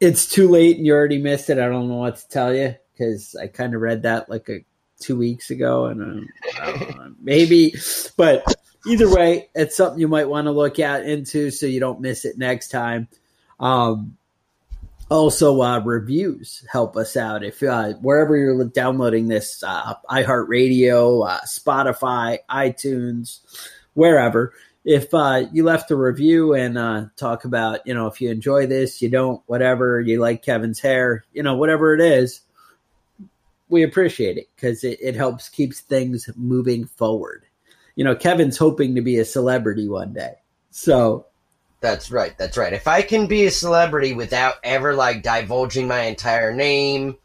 it's 0.00 0.26
too 0.26 0.48
late 0.48 0.76
and 0.76 0.86
you 0.86 0.94
already 0.94 1.18
missed 1.18 1.50
it, 1.50 1.58
I 1.58 1.68
don't 1.68 1.88
know 1.88 1.96
what 1.96 2.16
to 2.16 2.28
tell 2.28 2.54
you 2.54 2.74
because 2.92 3.36
I 3.36 3.46
kind 3.46 3.74
of 3.74 3.80
read 3.80 4.02
that 4.02 4.28
like 4.28 4.48
a, 4.48 4.64
two 5.00 5.16
weeks 5.16 5.50
ago 5.50 5.86
and 5.86 6.28
uh, 6.60 7.08
maybe, 7.20 7.74
but 8.16 8.44
either 8.86 9.12
way, 9.12 9.48
it's 9.54 9.76
something 9.76 10.00
you 10.00 10.08
might 10.08 10.28
want 10.28 10.46
to 10.46 10.52
look 10.52 10.78
at 10.78 11.04
into 11.04 11.50
so 11.50 11.66
you 11.66 11.80
don't 11.80 12.00
miss 12.00 12.24
it 12.24 12.38
next 12.38 12.68
time. 12.68 13.08
Um, 13.60 14.16
also, 15.10 15.62
uh, 15.62 15.80
reviews 15.80 16.64
help 16.70 16.96
us 16.96 17.16
out. 17.16 17.42
If 17.42 17.62
uh, 17.62 17.94
wherever 17.94 18.36
you're 18.36 18.64
downloading 18.64 19.28
this, 19.28 19.62
uh, 19.62 19.94
iHeartRadio, 20.10 21.28
uh, 21.28 21.40
Spotify, 21.46 22.38
iTunes, 22.50 23.40
wherever, 23.94 24.52
if 24.84 25.12
uh, 25.12 25.44
you 25.52 25.64
left 25.64 25.90
a 25.90 25.96
review 25.96 26.54
and 26.54 26.78
uh, 26.78 27.06
talk 27.16 27.44
about, 27.44 27.86
you 27.86 27.94
know, 27.94 28.06
if 28.06 28.20
you 28.20 28.30
enjoy 28.30 28.66
this, 28.66 29.02
you 29.02 29.08
don't, 29.08 29.42
whatever, 29.46 30.00
you 30.00 30.20
like 30.20 30.42
Kevin's 30.42 30.80
hair, 30.80 31.24
you 31.32 31.42
know, 31.42 31.56
whatever 31.56 31.94
it 31.94 32.00
is, 32.00 32.40
we 33.68 33.82
appreciate 33.82 34.38
it 34.38 34.48
because 34.54 34.84
it, 34.84 34.98
it 35.00 35.14
helps 35.14 35.48
keeps 35.48 35.80
things 35.80 36.28
moving 36.36 36.86
forward. 36.86 37.44
You 37.96 38.04
know, 38.04 38.14
Kevin's 38.14 38.56
hoping 38.56 38.94
to 38.94 39.02
be 39.02 39.18
a 39.18 39.24
celebrity 39.24 39.88
one 39.88 40.12
day, 40.12 40.34
so 40.70 41.26
that's 41.80 42.10
right. 42.10 42.36
That's 42.38 42.56
right. 42.56 42.72
If 42.72 42.88
I 42.88 43.02
can 43.02 43.26
be 43.26 43.46
a 43.46 43.50
celebrity 43.50 44.14
without 44.14 44.54
ever 44.64 44.94
like 44.94 45.22
divulging 45.22 45.86
my 45.86 46.02
entire 46.02 46.52
name 46.52 47.16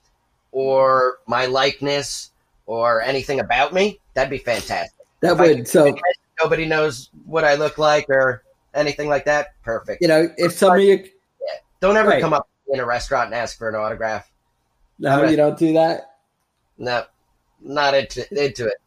or 0.51 1.19
my 1.27 1.45
likeness 1.45 2.31
or 2.65 3.01
anything 3.01 3.39
about 3.39 3.73
me, 3.73 3.99
that'd 4.13 4.29
be 4.29 4.37
fantastic. 4.37 4.93
That 5.21 5.33
if 5.33 5.39
would 5.39 5.67
so 5.67 5.95
nobody 6.41 6.65
knows 6.65 7.09
what 7.25 7.43
I 7.43 7.55
look 7.55 7.77
like 7.77 8.09
or 8.09 8.43
anything 8.73 9.09
like 9.09 9.25
that. 9.25 9.53
Perfect. 9.63 10.01
You 10.01 10.07
know, 10.07 10.29
if 10.37 10.53
somebody 10.53 10.85
yeah, 10.85 11.59
don't 11.79 11.97
ever 11.97 12.09
right. 12.09 12.21
come 12.21 12.33
up 12.33 12.47
in 12.67 12.79
a 12.79 12.85
restaurant 12.85 13.27
and 13.27 13.35
ask 13.35 13.57
for 13.57 13.69
an 13.69 13.75
autograph. 13.75 14.29
No, 14.99 15.23
you 15.23 15.35
don't 15.35 15.57
do 15.57 15.73
that. 15.73 16.12
No, 16.77 17.05
not 17.61 17.93
into 17.93 18.45
into 18.45 18.67
it. 18.67 18.77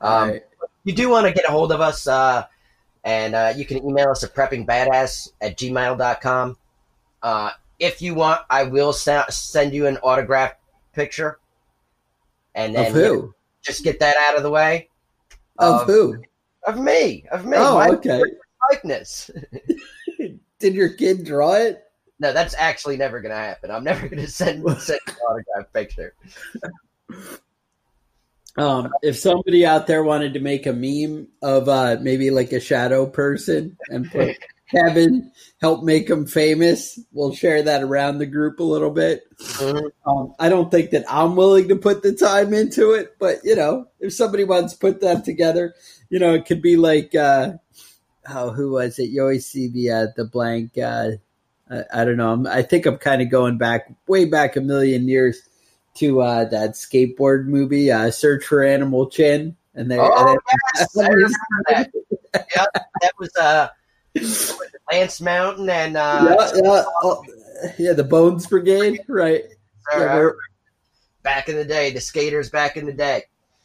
Um, 0.00 0.30
right. 0.30 0.42
You 0.84 0.92
do 0.92 1.08
want 1.08 1.26
to 1.26 1.32
get 1.32 1.48
a 1.48 1.50
hold 1.50 1.72
of 1.72 1.80
us. 1.80 2.06
Uh, 2.06 2.44
and 3.04 3.34
uh, 3.34 3.52
you 3.56 3.64
can 3.64 3.84
email 3.84 4.10
us 4.10 4.22
at 4.22 4.34
preppingbadass 4.34 5.32
at 5.40 5.56
gmail.com. 5.56 6.56
Uh, 7.22 7.50
if 7.78 8.00
you 8.00 8.14
want, 8.14 8.42
I 8.48 8.64
will 8.64 8.92
sa- 8.92 9.28
send 9.28 9.74
you 9.74 9.86
an 9.86 9.96
autograph 9.98 10.54
picture. 10.92 11.38
And 12.54 12.74
then 12.74 12.88
of 12.88 12.92
who? 12.92 13.34
just 13.62 13.82
get 13.82 13.98
that 14.00 14.16
out 14.28 14.36
of 14.36 14.42
the 14.42 14.50
way. 14.50 14.88
Of, 15.58 15.82
of 15.82 15.86
who? 15.86 16.22
Of 16.66 16.78
me. 16.78 17.24
Of 17.32 17.44
me. 17.44 17.56
Oh, 17.58 17.74
My 17.74 17.88
okay. 17.90 18.22
Likeness. 18.70 19.30
Did 20.58 20.74
your 20.74 20.90
kid 20.90 21.24
draw 21.24 21.54
it? 21.54 21.84
No, 22.20 22.32
that's 22.32 22.54
actually 22.56 22.96
never 22.96 23.20
going 23.20 23.32
to 23.32 23.36
happen. 23.36 23.70
I'm 23.72 23.82
never 23.82 24.08
going 24.08 24.22
to 24.22 24.30
send, 24.30 24.64
send 24.80 25.00
an 25.08 25.14
autograph 25.28 25.72
picture. 25.72 26.14
Um, 28.56 28.92
if 29.02 29.18
somebody 29.18 29.64
out 29.64 29.86
there 29.86 30.04
wanted 30.04 30.34
to 30.34 30.40
make 30.40 30.66
a 30.66 30.72
meme 30.72 31.28
of 31.42 31.68
uh, 31.68 31.96
maybe 32.00 32.30
like 32.30 32.52
a 32.52 32.60
shadow 32.60 33.06
person 33.06 33.78
and 33.88 34.10
put 34.10 34.36
Kevin 34.70 35.30
help 35.60 35.84
make 35.84 36.08
him 36.08 36.26
famous, 36.26 36.98
we'll 37.12 37.34
share 37.34 37.62
that 37.62 37.82
around 37.82 38.18
the 38.18 38.26
group 38.26 38.58
a 38.58 38.64
little 38.64 38.90
bit. 38.90 39.24
Mm-hmm. 39.38 40.10
Um, 40.10 40.34
I 40.38 40.48
don't 40.48 40.70
think 40.70 40.90
that 40.90 41.04
I'm 41.08 41.36
willing 41.36 41.68
to 41.68 41.76
put 41.76 42.02
the 42.02 42.12
time 42.12 42.52
into 42.52 42.92
it, 42.92 43.16
but 43.18 43.38
you 43.44 43.56
know, 43.56 43.86
if 44.00 44.12
somebody 44.12 44.44
wants 44.44 44.74
to 44.74 44.78
put 44.78 45.00
that 45.00 45.24
together, 45.24 45.74
you 46.10 46.18
know, 46.18 46.34
it 46.34 46.46
could 46.46 46.60
be 46.60 46.76
like, 46.76 47.14
uh, 47.14 47.54
oh, 48.28 48.50
who 48.50 48.72
was 48.72 48.98
it? 48.98 49.10
You 49.10 49.22
always 49.22 49.46
see 49.46 49.68
the 49.68 49.90
uh, 49.90 50.06
the 50.16 50.24
blank. 50.24 50.76
Uh, 50.76 51.12
I, 51.70 51.84
I 51.92 52.04
don't 52.04 52.16
know. 52.18 52.32
I'm, 52.32 52.46
I 52.46 52.62
think 52.62 52.84
I'm 52.84 52.98
kind 52.98 53.22
of 53.22 53.30
going 53.30 53.56
back 53.56 53.90
way 54.06 54.26
back 54.26 54.56
a 54.56 54.60
million 54.60 55.08
years 55.08 55.40
to 55.94 56.20
uh, 56.20 56.44
that 56.46 56.70
skateboard 56.70 57.46
movie, 57.46 57.90
uh, 57.90 58.10
Search 58.10 58.44
for 58.44 58.62
Animal 58.62 59.08
Chin, 59.08 59.56
and 59.74 59.90
they. 59.90 59.98
Oh 59.98 60.30
and 60.30 60.38
yes, 60.76 60.96
I 60.98 61.08
remember 61.08 61.34
that. 61.68 61.90
yeah, 62.34 62.66
that 63.00 63.12
was 63.18 63.34
uh, 63.36 63.68
Lance 64.90 65.20
Mountain 65.20 65.68
and 65.68 65.96
uh, 65.96 66.36
yeah, 66.38 66.52
yeah, 66.62 66.84
oh, 67.02 67.24
yeah, 67.78 67.92
the 67.92 68.04
Bones 68.04 68.46
Brigade, 68.46 69.00
right? 69.08 69.44
yeah, 69.92 70.30
back 71.22 71.48
in 71.48 71.56
the 71.56 71.64
day, 71.64 71.92
the 71.92 72.00
skaters 72.00 72.50
back 72.50 72.76
in 72.76 72.86
the 72.86 72.92
day. 72.92 73.24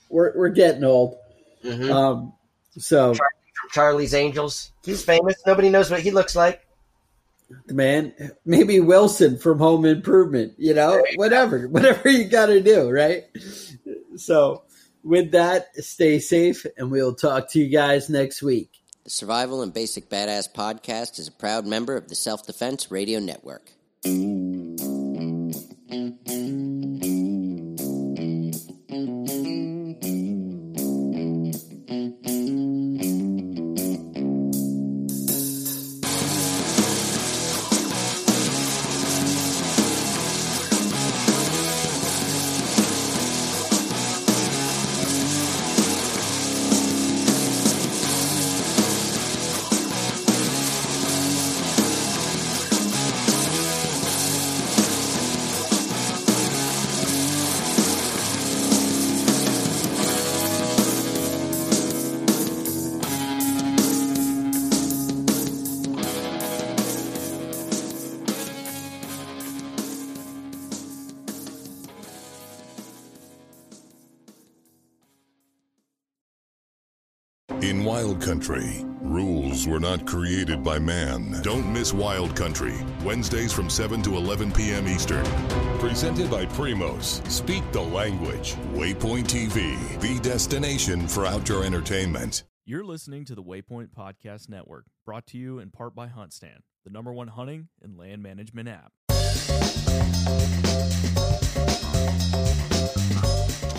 We're 0.09 0.37
we're 0.37 0.49
getting 0.49 0.83
old. 0.83 1.17
Mm-hmm. 1.63 1.91
Um, 1.91 2.33
so 2.77 3.13
Charlie 3.13 3.31
Charlie's 3.71 4.13
Angels, 4.13 4.71
he's 4.83 5.03
famous. 5.03 5.35
Nobody 5.45 5.69
knows 5.69 5.89
what 5.89 6.01
he 6.01 6.11
looks 6.11 6.35
like 6.35 6.66
man, 7.67 8.13
maybe 8.45 8.79
Wilson 8.79 9.37
from 9.37 9.59
Home 9.59 9.85
Improvement, 9.85 10.53
you 10.57 10.73
know, 10.73 11.03
whatever, 11.15 11.67
whatever 11.69 12.09
you 12.09 12.25
got 12.25 12.47
to 12.47 12.61
do, 12.61 12.89
right? 12.89 13.25
So, 14.15 14.63
with 15.03 15.31
that, 15.31 15.75
stay 15.77 16.19
safe, 16.19 16.65
and 16.77 16.91
we'll 16.91 17.15
talk 17.15 17.49
to 17.51 17.59
you 17.59 17.69
guys 17.69 18.09
next 18.09 18.41
week. 18.41 18.81
The 19.03 19.11
Survival 19.11 19.61
and 19.61 19.73
Basic 19.73 20.09
Badass 20.09 20.51
podcast 20.51 21.17
is 21.19 21.29
a 21.29 21.31
proud 21.31 21.65
member 21.65 21.95
of 21.95 22.09
the 22.09 22.15
Self 22.15 22.45
Defense 22.45 22.91
Radio 22.91 23.19
Network. 23.19 23.71
Country, 78.27 78.83
rules 78.99 79.65
were 79.69 79.79
not 79.79 80.05
created 80.05 80.61
by 80.61 80.77
man. 80.77 81.41
Don't 81.43 81.71
miss 81.71 81.93
Wild 81.93 82.35
Country, 82.35 82.73
Wednesdays 83.01 83.53
from 83.53 83.69
7 83.69 84.01
to 84.01 84.17
11 84.17 84.51
p.m. 84.51 84.85
Eastern. 84.85 85.23
Presented 85.79 86.29
by 86.29 86.45
Primos. 86.47 87.25
Speak 87.31 87.63
the 87.71 87.79
language. 87.79 88.55
Waypoint 88.73 89.27
TV, 89.29 89.77
the 90.01 90.19
destination 90.19 91.07
for 91.07 91.25
outdoor 91.25 91.63
entertainment. 91.63 92.43
You're 92.65 92.83
listening 92.83 93.23
to 93.23 93.33
the 93.33 93.41
Waypoint 93.41 93.91
Podcast 93.97 94.49
Network, 94.49 94.87
brought 95.05 95.25
to 95.27 95.37
you 95.37 95.59
in 95.59 95.71
part 95.71 95.95
by 95.95 96.07
HuntStand, 96.07 96.63
the 96.83 96.91
number 96.91 97.13
one 97.13 97.29
hunting 97.29 97.69
and 97.81 97.97
land 97.97 98.21
management 98.21 98.67
app. 98.67 98.91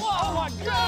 Oh 0.01 0.33
my 0.35 0.51
god! 0.65 0.88